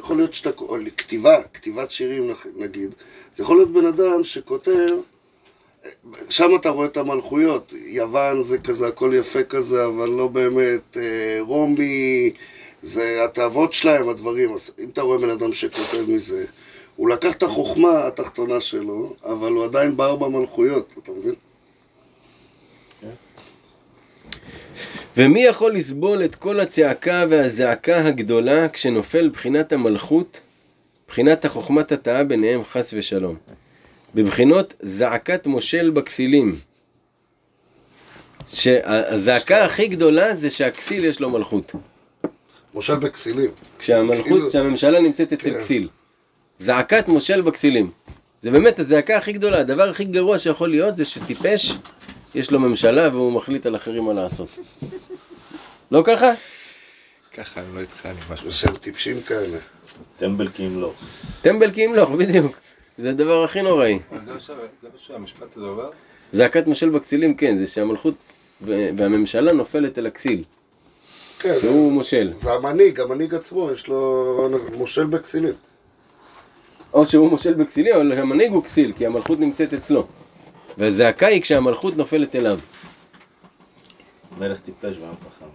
יכול 0.00 0.16
להיות 0.16 0.34
שאתה, 0.34 0.50
או 0.58 0.76
כתיבה, 0.96 1.42
כתיבת 1.54 1.90
שירים 1.90 2.34
נגיד, 2.56 2.94
זה 3.36 3.42
יכול 3.42 3.56
להיות 3.56 3.72
בן 3.72 3.86
אדם 3.86 4.24
שכותב, 4.24 4.96
שם 6.30 6.50
אתה 6.60 6.68
רואה 6.68 6.86
את 6.86 6.96
המלכויות, 6.96 7.72
יוון 7.72 8.42
זה 8.42 8.58
כזה, 8.58 8.86
הכל 8.86 9.12
יפה 9.14 9.42
כזה, 9.42 9.86
אבל 9.86 10.08
לא 10.08 10.28
באמת, 10.28 10.96
אה, 10.96 11.38
רומי, 11.40 12.32
זה 12.82 13.24
התאוות 13.24 13.72
שלהם, 13.72 14.08
הדברים, 14.08 14.52
אז 14.52 14.70
אם 14.78 14.88
אתה 14.92 15.02
רואה 15.02 15.18
בן 15.18 15.30
אדם 15.30 15.52
שכותב 15.52 16.04
מזה, 16.08 16.44
הוא 16.96 17.08
לקח 17.08 17.34
את 17.36 17.42
החוכמה 17.42 18.06
התחתונה 18.06 18.60
שלו, 18.60 19.14
אבל 19.24 19.52
הוא 19.52 19.64
עדיין 19.64 19.96
בארבע 19.96 20.28
מלכויות, 20.28 20.94
אתה 21.02 21.12
מבין? 21.12 21.34
ומי 25.16 25.42
יכול 25.42 25.74
לסבול 25.74 26.24
את 26.24 26.34
כל 26.34 26.60
הצעקה 26.60 27.24
והזעקה 27.30 28.06
הגדולה 28.06 28.68
כשנופל 28.68 29.28
בחינת 29.28 29.72
המלכות, 29.72 30.40
בחינת 31.08 31.44
החוכמת 31.44 31.92
התאה 31.92 32.24
ביניהם 32.24 32.60
חס 32.72 32.94
ושלום. 32.98 33.36
בבחינות 34.14 34.74
זעקת 34.80 35.46
מושל 35.46 35.90
בכסילים. 35.90 36.56
שהזעקה 38.46 39.64
הכי 39.64 39.86
גדולה 39.86 40.34
זה 40.34 40.50
שהכסיל 40.50 41.04
יש 41.04 41.20
לו 41.20 41.30
מלכות. 41.30 41.74
מושל 42.74 42.94
בכסילים. 42.94 43.50
כשהמלכות, 43.78 44.24
כאילו- 44.24 44.48
כשהממשלה 44.48 45.00
נמצאת 45.00 45.32
אצל 45.32 45.50
כן. 45.50 45.58
כסיל. 45.58 45.88
זעקת 46.58 47.08
מושל 47.08 47.40
בכסילים. 47.40 47.90
זה 48.40 48.50
באמת 48.50 48.78
הזעקה 48.78 49.16
הכי 49.16 49.32
גדולה, 49.32 49.60
הדבר 49.60 49.90
הכי 49.90 50.04
גרוע 50.04 50.38
שיכול 50.38 50.68
להיות 50.68 50.96
זה 50.96 51.04
שטיפש, 51.04 51.72
יש 52.34 52.50
לו 52.50 52.60
ממשלה 52.60 53.08
והוא 53.12 53.32
מחליט 53.32 53.66
על 53.66 53.76
אחרים 53.76 54.04
מה 54.04 54.12
לעשות. 54.12 54.48
לא 55.90 56.02
ככה? 56.06 56.32
ככה, 57.34 57.60
אני 57.60 57.74
לא 57.74 57.80
איתך, 57.80 58.06
אני 58.06 58.18
משהו. 58.32 58.52
שהם 58.52 58.76
טיפשים 58.76 59.22
כאלה. 59.22 59.58
טמבל 60.16 60.48
כי 60.48 60.66
אם 60.66 60.80
לא. 60.80 60.92
טמבל 61.42 61.72
כי 61.72 61.80
ימלוך, 61.80 62.10
בדיוק. 62.10 62.56
זה 62.98 63.10
הדבר 63.10 63.44
הכי 63.44 63.62
נוראי. 63.62 63.98
זה 64.24 64.32
מה 64.32 64.38
מה 64.82 64.88
שהמשפט 64.98 65.56
הזה 65.56 65.66
אומר? 65.66 65.90
זעקת 66.32 66.66
מושל 66.66 66.88
בכסילים, 66.88 67.34
כן, 67.34 67.58
זה 67.58 67.66
שהמלכות 67.66 68.14
והממשלה 68.62 69.52
נופלת 69.52 69.98
אל 69.98 70.06
הכסיל, 70.06 70.42
כן, 71.38 71.54
שהוא 71.60 71.92
מושל. 71.92 72.32
זה 72.32 72.52
המנהיג, 72.52 73.00
המנהיג 73.00 73.34
עצמו, 73.34 73.70
יש 73.72 73.88
לו 73.88 74.50
מושל 74.72 75.04
בכסילים. 75.04 75.54
או 76.92 77.06
שהוא 77.06 77.30
מושל 77.30 77.54
בכסילים, 77.54 77.94
אבל 77.94 78.12
המנהיג 78.12 78.52
הוא 78.52 78.64
כסיל, 78.64 78.92
כי 78.98 79.06
המלכות 79.06 79.40
נמצאת 79.40 79.74
אצלו. 79.74 80.06
והזעקה 80.80 81.26
היא 81.26 81.42
כשהמלכות 81.42 81.96
נופלת 81.96 82.36
אליו. 82.36 82.58
מלך 84.38 84.60
טיפש 84.60 84.96
ועם 84.98 85.14
חכם. 85.14 85.46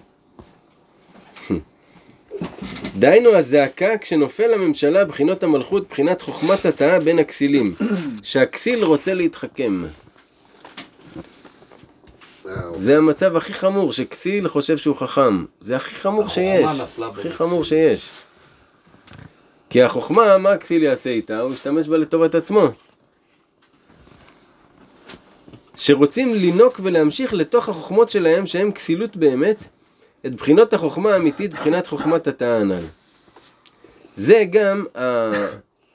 דהיינו 3.00 3.36
הזעקה 3.36 3.98
כשנופל 3.98 4.48
לממשלה 4.48 5.06
בחינות 5.06 5.44
המלכות, 5.44 5.90
בחינת 5.90 6.22
חוכמת 6.22 6.66
התאה 6.66 7.00
בין 7.00 7.20
הכסילים. 7.20 7.76
שהכסיל 8.24 8.84
רוצה 8.84 9.14
להתחכם. 9.14 9.84
זה 12.76 12.98
המצב 12.98 13.36
הכי 13.36 13.54
חמור, 13.54 13.94
שכסיל 13.94 14.48
חושב 14.48 14.78
שהוא 14.78 14.96
חכם. 14.96 15.46
זה 15.62 15.76
הכי 15.76 15.96
חמור 15.96 16.28
שיש. 16.28 16.66
הכי. 17.12 17.30
חמור 17.30 17.64
שיש. 17.64 18.10
כי 19.70 19.84
החוכמה, 19.84 20.38
מה 20.38 20.52
הכסיל 20.52 20.84
יעשה 20.84 21.10
איתה? 21.10 21.40
הוא 21.40 21.54
ישתמש 21.54 21.88
בה 21.88 21.98
לטובת 21.98 22.36
עצמו. 22.36 22.70
שרוצים 25.76 26.34
לינוק 26.34 26.80
ולהמשיך 26.84 27.34
לתוך 27.34 27.70
החוכמות 27.70 28.10
שלהם, 28.10 28.46
שהם 28.46 28.72
כסילות 28.72 29.16
באמת, 29.16 29.58
את 30.26 30.36
בחינות 30.36 30.74
החוכמה 30.74 31.14
האמיתית, 31.14 31.54
בחינת 31.54 31.88
חוכמת 31.88 32.28
התאה 32.28 32.58
הנ"ל. 32.58 32.84
זה 34.16 34.44
גם. 34.52 34.86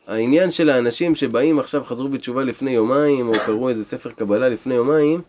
העניין 0.07 0.51
של 0.51 0.71
האנשים 0.71 1.15
שבאים 1.15 1.59
עכשיו, 1.59 1.85
חזרו 1.85 2.09
בתשובה 2.09 2.45
לפני 2.45 2.71
יומיים, 2.71 3.29
או 3.29 3.33
קראו 3.47 3.69
איזה 3.69 3.85
ספר 3.85 4.11
קבלה 4.11 4.49
לפני 4.49 4.75
יומיים, 4.75 5.21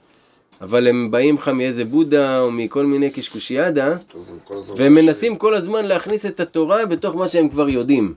אבל 0.62 0.88
הם 0.88 1.12
באים 1.12 1.36
לך 1.36 1.48
מאיזה 1.48 1.86
בודה, 1.86 2.40
או 2.40 2.52
מכל 2.52 2.86
מיני 2.86 3.12
קשקושיאדה, 3.12 3.96
והם 4.78 4.94
מנסים 4.94 5.36
כל 5.36 5.56
הזמן 5.56 5.86
להכניס 5.86 6.26
את 6.26 6.40
התורה 6.40 6.86
בתוך 6.86 7.16
מה 7.16 7.28
שהם 7.28 7.50
כבר 7.50 7.70
יודעים. 7.70 8.14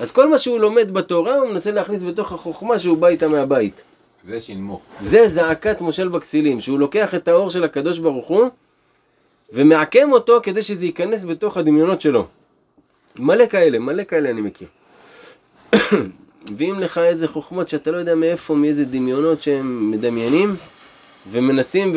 אז 0.00 0.12
כל 0.12 0.30
מה 0.30 0.38
שהוא 0.38 0.60
לומד 0.60 0.94
בתורה, 0.94 1.36
הוא 1.36 1.48
מנסה 1.48 1.70
להכניס 1.70 2.02
בתוך 2.02 2.32
החוכמה 2.32 2.78
שהוא 2.78 2.98
בא 2.98 3.08
איתה 3.08 3.28
מהבית. 3.28 3.80
זה 4.24 4.40
שינמוך. 4.40 4.82
זה 5.02 5.28
זעקת 5.28 5.80
מושל 5.80 6.08
בכסילים, 6.08 6.60
שהוא 6.60 6.78
לוקח 6.78 7.14
את 7.14 7.28
האור 7.28 7.50
של 7.50 7.64
הקדוש 7.64 7.98
ברוך 7.98 8.26
הוא 8.26 8.48
ומעקם 9.52 10.12
אותו 10.12 10.40
כדי 10.42 10.62
שזה 10.62 10.84
ייכנס 10.84 11.24
בתוך 11.24 11.56
הדמיונות 11.56 12.00
שלו. 12.00 12.26
מלא 13.16 13.46
כאלה, 13.46 13.78
מלא 13.78 14.04
כאלה 14.04 14.30
אני 14.30 14.40
מכיר. 14.40 14.68
מביאים 16.50 16.80
לך 16.80 16.98
איזה 16.98 17.28
חוכמות 17.28 17.68
שאתה 17.68 17.90
לא 17.90 17.96
יודע 17.96 18.14
מאיפה, 18.14 18.54
מאיזה 18.54 18.84
דמיונות 18.84 19.42
שהם 19.42 19.90
מדמיינים, 19.90 20.56
ומנסים 21.30 21.92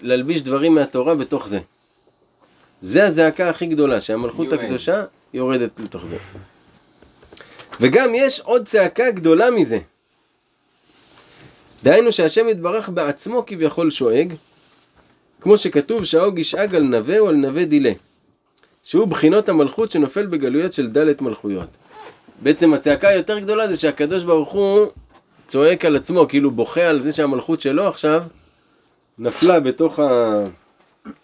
להלביש 0.00 0.42
דברים 0.42 0.74
מהתורה 0.74 1.14
בתוך 1.14 1.48
זה. 1.48 1.58
זה 2.80 3.04
הזעקה 3.04 3.48
הכי 3.48 3.66
גדולה, 3.66 4.00
שהמלכות. 4.00 4.52
הקדושה 4.52 5.02
יורדת 5.34 5.80
לתוך 5.80 6.06
זה. 6.06 6.16
וגם 7.80 8.14
יש 8.14 8.40
עוד 8.40 8.66
צעקה 8.66 9.10
גדולה 9.10 9.50
מזה. 9.50 9.78
דהיינו 11.84 12.12
שהשם 12.12 12.48
יתברך 12.48 12.88
בעצמו 12.88 13.46
כביכול 13.46 13.90
שואג, 13.90 14.34
כמו 15.40 15.58
שכתוב 15.58 16.04
שההוג 16.04 16.38
ישאג 16.38 16.74
על 16.74 16.82
נווה 16.82 17.18
או 17.18 17.28
על 17.28 17.34
נווה 17.34 17.64
דילה, 17.64 17.92
שהוא 18.82 19.08
בחינות 19.08 19.48
המלכות 19.48 19.90
שנופל 19.90 20.26
בגלויות 20.26 20.72
של 20.72 20.88
דלת 20.88 21.20
מלכויות. 21.20 21.68
בעצם 22.42 22.74
הצעקה 22.74 23.08
היותר 23.08 23.38
גדולה 23.38 23.68
זה 23.68 23.76
שהקדוש 23.76 24.22
ברוך 24.22 24.52
הוא 24.52 24.86
צועק 25.46 25.84
על 25.84 25.96
עצמו, 25.96 26.28
כאילו 26.28 26.50
בוכה 26.50 26.80
על 26.86 27.02
זה 27.02 27.12
שהמלכות 27.12 27.60
שלו 27.60 27.88
עכשיו 27.88 28.22
נפלה 29.18 29.60
בתוך, 29.60 29.98
ה... 29.98 30.44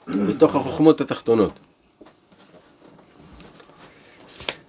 בתוך 0.09 0.57
החוכמות 0.57 1.01
התחתונות. 1.01 1.53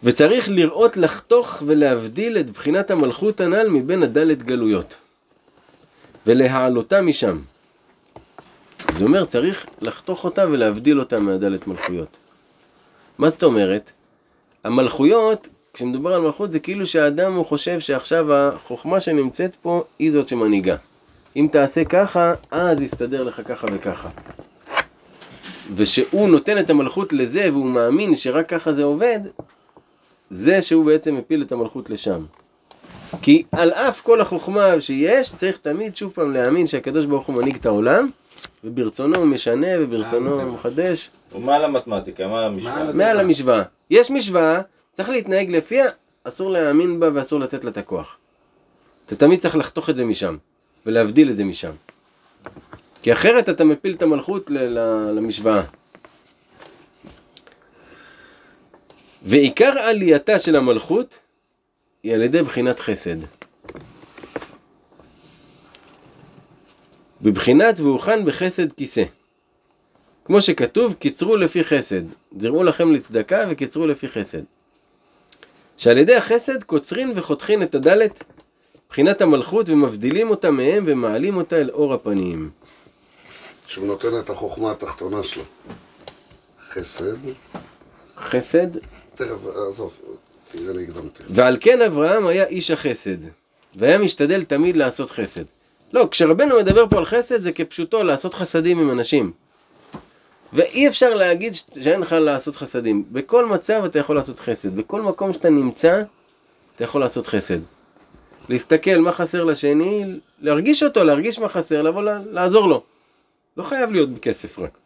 וצריך 0.03 0.49
לראות 0.49 0.97
לחתוך 0.97 1.63
ולהבדיל 1.65 2.37
את 2.37 2.49
בחינת 2.49 2.91
המלכות 2.91 3.41
הנ"ל 3.41 3.67
מבין 3.67 4.03
הדלת 4.03 4.43
גלויות. 4.43 4.95
ולהעלותה 6.25 7.01
משם. 7.01 7.39
זה 8.93 9.03
אומר, 9.03 9.25
צריך 9.25 9.65
לחתוך 9.81 10.23
אותה 10.23 10.47
ולהבדיל 10.47 10.99
אותה 10.99 11.19
מהדלת 11.19 11.67
מלכויות. 11.67 12.17
מה 13.17 13.29
זאת 13.29 13.43
אומרת? 13.43 13.91
המלכויות, 14.63 15.47
כשמדובר 15.73 16.13
על 16.13 16.21
מלכות, 16.21 16.51
זה 16.51 16.59
כאילו 16.59 16.87
שהאדם 16.87 17.33
הוא 17.33 17.45
חושב 17.45 17.79
שעכשיו 17.79 18.33
החוכמה 18.33 18.99
שנמצאת 18.99 19.55
פה 19.61 19.83
היא 19.99 20.11
זאת 20.11 20.29
שמנהיגה. 20.29 20.75
אם 21.35 21.47
תעשה 21.51 21.85
ככה, 21.85 22.33
אז 22.51 22.81
יסתדר 22.81 23.21
לך 23.21 23.41
ככה 23.47 23.67
וככה. 23.73 24.09
ושהוא 25.75 26.29
נותן 26.29 26.59
את 26.59 26.69
המלכות 26.69 27.13
לזה 27.13 27.49
והוא 27.51 27.65
מאמין 27.65 28.15
שרק 28.15 28.49
ככה 28.49 28.73
זה 28.73 28.83
עובד, 28.83 29.19
זה 30.29 30.61
שהוא 30.61 30.85
בעצם 30.85 31.15
מפיל 31.15 31.41
את 31.41 31.51
המלכות 31.51 31.89
לשם. 31.89 32.25
כי 33.21 33.43
על 33.51 33.71
אף 33.71 34.01
כל 34.01 34.21
החוכמה 34.21 34.81
שיש, 34.81 35.31
צריך 35.35 35.57
תמיד 35.57 35.95
שוב 35.95 36.11
פעם 36.11 36.33
להאמין 36.33 36.67
שהקדוש 36.67 37.05
ברוך 37.05 37.27
הוא 37.27 37.35
מנהיג 37.35 37.55
את 37.55 37.65
העולם, 37.65 38.09
וברצונו 38.63 39.17
הוא 39.17 39.25
משנה 39.25 39.67
וברצונו 39.79 40.41
הוא 40.41 40.53
מחדש, 40.53 41.09
הוא 41.31 41.41
מעל 41.41 41.65
המתמטיקה, 41.65 42.27
מעל 42.27 42.43
המשוואה. 42.43 42.93
מעל 42.93 43.19
המשוואה. 43.19 43.63
יש 43.89 44.11
משוואה, 44.11 44.61
צריך 44.93 45.09
להתנהג 45.09 45.51
לפיה, 45.51 45.85
אסור 46.23 46.51
להאמין 46.51 46.99
בה 46.99 47.09
ואסור 47.13 47.39
לתת 47.39 47.63
לה 47.63 47.71
את 47.71 47.77
הכוח. 47.77 48.17
אתה 49.05 49.15
תמיד 49.15 49.39
צריך 49.39 49.55
לחתוך 49.55 49.89
את 49.89 49.95
זה 49.95 50.05
משם, 50.05 50.37
ולהבדיל 50.85 51.29
את 51.29 51.37
זה 51.37 51.43
משם. 51.43 51.71
כי 53.01 53.13
אחרת 53.13 53.49
אתה 53.49 53.63
מפיל 53.63 53.93
את 53.93 54.01
המלכות 54.01 54.49
למשוואה. 55.15 55.61
ועיקר 59.23 59.79
עלייתה 59.79 60.39
של 60.39 60.55
המלכות 60.55 61.19
היא 62.03 62.13
על 62.13 62.21
ידי 62.21 62.43
בחינת 62.43 62.79
חסד. 62.79 63.17
בבחינת 67.21 67.79
והוכן 67.79 68.25
בחסד 68.25 68.71
כיסא. 68.71 69.03
כמו 70.25 70.41
שכתוב, 70.41 70.93
קיצרו 70.93 71.37
לפי 71.37 71.63
חסד. 71.63 72.01
זרעו 72.39 72.63
לכם 72.63 72.93
לצדקה 72.93 73.45
וקיצרו 73.49 73.87
לפי 73.87 74.07
חסד. 74.07 74.41
שעל 75.77 75.97
ידי 75.97 76.15
החסד 76.15 76.63
קוצרין 76.63 77.11
וחותכין 77.15 77.63
את 77.63 77.75
הדלת, 77.75 78.23
בחינת 78.89 79.21
המלכות, 79.21 79.69
ומבדילים 79.69 80.29
אותה 80.29 80.51
מהם 80.51 80.83
ומעלים 80.87 81.37
אותה 81.37 81.55
אל 81.55 81.69
אור 81.69 81.93
הפנים. 81.93 82.49
שהוא 83.67 83.87
נותן 83.87 84.19
את 84.19 84.29
החוכמה 84.29 84.71
התחתונה 84.71 85.23
שלו. 85.23 85.43
חסד, 86.71 87.17
חסד, 88.17 88.67
תכף, 89.15 89.37
עזוב. 89.67 89.99
ועל 91.29 91.57
כן 91.59 91.81
אברהם 91.81 92.27
היה 92.27 92.45
איש 92.45 92.71
החסד, 92.71 93.17
והיה 93.75 93.97
משתדל 93.97 94.43
תמיד 94.43 94.75
לעשות 94.75 95.11
חסד. 95.11 95.43
לא, 95.93 96.07
כשרבנו 96.11 96.57
מדבר 96.57 96.85
פה 96.89 96.97
על 96.97 97.05
חסד 97.05 97.41
זה 97.41 97.51
כפשוטו 97.51 98.03
לעשות 98.03 98.33
חסדים 98.33 98.79
עם 98.79 98.91
אנשים. 98.91 99.31
ואי 100.53 100.87
אפשר 100.87 101.13
להגיד 101.15 101.55
ש- 101.55 101.63
שאין 101.83 101.99
לך 101.99 102.11
לעשות 102.11 102.55
חסדים. 102.55 103.03
בכל 103.11 103.45
מצב 103.45 103.81
אתה 103.85 103.99
יכול 103.99 104.15
לעשות 104.15 104.39
חסד. 104.39 104.75
בכל 104.75 105.01
מקום 105.01 105.33
שאתה 105.33 105.49
נמצא, 105.49 106.01
אתה 106.75 106.83
יכול 106.83 107.01
לעשות 107.01 107.27
חסד. 107.27 107.59
להסתכל 108.49 108.97
מה 108.97 109.11
חסר 109.11 109.43
לשני, 109.43 110.05
להרגיש 110.41 110.83
אותו, 110.83 111.03
להרגיש 111.03 111.39
מה 111.39 111.49
חסר, 111.49 111.81
לבוא 111.81 112.01
לעזור 112.31 112.67
לו. 112.67 112.83
לא 113.57 113.63
חייב 113.63 113.91
להיות 113.91 114.09
בכסף 114.09 114.59
רק. 114.59 114.77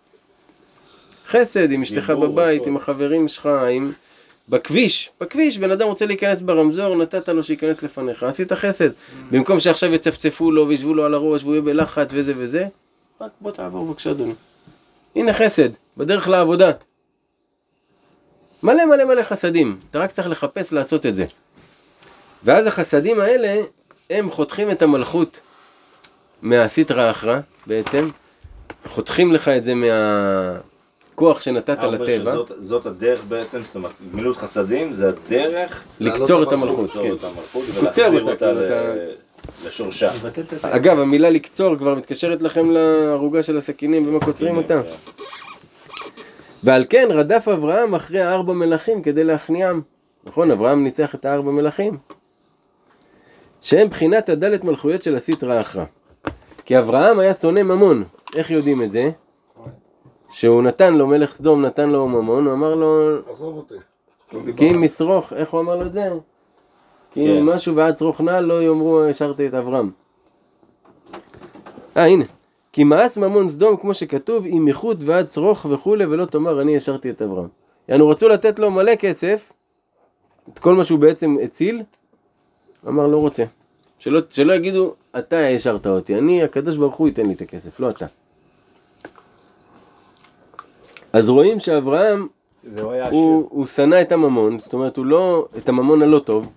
חסד 1.27 1.71
עם 1.71 1.81
אשתך 1.81 2.09
בבית. 2.09 2.67
עם 2.67 2.77
החברים 2.77 3.27
שלך, 3.27 3.49
עם... 3.71 3.91
בכביש, 4.49 5.11
בכביש, 5.21 5.57
בן 5.57 5.71
אדם 5.71 5.87
רוצה 5.87 6.05
להיכנס 6.05 6.41
ברמזור, 6.41 6.95
נתת 6.95 7.29
לו 7.29 7.43
שייכנס 7.43 7.83
לפניך, 7.83 8.23
עשית 8.23 8.53
חסד. 8.53 8.89
במקום 9.31 9.59
שעכשיו 9.59 9.93
יצפצפו 9.93 10.51
לו 10.51 10.67
וישבו 10.67 10.93
לו 10.93 11.05
על 11.05 11.13
הראש 11.13 11.43
והוא 11.43 11.53
יהיה 11.53 11.61
בלחץ 11.61 12.09
וזה 12.11 12.33
וזה, 12.37 12.67
רק 13.21 13.31
בוא 13.41 13.51
תעבור 13.51 13.85
בבקשה 13.85 14.11
אדוני. 14.11 14.33
הנה 15.15 15.33
חסד, 15.33 15.69
בדרך 15.97 16.27
לעבודה. 16.27 16.71
מלא 18.63 18.85
מלא 18.85 19.05
מלא 19.05 19.23
חסדים, 19.23 19.79
אתה 19.89 19.99
רק 19.99 20.11
צריך 20.11 20.27
לחפש 20.27 20.73
לעשות 20.73 21.05
את 21.05 21.15
זה. 21.15 21.25
ואז 22.43 22.67
החסדים 22.67 23.19
האלה 23.19 23.61
הם 24.09 24.31
חותכים 24.31 24.71
את 24.71 24.81
המלכות 24.81 25.39
מהסטרא 26.41 27.11
אחרא 27.11 27.39
בעצם, 27.67 28.09
חותכים 28.87 29.33
לך 29.33 29.47
את 29.47 29.63
זה 29.63 29.73
מהכוח 31.13 31.41
שנתת 31.41 31.69
ארבע 31.79 31.97
לטבע, 31.97 32.31
שזאת- 32.31 32.51
זאת 32.59 32.85
הדרך 32.85 33.23
בעצם, 33.23 33.61
זאת 33.61 33.75
אומרת, 33.75 33.91
גמילות 34.11 34.37
חסדים 34.37 34.93
זה 34.93 35.09
הדרך 35.09 35.83
לקצור 35.99 36.43
את 36.43 36.51
המלכות, 36.51 36.91
כן. 36.91 36.99
את 37.13 37.23
המלכות 37.23 37.63
ולהחזיר 37.79 38.29
אותה, 38.29 38.51
אתה- 38.65 38.93
לשורשה. 39.67 40.11
אגב, 40.61 40.99
המילה 40.99 41.29
לקצור 41.29 41.75
כבר 41.77 41.95
מתקשרת 41.95 42.41
לכם 42.41 42.71
לערוגה 42.71 43.43
של 43.43 43.57
הסכינים 43.57 44.07
ומה 44.07 44.19
קוצרים 44.19 44.57
אותה. 44.57 44.81
ועל 46.63 46.85
כן 46.89 47.07
רדף 47.11 47.47
אברהם 47.47 47.95
אחרי 47.95 48.21
הארבע 48.21 48.53
מלכים 48.53 49.01
כדי 49.01 49.23
להכניעם. 49.23 49.81
נכון, 50.23 50.51
אברהם 50.51 50.83
ניצח 50.83 51.15
את 51.15 51.25
הארבע 51.25 51.51
מלכים. 51.51 51.97
שהם 53.61 53.89
בחינת 53.89 54.29
הדלת 54.29 54.63
מלכויות 54.63 55.03
של 55.03 55.15
הסטרא 55.15 55.59
אחרא. 55.61 55.83
כי 56.65 56.79
אברהם 56.79 57.19
היה 57.19 57.33
שונא 57.33 57.63
ממון. 57.63 58.03
איך 58.35 58.51
יודעים 58.51 58.83
את 58.83 58.91
זה? 58.91 59.09
שהוא 60.33 60.61
נתן 60.61 60.93
לו, 60.93 61.07
מלך 61.07 61.33
סדום 61.33 61.65
נתן 61.65 61.89
לו 61.89 62.07
ממון, 62.07 62.45
הוא 62.45 62.53
אמר 62.53 62.75
לו, 62.75 63.17
עזוב 63.31 63.57
אותי. 63.57 63.73
כי 64.57 64.69
אם 64.69 64.81
משרוך, 64.81 65.33
איך 65.33 65.51
הוא 65.51 65.61
אמר 65.61 65.75
לו 65.75 65.85
את 65.85 65.93
זה? 65.93 66.09
כי 67.11 67.21
אם 67.21 67.25
כן. 67.25 67.43
משהו 67.43 67.75
ועד 67.75 67.97
שרוך 67.97 68.21
נעל 68.21 68.45
לא 68.45 68.63
יאמרו 68.63 69.03
השארתי 69.03 69.47
את 69.47 69.53
אברהם. 69.53 69.91
אה 71.97 72.05
הנה, 72.05 72.25
כי 72.71 72.83
מאס 72.83 73.17
ממון 73.17 73.49
סדום 73.49 73.77
כמו 73.77 73.93
שכתוב 73.93 74.45
אם 74.45 74.67
איכות 74.67 74.97
ועד 74.99 75.29
שרוך 75.29 75.65
וכולי 75.69 76.05
ולא 76.05 76.25
תאמר 76.25 76.61
אני 76.61 76.77
השארתי 76.77 77.09
את 77.09 77.21
אברהם. 77.21 77.47
יענו 77.89 78.09
רצו 78.09 78.29
לתת 78.29 78.59
לו 78.59 78.71
מלא 78.71 78.95
כסף, 78.95 79.53
את 80.53 80.59
כל 80.59 80.75
מה 80.75 80.83
שהוא 80.83 80.99
בעצם 80.99 81.37
הציל, 81.43 81.81
אמר 82.87 83.07
לא 83.07 83.17
רוצה. 83.17 83.43
שלא, 83.97 84.19
שלא 84.29 84.53
יגידו 84.53 84.93
אתה 85.17 85.47
השארת 85.47 85.87
אותי, 85.87 86.17
אני 86.17 86.43
הקדוש 86.43 86.77
ברוך 86.77 86.95
הוא 86.95 87.07
ייתן 87.07 87.27
לי 87.27 87.33
את 87.33 87.41
הכסף, 87.41 87.79
לא 87.79 87.89
אתה. 87.89 88.05
אז 91.13 91.29
רואים 91.29 91.59
שאברהם 91.59 92.27
השיר. 92.63 92.83
הוא, 93.11 93.47
הוא 93.49 93.65
שנא 93.65 94.01
את 94.01 94.11
הממון, 94.11 94.59
זאת 94.59 94.73
אומרת 94.73 94.97
הוא 94.97 95.05
לא, 95.05 95.47
את 95.57 95.69
הממון 95.69 96.01
הלא 96.01 96.19
טוב, 96.19 96.51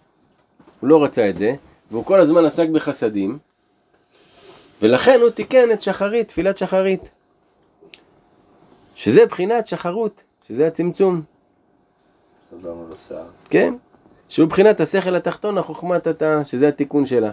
הוא 0.80 0.88
לא 0.88 1.04
רצה 1.04 1.28
את 1.28 1.36
זה, 1.36 1.54
והוא 1.90 2.04
כל 2.04 2.20
הזמן 2.20 2.44
עסק 2.44 2.68
בחסדים, 2.68 3.38
ולכן 4.82 5.20
הוא 5.22 5.30
תיקן 5.30 5.72
את 5.72 5.82
שחרית, 5.82 6.28
תפילת 6.28 6.58
שחרית. 6.58 7.00
שזה 8.94 9.26
בחינת 9.26 9.66
שחרות, 9.66 10.22
שזה 10.48 10.66
הצמצום, 10.66 11.22
חזרנו 12.50 12.88
לשיער. 12.92 13.26
כן? 13.50 13.74
שהוא 14.28 14.48
בחינת 14.48 14.80
השכל 14.80 15.16
התחתון, 15.16 15.58
החוכמת 15.58 16.06
התא, 16.06 16.44
שזה 16.44 16.68
התיקון 16.68 17.06
שלה. 17.06 17.30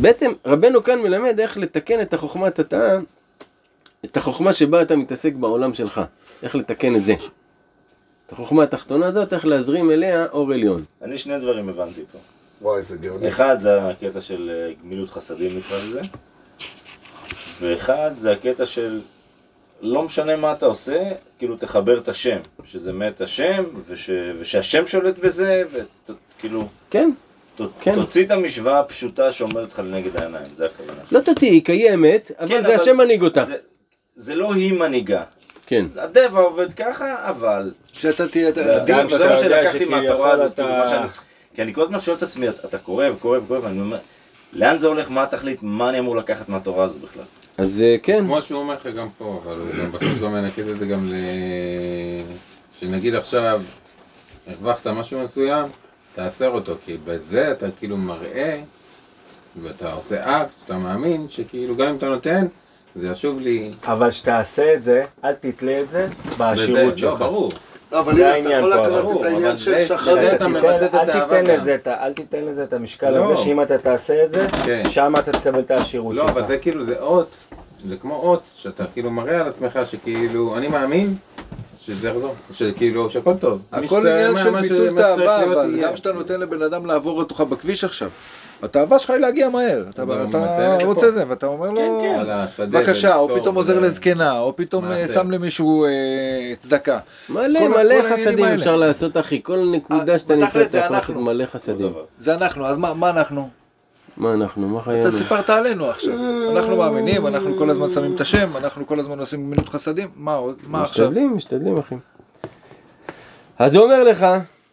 בעצם 0.00 0.32
רבנו 0.46 0.82
כאן 0.82 0.98
מלמד 0.98 1.40
איך 1.40 1.58
לתקן 1.58 2.00
את 2.00 2.14
החוכמת 2.14 2.58
התא, 2.58 2.98
את 4.04 4.16
החוכמה 4.16 4.52
שבה 4.52 4.82
אתה 4.82 4.96
מתעסק 4.96 5.32
בעולם 5.32 5.74
שלך, 5.74 6.00
איך 6.42 6.54
לתקן 6.54 6.96
את 6.96 7.04
זה. 7.04 7.14
את 8.26 8.32
החוכמה 8.32 8.62
התחתונה 8.62 9.06
הזאת, 9.06 9.32
איך 9.32 9.46
להזרים 9.46 9.90
אליה 9.90 10.26
אור 10.32 10.52
עליון. 10.52 10.84
אני 11.02 11.18
שני 11.18 11.38
דברים 11.38 11.68
הבנתי 11.68 12.00
פה. 12.12 12.18
וואי, 12.62 12.82
זה 12.82 12.96
גאוני. 12.96 13.28
אחד 13.28 13.56
זה 13.58 13.88
הקטע 13.88 14.20
של 14.20 14.50
אה, 14.50 14.72
גמילות 14.82 15.10
חסדים 15.10 15.58
נקרא 15.58 15.78
לזה, 15.78 16.00
ואחד 17.60 18.10
זה 18.16 18.32
הקטע 18.32 18.66
של 18.66 19.00
לא 19.80 20.02
משנה 20.02 20.36
מה 20.36 20.52
אתה 20.52 20.66
עושה, 20.66 21.10
כאילו 21.38 21.56
תחבר 21.56 21.98
את 21.98 22.08
השם, 22.08 22.38
שזה 22.64 22.92
מת 22.92 23.20
השם, 23.20 23.64
וש, 23.88 24.10
ושהשם 24.38 24.86
שולט 24.86 25.18
בזה, 25.18 25.62
וכאילו, 25.72 26.68
כן? 26.90 27.10
ת, 27.56 27.60
כן. 27.80 27.94
תוציא 27.94 28.26
את 28.26 28.30
המשוואה 28.30 28.80
הפשוטה 28.80 29.32
שעומדת 29.32 29.72
לך 29.72 29.78
לנגד 29.78 30.20
העיניים, 30.20 30.46
זה 30.56 30.66
הכוונה. 30.66 31.00
לא 31.12 31.20
תוציא, 31.20 31.50
היא 31.50 31.64
קיימת, 31.64 32.30
אבל 32.38 32.48
כן, 32.48 32.62
זה 32.62 32.68
אבל 32.68 32.74
השם 32.74 32.96
מנהיג 32.96 33.22
אותה. 33.22 33.44
זה, 33.44 33.56
זה 34.16 34.34
לא 34.34 34.54
היא 34.54 34.72
מנהיגה. 34.72 35.22
כן. 35.66 35.86
הטבע 35.96 36.40
עובד 36.40 36.72
ככה, 36.72 37.28
אבל... 37.30 37.72
שאתה 37.92 38.28
תהיה... 38.28 38.48
אני 38.48 39.16
זה 39.18 39.28
מה 39.28 39.36
שלקחתי 39.36 39.84
מהתורה 39.84 40.30
הזאת, 40.32 40.52
אתה- 40.52 40.62
כאילו, 40.62 40.78
מה 40.78 40.88
שאני... 40.88 41.06
כי 41.54 41.62
אני 41.62 41.74
כל 41.74 41.82
הזמן 41.82 42.00
שואל 42.00 42.16
את 42.16 42.22
עצמי, 42.22 42.48
אתה 42.48 42.78
קורא 42.78 43.06
וקורא 43.08 43.38
וקורא, 43.38 43.58
ואני 43.62 43.80
אומר, 43.80 43.98
לאן 44.52 44.78
זה 44.78 44.86
הולך, 44.86 45.10
מה 45.10 45.22
התכלית, 45.22 45.58
מה 45.62 45.88
אני 45.90 45.98
אמור 45.98 46.16
לקחת 46.16 46.48
מהתורה 46.48 46.84
הזאת 46.84 47.00
בכלל? 47.00 47.22
אז 47.58 47.82
אה, 47.82 47.96
כן, 48.02 48.18
כמו 48.26 48.42
שהוא 48.42 48.60
אומר 48.60 48.74
לך 48.74 48.86
גם 48.86 49.08
פה, 49.18 49.40
אבל 49.44 49.54
גם 49.82 49.92
בסוף 49.92 50.22
גם 50.22 50.32
מנקד 50.32 50.68
את 50.68 50.78
זה 50.78 50.86
גם 50.86 51.04
ל... 51.12 51.14
שנגיד 52.80 53.14
עכשיו 53.14 53.60
הרווחת 54.46 54.86
משהו 54.86 55.24
מסוים, 55.24 55.68
תאסר 56.14 56.48
אותו, 56.48 56.74
כי 56.84 56.96
בזה 57.04 57.50
אתה 57.52 57.66
כאילו 57.78 57.96
מראה, 57.96 58.60
ואתה 59.62 59.92
עושה 59.92 60.42
אקט, 60.42 60.50
שאתה 60.60 60.76
מאמין, 60.76 61.28
שכאילו 61.28 61.76
גם 61.76 61.88
אם 61.88 61.96
אתה 61.96 62.08
נותן, 62.08 62.46
זה 62.96 63.08
ישוב 63.08 63.40
לי... 63.40 63.72
אבל 63.86 64.10
שתעשה 64.10 64.74
את 64.74 64.84
זה, 64.84 65.04
אל 65.24 65.32
תתלה 65.32 65.80
את 65.80 65.90
זה 65.90 66.06
בעשירות 66.38 66.78
בזה, 66.80 66.90
לא, 66.90 66.96
שלך. 66.96 67.18
ברור. 67.18 67.50
לא, 67.92 68.00
אבל 68.00 68.12
אם 68.22 68.46
אתה 68.46 68.52
יכול 68.52 68.72
ברור, 69.00 69.20
את 69.20 69.26
העניין 69.26 69.58
של 69.58 69.74
את 69.74 69.90
אל 70.94 71.12
תיתן. 71.12 71.46
לזה 71.46 71.74
את 71.74 71.86
ה- 71.86 72.06
אל 72.06 72.12
תיתן 72.12 72.44
לזה 72.44 72.64
את 72.64 72.72
המשקל 72.72 73.10
לא. 73.10 73.24
הזה, 73.24 73.36
שאם 73.42 73.62
אתה 73.62 73.78
תעשה 73.78 74.24
את 74.24 74.30
זה, 74.30 74.46
כן. 74.64 74.82
שם 74.90 75.14
אתה 75.18 75.32
תקבל 75.32 75.60
את 75.60 75.70
העשירות 75.70 76.14
לא, 76.14 76.22
שלך. 76.26 76.30
אבל 76.36 76.46
זה 76.46 76.58
כאילו, 76.58 76.84
זה 76.84 77.00
אות, 77.00 77.28
זה 77.88 77.96
כמו 77.96 78.14
אות, 78.16 78.42
שאתה 78.54 78.84
כאילו 78.92 79.10
מראה 79.10 79.40
על 79.40 79.48
עצמך 79.48 79.78
שכאילו, 79.84 80.56
אני 80.56 80.68
מאמין 80.68 81.14
שזה 81.86 82.08
יחזור, 82.08 82.34
שכאילו, 82.52 83.10
שהכל 83.10 83.34
טוב. 83.34 83.60
הכל 83.72 83.86
שאתה- 83.86 84.14
עניין 84.14 84.36
של 84.36 84.60
ביטול 84.60 84.96
תאווה, 84.96 85.44
אבל. 85.44 85.80
גם 85.82 85.92
כשאתה 85.94 86.12
נותן 86.12 86.40
לבן 86.40 86.62
אדם 86.62 86.86
לעבור 86.86 87.18
אותך 87.18 87.40
בכביש 87.40 87.84
עכשיו. 87.84 88.08
התאווה 88.62 88.98
שלך 88.98 89.10
היא 89.10 89.18
להגיע 89.18 89.48
מהר. 89.48 89.84
אתה 89.90 90.02
אתה 90.30 90.78
רוצה. 90.84 91.10
זה, 91.10 91.24
ואתה 91.28 91.46
אומר 91.46 91.70
לו, 91.70 92.04
על 92.20 92.30
השדה 92.30 92.80
בבקשה, 92.80 93.16
או 93.16 93.40
פתאום 93.40 93.54
עוזר 93.54 93.78
לזקנה, 93.80 94.40
או 94.40 94.56
פתאום 94.56 94.84
אה, 94.84 94.88
מעשה. 94.88 95.14
שם 95.14 95.30
למישהו 95.30 95.84
אה, 95.84 95.90
צדקה. 96.58 96.98
מלא 97.28 97.58
כל- 97.60 97.68
מלא 97.68 97.94
חסדים. 98.12 98.44
אפשר 98.44 98.76
לעשות 98.76 99.16
אחי, 99.16 99.40
כל 99.42 99.68
נקודה 99.72 100.12
אה, 100.12 100.18
שאתה 100.18 100.34
נמצא 100.36 100.48
אתה 100.60 100.64
זה 100.64 100.78
יכול 100.78 100.96
לעשות 100.96 101.10
אנחנו. 101.10 101.24
מלא 101.24 101.44
חסדים. 101.52 101.92
זה 102.18 102.34
אנחנו, 102.34 102.66
אז 102.66 102.78
מה 102.78 102.94
מה 102.94 103.10
אנחנו? 103.10 103.48
מה 104.16 104.32
אנחנו, 104.32 104.68
מה 104.68 104.78
אתה 104.78 104.84
חיינו? 104.84 105.12
סיפרת 105.12 105.50
עלינו 105.50 105.86
עכשיו. 105.86 106.14
אנחנו 106.56 106.76
מאמינים, 106.76 107.26
אנחנו 107.26 107.56
כל 107.58 107.70
הזמן 107.70 107.88
שמים 107.88 108.14
את 108.14 108.20
השם, 108.20 108.56
אנחנו 108.56 108.86
כל 108.86 109.00
הזמן 109.00 109.20
עושים 109.20 109.46
גמילות 109.46 109.68
חסדים, 109.68 110.08
מה 110.16 110.34
עוד? 110.34 110.56
מה 110.66 110.82
עכשיו? 110.82 111.06
משתדלים, 111.06 111.36
משתדלים 111.36 111.76
אחי. 111.76 111.94
אז 113.58 113.74
הוא 113.74 113.84
אומר 113.84 114.02
לך, 114.02 114.26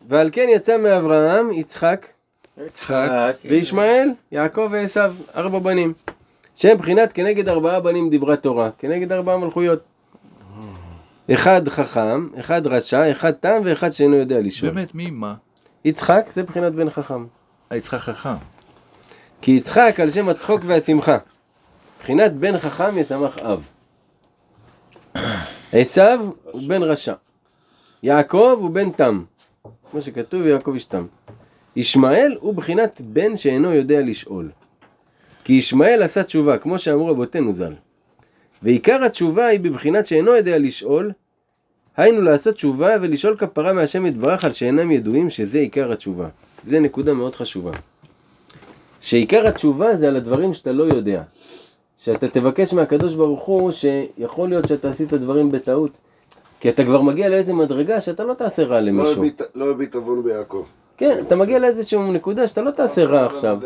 ועל 0.07 0.30
כן 0.31 0.47
יצא 0.49 0.77
מאברהם, 0.77 1.51
יצחק 1.51 2.07
יצחק, 2.65 3.35
וישמעאל, 3.45 4.09
יעקב 4.31 4.68
ועשו, 4.72 5.01
ארבע 5.35 5.59
בנים. 5.59 5.93
שהם 6.55 6.77
בחינת 6.77 7.13
כנגד 7.13 7.49
ארבעה 7.49 7.80
בנים 7.80 8.09
דיברה 8.09 8.35
תורה, 8.35 8.69
כנגד 8.77 9.11
ארבעה 9.11 9.38
מלכויות. 9.38 9.80
אחד 11.34 11.69
חכם, 11.69 12.27
אחד 12.39 12.68
רשע, 12.68 13.11
אחד 13.11 13.31
תם 13.31 13.61
ואחד 13.63 13.91
שאינו 13.91 14.15
יודע 14.15 14.39
לשאול. 14.39 14.72
באמת, 14.72 14.95
מי 14.95 15.09
מה? 15.11 15.34
יצחק 15.85 16.30
זה 16.34 16.43
בחינת 16.43 16.73
בן 16.73 16.89
חכם. 16.89 17.26
אה, 17.72 17.77
יצחק 17.77 17.99
חכם. 17.99 18.34
כי 19.41 19.51
יצחק 19.51 19.95
על 19.99 20.11
שם 20.11 20.30
הצחוק 20.30 20.61
והשמחה. 20.68 21.18
בחינת 22.01 22.34
בן 22.34 22.59
חכם 22.59 22.97
ישמח 22.97 23.38
אב. 23.38 23.69
עשו 25.72 26.01
הוא 26.43 26.61
בן 26.68 26.84
רשע. 26.84 27.13
יעקב 28.03 28.57
הוא 28.59 28.69
בן 28.69 28.91
תם. 28.91 29.23
כמו 29.91 30.01
שכתוב 30.01 30.45
יעקב 30.45 30.73
איש 30.73 30.85
תם. 30.85 31.05
ישמעאל 31.76 32.38
הוא 32.39 32.53
בחינת 32.53 33.01
בן 33.01 33.35
שאינו 33.35 33.73
יודע 33.73 34.01
לשאול. 34.01 34.49
כי 35.43 35.53
ישמעאל 35.53 36.03
עשה 36.03 36.23
תשובה, 36.23 36.57
כמו 36.57 36.80
שאמרו 36.80 37.07
רבותינו 37.07 37.53
ז"ל. 37.53 37.73
ועיקר 38.63 39.03
התשובה 39.03 39.45
היא 39.45 39.59
בבחינת 39.59 40.05
שאינו 40.05 40.35
יודע 40.35 40.59
לשאול, 40.59 41.11
היינו 41.97 42.22
לעשות 42.22 42.55
תשובה 42.55 42.95
ולשאול 43.01 43.38
כפרה 43.38 43.73
מהשם 43.73 44.05
יתברך 44.05 44.45
על 44.45 44.51
שאינם 44.51 44.91
ידועים 44.91 45.30
שזה 45.30 45.59
עיקר 45.59 45.91
התשובה. 45.91 46.30
זה 46.63 46.80
נקודה 46.80 47.13
מאוד 47.13 47.35
חשובה. 47.35 47.72
שעיקר 49.02 49.48
התשובה 49.48 49.95
זה 49.95 50.07
על 50.07 50.15
הדברים 50.15 50.53
שאתה 50.53 50.72
לא 50.72 50.84
יודע. 50.84 51.23
שאתה 51.98 52.28
תבקש 52.28 52.73
מהקדוש 52.73 53.14
ברוך 53.14 53.44
הוא 53.44 53.72
שיכול 53.72 54.49
להיות 54.49 54.68
שאתה 54.68 54.90
עשית 54.90 55.14
דברים 55.14 55.52
בטעות. 55.52 55.91
כי 56.60 56.69
אתה 56.69 56.84
כבר 56.84 57.02
מגיע 57.02 57.30
לאיזה 57.30 57.53
מדרגה 57.53 58.02
שאתה 58.02 58.23
לא 58.23 58.34
תעשה 58.34 58.64
רע 58.64 58.82
לא 58.82 58.88
למישהו. 58.88 59.23
לא 59.56 59.72
הביט 59.72 59.95
עוון 59.95 60.23
ביעקב. 60.23 60.65
כן, 60.98 61.18
אתה 61.28 61.36
מגיע 61.36 61.60
לאיזשהו 61.60 62.11
נקודה 62.11 62.48
שאתה 62.48 62.61
לא 62.61 62.72
תעשה 62.72 63.03
רע 63.06 63.26
עכשיו. 63.26 63.57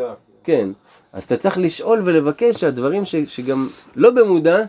כן. 0.43 0.69
אז 1.13 1.23
אתה 1.23 1.37
צריך 1.37 1.57
לשאול 1.57 2.01
ולבקש 2.05 2.55
שהדברים 2.55 3.05
ש, 3.05 3.15
שגם 3.15 3.67
לא 3.95 4.09
במודע, 4.09 4.63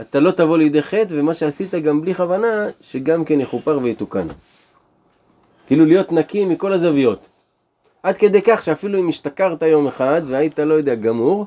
אתה 0.00 0.20
לא 0.20 0.30
תבוא 0.30 0.58
לידי 0.58 0.82
חטא, 0.82 1.06
ומה 1.10 1.34
שעשית 1.34 1.74
גם 1.74 2.00
בלי 2.00 2.14
כוונה, 2.14 2.66
שגם 2.80 3.24
כן 3.24 3.40
יכופר 3.40 3.78
ויתוקן. 3.82 4.26
כאילו 5.66 5.84
להיות 5.84 6.12
נקי 6.12 6.44
מכל 6.44 6.72
הזוויות. 6.72 7.18
עד 8.02 8.16
כדי 8.16 8.42
כך 8.42 8.62
שאפילו 8.62 8.98
אם 8.98 9.08
השתכרת 9.08 9.62
יום 9.62 9.86
אחד 9.86 10.22
והיית 10.26 10.58
לא 10.58 10.74
יודע 10.74 10.94
גמור, 10.94 11.46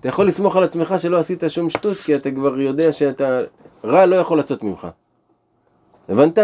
אתה 0.00 0.08
יכול 0.08 0.28
לסמוך 0.28 0.56
על 0.56 0.64
עצמך 0.64 0.94
שלא 0.98 1.18
עשית 1.18 1.44
שום 1.48 1.70
שטות, 1.70 1.96
כי 1.96 2.16
אתה 2.16 2.30
כבר 2.30 2.60
יודע 2.60 2.92
שאתה... 2.92 3.40
רע 3.84 4.06
לא 4.06 4.16
יכול 4.16 4.38
לצאת 4.38 4.62
ממך. 4.62 4.86
הבנת? 6.08 6.38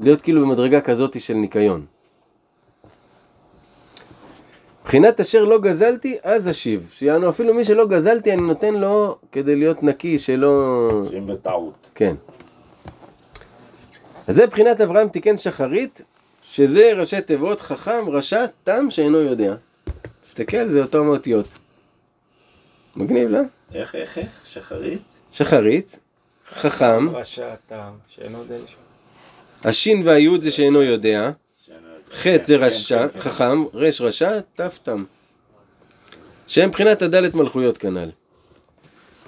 להיות 0.00 0.20
כאילו 0.20 0.40
במדרגה 0.40 0.80
כזאת 0.80 1.20
של 1.20 1.34
ניקיון. 1.34 1.84
בחינת 4.84 5.20
אשר 5.20 5.44
לא 5.44 5.60
גזלתי, 5.60 6.16
אז 6.22 6.50
אשיב. 6.50 6.90
שיענו, 6.92 7.28
אפילו 7.28 7.54
מי 7.54 7.64
שלא 7.64 7.86
גזלתי, 7.86 8.32
אני 8.32 8.42
נותן 8.42 8.74
לו 8.74 9.18
כדי 9.32 9.56
להיות 9.56 9.82
נקי, 9.82 10.18
שלא... 10.18 10.90
שאם 11.10 11.26
בטעות. 11.26 11.90
כן. 11.94 12.14
אז 14.28 14.36
זה 14.36 14.46
בחינת 14.46 14.80
אברהם 14.80 15.08
תיקן 15.08 15.36
שחרית, 15.36 16.02
שזה 16.44 16.92
ראשי 16.96 17.20
תיבות 17.20 17.60
חכם, 17.60 18.08
רשע, 18.08 18.46
תם 18.64 18.86
שאינו 18.90 19.20
יודע. 19.20 19.54
תסתכל, 20.22 20.68
זה 20.68 20.82
אותם 20.82 21.06
האותיות. 21.06 21.48
מגניב, 22.96 23.28
לא? 23.30 23.40
איך, 23.74 23.94
איך, 23.94 24.18
איך? 24.18 24.28
שחרית? 24.46 25.02
שחרית, 25.32 25.98
חכם, 26.54 27.16
רשע 27.16 27.54
טעם, 27.66 27.92
שאינו 28.08 28.38
יודע 28.38 28.54
לשאול. 28.54 28.82
השין 29.64 30.02
והיוד 30.04 30.40
זה 30.40 30.50
שאינו 30.50 30.82
יודע. 30.82 31.30
חטא 32.12 32.44
זה 32.44 32.58
כן, 32.58 32.64
רשע, 32.64 33.08
כן, 33.08 33.14
כן. 33.14 33.20
חכם, 33.20 33.64
רש 33.74 34.00
רשע, 34.00 34.40
תו 34.40 34.64
תם. 34.82 35.04
שהם 36.46 36.68
מבחינת 36.68 37.02
הדלת 37.02 37.34
מלכויות 37.34 37.78
כנ"ל. 37.78 38.10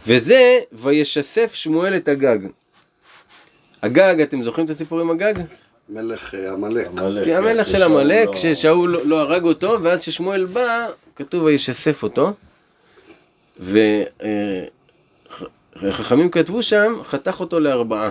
וזה, 0.06 0.59
וישסף 0.72 1.55
שמואל 1.55 1.97
את 1.97 2.09
הגג. 2.09 2.38
הגג, 3.82 4.20
אתם 4.20 4.43
זוכרים 4.43 4.64
את 4.64 4.70
הסיפור 4.70 5.01
עם 5.01 5.10
הגג? 5.10 5.34
מלך 5.88 6.34
אה, 6.34 6.52
עמלק. 6.52 6.88
כי 7.24 7.24
כן, 7.24 7.36
המלך 7.36 7.68
של 7.68 7.82
עמלק, 7.82 8.26
לא- 8.28 8.36
ששאול 8.36 8.90
לא- 8.90 9.06
לא 9.06 9.20
הרג 9.20 9.44
אותו, 9.44 9.78
ואז 9.82 10.00
כששמואל 10.00 10.44
בא, 10.44 10.86
כתוב 11.16 11.42
וישסף 11.44 12.02
אותו. 12.02 12.32
וחכמים 15.82 16.30
כתבו 16.30 16.62
שם, 16.62 16.94
חתך 17.04 17.40
אותו 17.40 17.60
לארבעה. 17.60 18.10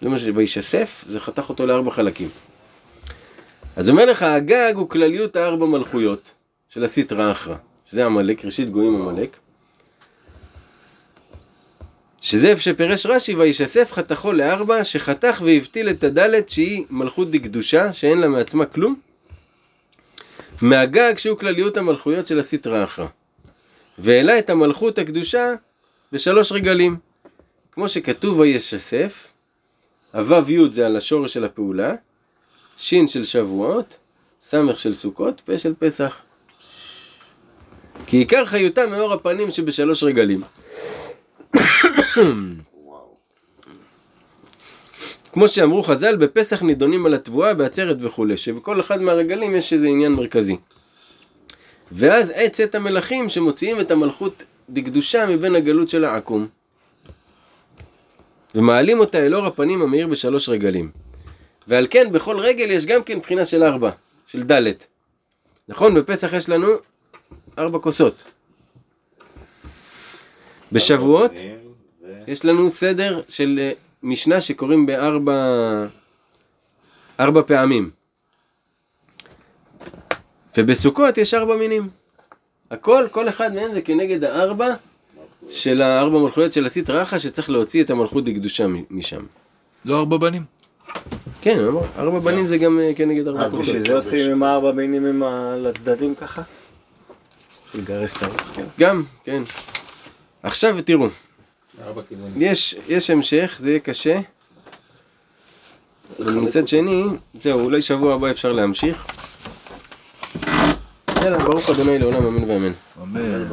זה 0.00 0.08
מה 0.08 0.18
ש... 0.18 0.24
וישסף, 0.34 1.04
זה 1.08 1.20
חתך 1.20 1.48
אותו 1.48 1.66
לארבע 1.66 1.90
חלקים. 1.90 2.28
אז 3.76 3.90
אומר 3.90 4.04
לך, 4.04 4.22
הגג 4.22 4.72
הוא 4.76 4.88
כלליות 4.88 5.36
הארבע 5.36 5.66
מלכויות 5.66 6.34
של 6.68 6.84
הסטרא 6.84 7.30
אחרא, 7.30 7.54
שזה 7.90 8.06
עמלק, 8.06 8.44
ראשית 8.44 8.70
גויים 8.70 9.02
עמלק. 9.02 9.36
שזה 12.20 12.60
שפירש 12.60 13.06
רש"י, 13.06 13.34
וישסף 13.34 13.92
חתכו 13.92 14.32
לארבע, 14.32 14.84
שחתך 14.84 15.42
והבטיל 15.44 15.90
את 15.90 16.04
הדלת 16.04 16.48
שהיא 16.48 16.84
מלכות 16.90 17.30
דקדושה, 17.30 17.92
שאין 17.92 18.18
לה 18.18 18.28
מעצמה 18.28 18.66
כלום, 18.66 18.94
מהגג 20.62 21.14
שהוא 21.16 21.38
כלליות 21.38 21.76
המלכויות 21.76 22.26
של 22.26 22.38
הסטרא 22.38 22.84
אחרא. 22.84 23.06
והעלה 23.98 24.38
את 24.38 24.50
המלכות 24.50 24.98
הקדושה 24.98 25.46
בשלוש 26.12 26.52
רגלים. 26.52 26.96
כמו 27.72 27.88
שכתוב 27.88 28.38
וישסף, 28.38 29.32
הוו 30.12 30.50
י' 30.50 30.72
זה 30.72 30.86
על 30.86 30.96
השורש 30.96 31.34
של 31.34 31.44
הפעולה, 31.44 31.94
ש' 32.76 32.94
של 33.06 33.24
שבועות, 33.24 33.98
ס' 34.40 34.54
של 34.76 34.94
סוכות, 34.94 35.42
פ' 35.44 35.58
של 35.58 35.74
פסח. 35.78 36.16
כי 38.06 38.16
עיקר 38.16 38.44
חיותה 38.46 38.86
מאור 38.86 39.12
הפנים 39.12 39.50
שבשלוש 39.50 40.02
רגלים. 40.02 40.42
כמו 45.32 45.48
שאמרו 45.48 45.82
חז"ל, 45.82 46.16
בפסח 46.16 46.62
נידונים 46.62 47.06
על 47.06 47.14
התבואה, 47.14 47.54
בעצרת 47.54 47.96
וכולי, 48.00 48.36
שבכל 48.36 48.80
אחד 48.80 49.02
מהרגלים 49.02 49.56
יש 49.56 49.72
איזה 49.72 49.86
עניין 49.86 50.12
מרכזי. 50.12 50.56
ואז 51.92 52.32
עץ 52.34 52.60
עת 52.60 52.74
המלכים 52.74 53.28
שמוציאים 53.28 53.80
את 53.80 53.90
המלכות 53.90 54.44
דקדושה 54.70 55.26
מבין 55.26 55.54
הגלות 55.56 55.88
של 55.88 56.04
העכו"ם. 56.04 56.46
ומעלים 58.54 59.00
אותה 59.00 59.26
אל 59.26 59.34
אור 59.34 59.46
הפנים 59.46 59.82
המאיר 59.82 60.06
בשלוש 60.06 60.48
רגלים. 60.48 60.90
ועל 61.66 61.86
כן 61.90 62.12
בכל 62.12 62.38
רגל 62.38 62.70
יש 62.70 62.86
גם 62.86 63.02
כן 63.02 63.18
בחינה 63.18 63.44
של 63.44 63.64
ארבע, 63.64 63.90
של 64.26 64.42
ד'. 64.42 64.72
נכון? 65.68 65.94
בפסח 65.94 66.32
יש 66.32 66.48
לנו 66.48 66.68
ארבע 67.58 67.78
כוסות. 67.78 68.24
בשבועות 70.72 71.32
יש 72.26 72.44
לנו 72.44 72.70
סדר 72.70 73.20
של 73.28 73.58
אה, 73.62 73.70
משנה 74.02 74.40
שקוראים 74.40 74.86
בארבע 74.86 75.34
ארבע 77.20 77.42
פעמים. 77.46 77.90
ובסוכות 80.56 81.18
יש 81.18 81.34
ארבע 81.34 81.56
מינים. 81.56 81.88
הכל, 82.70 83.06
כל 83.10 83.28
אחד 83.28 83.54
מהם 83.54 83.72
זה 83.74 83.82
כנגד 83.82 84.24
הארבע 84.24 84.68
של 85.48 85.82
הארבע 85.82 86.18
מלכויות 86.18 86.52
של 86.52 86.66
הסטרא 86.66 87.02
אחא 87.02 87.18
שצריך 87.18 87.50
להוציא 87.50 87.82
את 87.82 87.90
המלכות 87.90 88.24
דקדושה 88.24 88.66
משם. 88.90 89.22
לא 89.84 89.98
ארבע 89.98 90.16
בנים. 90.16 90.44
כן, 91.40 91.58
ארבע 91.98 92.18
בנים 92.18 92.46
זה 92.46 92.58
גם 92.58 92.80
אה, 92.80 92.90
כנגד 92.96 93.28
ארבע 93.28 93.44
אז 93.44 93.50
כוסות. 93.50 93.66
בשביל 93.66 93.82
זה 93.82 93.94
עושים 93.94 94.30
עם 94.30 94.42
הארבע 94.42 94.72
מינים 94.72 95.06
עם 95.06 95.22
ה- 95.22 95.56
לצדדים 95.56 96.14
ככה? 96.14 96.42
לגרש 97.74 98.12
את 98.16 98.22
ה... 98.22 98.26
גם, 98.80 99.02
כן. 99.24 99.42
עכשיו 100.42 100.76
תראו. 100.84 101.06
יש, 102.36 102.76
יש 102.88 103.10
המשך, 103.10 103.56
זה 103.58 103.70
יהיה 103.70 103.80
קשה. 103.80 104.20
אבל 106.18 106.34
מצד 106.34 106.68
שני, 106.68 107.04
זהו, 107.42 107.60
אולי 107.60 107.82
שבוע 107.82 108.14
הבא 108.14 108.30
אפשר 108.30 108.52
להמשיך. 108.52 109.06
יאללה, 111.22 111.38
ברוך 111.38 111.70
אדוני 111.70 111.98
לעולם 111.98 112.26
אמן 112.26 112.50
ואמן. 112.50 112.72
אמן. 113.02 113.46